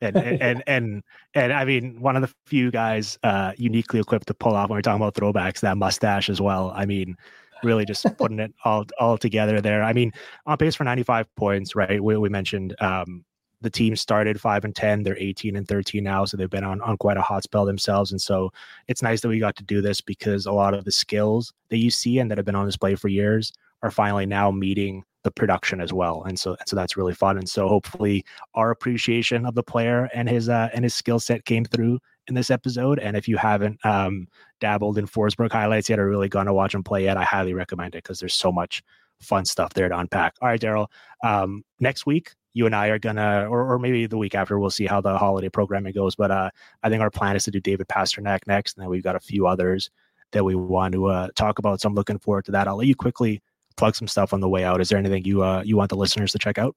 and 0.00 0.16
and 0.42 0.62
and 0.66 1.02
and 1.34 1.52
I 1.52 1.64
mean, 1.64 2.00
one 2.00 2.16
of 2.16 2.22
the 2.22 2.32
few 2.46 2.70
guys 2.70 3.18
uh, 3.22 3.52
uniquely 3.56 4.00
equipped 4.00 4.26
to 4.28 4.34
pull 4.34 4.54
off 4.54 4.70
when 4.70 4.76
we're 4.76 4.82
talking 4.82 5.02
about 5.02 5.14
throwbacks 5.14 5.60
that 5.60 5.76
mustache 5.76 6.28
as 6.28 6.40
well. 6.40 6.72
I 6.74 6.86
mean, 6.86 7.16
really 7.62 7.84
just 7.84 8.04
putting 8.16 8.40
it 8.40 8.52
all 8.64 8.84
all 8.98 9.18
together 9.18 9.60
there. 9.60 9.82
I 9.82 9.92
mean, 9.92 10.12
on 10.46 10.56
pace 10.56 10.74
for 10.74 10.84
95 10.84 11.34
points, 11.36 11.74
right? 11.74 12.02
We, 12.02 12.16
we 12.16 12.28
mentioned 12.28 12.74
um, 12.80 13.24
the 13.60 13.70
team 13.70 13.96
started 13.96 14.40
five 14.40 14.64
and 14.64 14.74
10. 14.74 15.02
They're 15.02 15.18
18 15.18 15.56
and 15.56 15.66
13 15.66 16.02
now, 16.04 16.24
so 16.24 16.36
they've 16.36 16.50
been 16.50 16.64
on 16.64 16.80
on 16.82 16.96
quite 16.96 17.16
a 17.16 17.22
hot 17.22 17.42
spell 17.42 17.64
themselves. 17.64 18.10
And 18.10 18.20
so 18.20 18.50
it's 18.86 19.02
nice 19.02 19.20
that 19.20 19.28
we 19.28 19.38
got 19.38 19.56
to 19.56 19.64
do 19.64 19.80
this 19.80 20.00
because 20.00 20.46
a 20.46 20.52
lot 20.52 20.74
of 20.74 20.84
the 20.84 20.92
skills 20.92 21.52
that 21.70 21.78
you 21.78 21.90
see 21.90 22.18
and 22.18 22.30
that 22.30 22.38
have 22.38 22.46
been 22.46 22.54
on 22.54 22.66
display 22.66 22.94
for 22.94 23.08
years 23.08 23.52
are 23.82 23.90
finally 23.90 24.26
now 24.26 24.50
meeting 24.50 25.04
the 25.24 25.30
production 25.30 25.80
as 25.80 25.92
well. 25.92 26.22
And 26.24 26.38
so, 26.38 26.50
and 26.50 26.68
so 26.68 26.76
that's 26.76 26.96
really 26.96 27.14
fun. 27.14 27.38
And 27.38 27.48
so 27.48 27.68
hopefully 27.68 28.24
our 28.54 28.70
appreciation 28.70 29.44
of 29.44 29.54
the 29.54 29.62
player 29.62 30.08
and 30.14 30.28
his, 30.28 30.48
uh, 30.48 30.68
and 30.72 30.84
his 30.84 30.94
skill 30.94 31.18
set 31.18 31.44
came 31.44 31.64
through 31.64 31.98
in 32.28 32.34
this 32.34 32.50
episode. 32.50 32.98
And 32.98 33.16
if 33.16 33.26
you 33.26 33.36
haven't 33.36 33.84
um, 33.84 34.28
dabbled 34.60 34.98
in 34.98 35.06
Forsberg 35.06 35.50
highlights 35.50 35.88
yet 35.88 35.98
or 35.98 36.08
really 36.08 36.28
gone 36.28 36.46
to 36.46 36.52
watch 36.52 36.74
him 36.74 36.84
play 36.84 37.04
yet, 37.04 37.16
I 37.16 37.24
highly 37.24 37.54
recommend 37.54 37.94
it 37.94 38.04
because 38.04 38.20
there's 38.20 38.34
so 38.34 38.52
much 38.52 38.82
fun 39.20 39.44
stuff 39.44 39.74
there 39.74 39.88
to 39.88 39.98
unpack. 39.98 40.34
All 40.40 40.48
right, 40.48 40.60
Darryl. 40.60 40.86
Um, 41.24 41.64
next 41.80 42.06
week, 42.06 42.34
you 42.54 42.66
and 42.66 42.74
I 42.74 42.88
are 42.88 42.98
gonna, 42.98 43.46
or, 43.48 43.72
or 43.72 43.78
maybe 43.78 44.06
the 44.06 44.18
week 44.18 44.34
after, 44.34 44.58
we'll 44.58 44.70
see 44.70 44.86
how 44.86 45.00
the 45.00 45.16
holiday 45.18 45.48
programming 45.48 45.92
goes. 45.92 46.14
But 46.16 46.30
uh, 46.30 46.50
I 46.82 46.88
think 46.88 47.02
our 47.02 47.10
plan 47.10 47.36
is 47.36 47.44
to 47.44 47.50
do 47.50 47.60
David 47.60 47.88
Pastrnak 47.88 48.40
next, 48.46 48.76
and 48.76 48.82
then 48.82 48.90
we've 48.90 49.02
got 49.02 49.16
a 49.16 49.20
few 49.20 49.46
others 49.46 49.90
that 50.32 50.44
we 50.44 50.54
want 50.54 50.92
to 50.92 51.06
uh, 51.06 51.28
talk 51.34 51.58
about. 51.58 51.80
So 51.80 51.88
I'm 51.88 51.94
looking 51.94 52.18
forward 52.18 52.44
to 52.46 52.52
that. 52.52 52.68
I'll 52.68 52.76
let 52.76 52.86
you 52.86 52.94
quickly 52.94 53.42
plug 53.78 53.96
some 53.96 54.08
stuff 54.08 54.34
on 54.34 54.40
the 54.40 54.48
way 54.48 54.64
out. 54.64 54.80
Is 54.80 54.88
there 54.88 54.98
anything 54.98 55.24
you 55.24 55.42
uh, 55.42 55.62
you 55.64 55.76
want 55.76 55.88
the 55.88 55.96
listeners 55.96 56.32
to 56.32 56.38
check 56.38 56.58
out? 56.58 56.76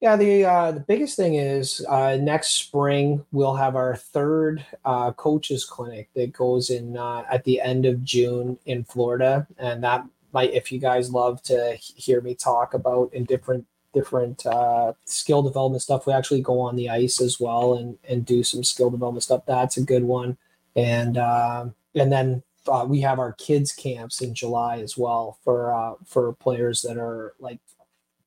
Yeah, 0.00 0.16
the 0.16 0.44
uh, 0.44 0.72
the 0.72 0.80
biggest 0.80 1.16
thing 1.16 1.36
is 1.36 1.84
uh, 1.88 2.18
next 2.20 2.48
spring 2.52 3.24
we'll 3.32 3.54
have 3.54 3.76
our 3.76 3.96
third 3.96 4.64
uh, 4.84 5.12
coaches 5.12 5.64
clinic 5.64 6.10
that 6.14 6.32
goes 6.32 6.70
in 6.70 6.96
uh, 6.96 7.24
at 7.30 7.44
the 7.44 7.60
end 7.60 7.86
of 7.86 8.02
June 8.04 8.58
in 8.66 8.84
Florida, 8.84 9.46
and 9.58 9.82
that 9.84 10.04
might, 10.32 10.52
if 10.52 10.70
you 10.72 10.78
guys 10.78 11.10
love 11.10 11.42
to 11.44 11.76
hear 11.78 12.20
me 12.20 12.34
talk 12.34 12.74
about 12.74 13.14
in 13.14 13.24
different 13.24 13.66
different 13.94 14.44
uh, 14.44 14.92
skill 15.04 15.42
development 15.42 15.80
stuff, 15.80 16.06
we 16.06 16.12
actually 16.12 16.42
go 16.42 16.60
on 16.60 16.76
the 16.76 16.90
ice 16.90 17.20
as 17.20 17.40
well 17.40 17.74
and 17.74 17.96
and 18.06 18.26
do 18.26 18.42
some 18.42 18.64
skill 18.64 18.90
development 18.90 19.22
stuff. 19.22 19.46
That's 19.46 19.76
a 19.76 19.82
good 19.82 20.04
one, 20.04 20.36
and 20.76 21.16
uh, 21.16 21.66
and 21.94 22.12
then 22.12 22.42
uh, 22.68 22.84
we 22.88 23.00
have 23.00 23.18
our 23.18 23.32
kids 23.32 23.72
camps 23.72 24.20
in 24.20 24.34
July 24.34 24.78
as 24.78 24.96
well 24.96 25.38
for 25.44 25.74
uh, 25.74 25.94
for 26.06 26.32
players 26.34 26.82
that 26.82 26.98
are 26.98 27.34
like 27.38 27.60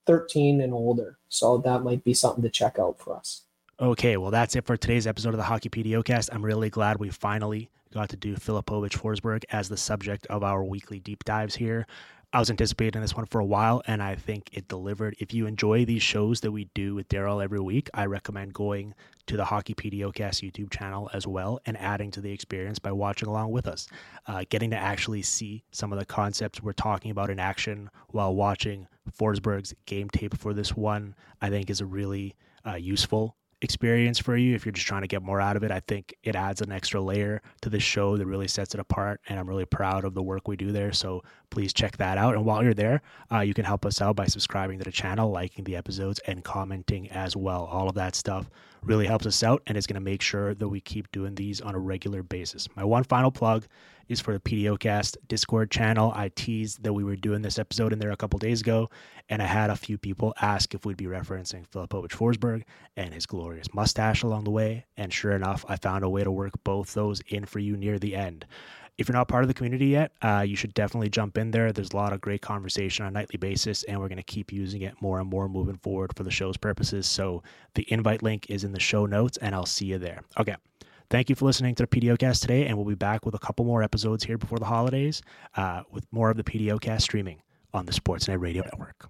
13 0.06 0.62
and 0.62 0.74
older. 0.74 1.18
So 1.30 1.58
that 1.60 1.84
might 1.84 2.04
be 2.04 2.14
something 2.14 2.44
to 2.44 2.50
check 2.50 2.80
out 2.80 3.00
for 3.00 3.16
us. 3.16 3.44
Okay, 3.80 4.18
well 4.18 4.32
that's 4.32 4.56
it 4.56 4.66
for 4.66 4.78
today's 4.78 5.08
episode 5.08 5.30
of 5.30 5.38
the 5.38 5.44
Hockey 5.44 5.70
PDOcast. 5.70 6.30
I'm 6.32 6.44
really 6.44 6.70
glad 6.70 6.98
we 6.98 7.10
finally 7.10 7.70
got 7.94 8.10
to 8.10 8.18
do 8.18 8.36
Filipovich 8.36 8.98
Forsberg 8.98 9.44
as 9.50 9.70
the 9.70 9.78
subject 9.78 10.26
of 10.28 10.44
our 10.44 10.64
weekly 10.64 11.00
deep 11.00 11.24
dives 11.24 11.56
here. 11.56 11.86
I 12.34 12.40
was 12.40 12.50
anticipating 12.50 13.02
this 13.02 13.16
one 13.16 13.26
for 13.26 13.40
a 13.40 13.46
while, 13.46 13.82
and 13.88 14.04
I 14.04 14.16
think 14.16 14.50
it 14.52 14.68
delivered. 14.68 15.16
If 15.18 15.34
you 15.34 15.48
enjoy 15.48 15.86
these 15.86 16.02
shows 16.02 16.42
that 16.42 16.52
we 16.52 16.66
do 16.74 16.94
with 16.94 17.08
Darryl 17.08 17.42
every 17.42 17.62
week, 17.62 17.90
I 17.94 18.06
recommend 18.06 18.54
going 18.54 18.94
to 19.28 19.38
the 19.38 19.46
Hockey 19.46 19.74
PDOcast 19.74 20.44
YouTube 20.44 20.70
channel 20.70 21.10
as 21.14 21.26
well 21.26 21.62
and 21.66 21.78
adding 21.78 22.12
to 22.12 22.22
the 22.22 22.32
experience 22.32 22.80
by 22.80 22.92
watching 22.92 23.30
along 23.30 23.52
with 23.52 23.66
us. 23.66 23.88
Uh, 24.26 24.44
getting 24.50 24.70
to 24.72 24.78
actually 24.78 25.22
see 25.22 25.64
some 25.72 25.94
of 25.94 26.00
the 26.00 26.06
concepts 26.06 26.62
we're 26.62 26.74
talking 26.74 27.12
about 27.12 27.30
in 27.30 27.40
action 27.40 27.90
while 28.10 28.36
watching 28.36 28.88
Forsberg's 29.10 29.74
game 29.86 30.10
tape 30.10 30.38
for 30.38 30.54
this 30.54 30.76
one, 30.76 31.16
I 31.42 31.50
think 31.50 31.70
is 31.70 31.80
a 31.80 31.86
really 31.86 32.36
uh, 32.66 32.76
useful 32.76 33.38
experience 33.62 34.20
for 34.20 34.38
you 34.38 34.54
if 34.54 34.66
you're 34.66 34.72
just 34.72 34.86
trying 34.86 35.02
to 35.02 35.08
get 35.08 35.24
more 35.24 35.42
out 35.42 35.56
of 35.56 35.64
it. 35.64 35.72
I 35.72 35.80
think 35.88 36.14
it 36.24 36.36
adds 36.36 36.62
an 36.62 36.72
extra 36.72 37.02
layer 37.02 37.42
to 37.62 37.70
the 37.70 37.80
show 37.80 38.18
that 38.18 38.26
really 38.26 38.48
sets 38.48 38.74
it 38.74 38.80
apart. 38.80 39.20
And 39.28 39.40
I'm 39.40 39.50
really 39.50 39.66
proud 39.66 40.06
of 40.06 40.14
the 40.14 40.22
work 40.22 40.48
we 40.48 40.56
do 40.56 40.72
there. 40.72 40.92
So 40.92 41.24
please 41.50 41.74
check 41.74 41.98
that 41.98 42.18
out. 42.18 42.36
And 42.36 42.46
while 42.46 42.64
you're 42.64 42.74
there, 42.74 43.02
uh, 43.32 43.40
you 43.40 43.54
can 43.54 43.66
help 43.66 43.86
us 43.86 44.02
out 44.02 44.16
by 44.16 44.26
subscribing 44.26 44.78
to 44.80 44.84
the 44.84 44.92
channel, 44.92 45.32
liking 45.32 45.64
the 45.64 45.76
episodes, 45.76 46.20
and 46.28 46.44
commenting 46.44 47.10
as 47.10 47.36
well. 47.36 47.66
All 47.66 47.90
of 47.90 47.96
that 47.96 48.16
stuff 48.16 48.50
really 48.84 49.08
helps 49.08 49.26
us 49.26 49.44
out 49.44 49.62
and 49.68 49.78
is 49.78 49.88
going 49.88 49.96
to 49.96 50.02
make 50.02 50.22
sure 50.22 50.54
that 50.54 50.70
we 50.70 50.80
keep 50.80 51.12
doing 51.12 51.36
these 51.36 51.62
on 51.62 51.76
a 51.76 51.80
regular 51.80 52.24
basis. 52.24 52.68
My 52.76 52.84
one 52.84 53.04
final 53.04 53.32
plug 53.32 53.66
is 54.08 54.22
for 54.22 54.34
the 54.34 54.40
PDOcast 54.40 55.18
Discord 55.28 55.70
channel. 55.70 56.14
I 56.16 56.30
teased 56.30 56.84
that 56.84 56.94
we 56.94 57.04
were 57.04 57.16
doing 57.16 57.42
this 57.42 57.60
episode 57.60 57.92
in 57.92 58.00
there 58.00 58.12
a 58.12 58.18
couple 58.18 58.40
days 58.40 58.62
ago, 58.62 58.90
and 59.30 59.42
I 59.42 59.46
had 59.46 59.70
a 59.70 59.76
few 59.76 59.98
people 59.98 60.34
ask 60.42 60.74
if 60.74 60.86
we'd 60.86 60.98
be 60.98 61.06
referencing 61.06 61.68
Filipovich 61.68 62.12
Forsberg 62.12 62.64
and 62.96 63.14
his 63.14 63.26
glorious 63.26 63.74
mustache 63.74 64.24
along 64.24 64.46
the 64.46 64.52
way. 64.52 64.86
And 64.96 65.12
sure 65.12 65.34
enough, 65.34 65.66
I 65.68 65.76
found 65.76 66.04
a 66.04 66.10
way 66.10 66.24
to 66.24 66.32
work 66.32 66.54
both 66.64 66.94
those 66.94 67.22
in 67.28 67.46
for 67.46 67.60
you 67.60 67.76
near 67.76 68.00
the 68.00 68.16
end. 68.16 68.46
If 68.98 69.08
you're 69.08 69.14
not 69.14 69.28
part 69.28 69.44
of 69.44 69.48
the 69.48 69.54
community 69.54 69.88
yet, 69.88 70.12
uh, 70.24 70.44
you 70.48 70.56
should 70.56 70.74
definitely 70.74 71.10
jump 71.10 71.38
in 71.38 71.52
there. 71.52 71.72
There's 71.72 71.92
a 71.92 71.96
lot 71.96 72.14
of 72.14 72.22
great 72.22 72.42
conversation 72.42 73.06
on 73.06 73.10
a 73.10 73.12
nightly 73.12 73.38
basis, 73.38 73.84
and 73.84 74.00
we're 74.00 74.08
going 74.08 74.18
to 74.18 74.24
keep 74.24 74.52
using 74.52 74.82
it 74.82 74.96
more 75.02 75.20
and 75.20 75.30
more 75.30 75.48
moving 75.48 75.78
forward 75.78 76.16
for 76.16 76.24
the 76.24 76.32
show's 76.32 76.58
purposes. 76.58 77.06
So 77.06 77.44
the 77.76 77.86
invite 77.92 78.24
link 78.24 78.50
is 78.50 78.64
in 78.64 78.72
the 78.72 78.80
show 78.80 79.06
notes, 79.06 79.38
and 79.38 79.54
I'll 79.54 79.68
see 79.68 79.86
you 79.86 80.00
there. 80.00 80.22
Okay. 80.40 80.56
Thank 81.10 81.30
you 81.30 81.36
for 81.36 81.46
listening 81.46 81.76
to 81.76 81.84
the 81.84 81.88
PDOcast 81.88 82.42
today, 82.42 82.66
and 82.66 82.76
we'll 82.76 82.88
be 82.88 82.96
back 82.96 83.26
with 83.26 83.36
a 83.36 83.40
couple 83.40 83.66
more 83.66 83.84
episodes 83.84 84.24
here 84.24 84.38
before 84.38 84.58
the 84.58 84.66
holidays 84.66 85.22
uh, 85.56 85.84
with 85.92 86.06
more 86.12 86.32
of 86.32 86.38
the 86.38 86.44
PDOcast 86.44 87.02
streaming 87.02 87.42
on 87.74 87.86
the 87.86 87.94
Sportsnet 87.94 88.42
Radio 88.42 88.64
Network. 88.64 89.10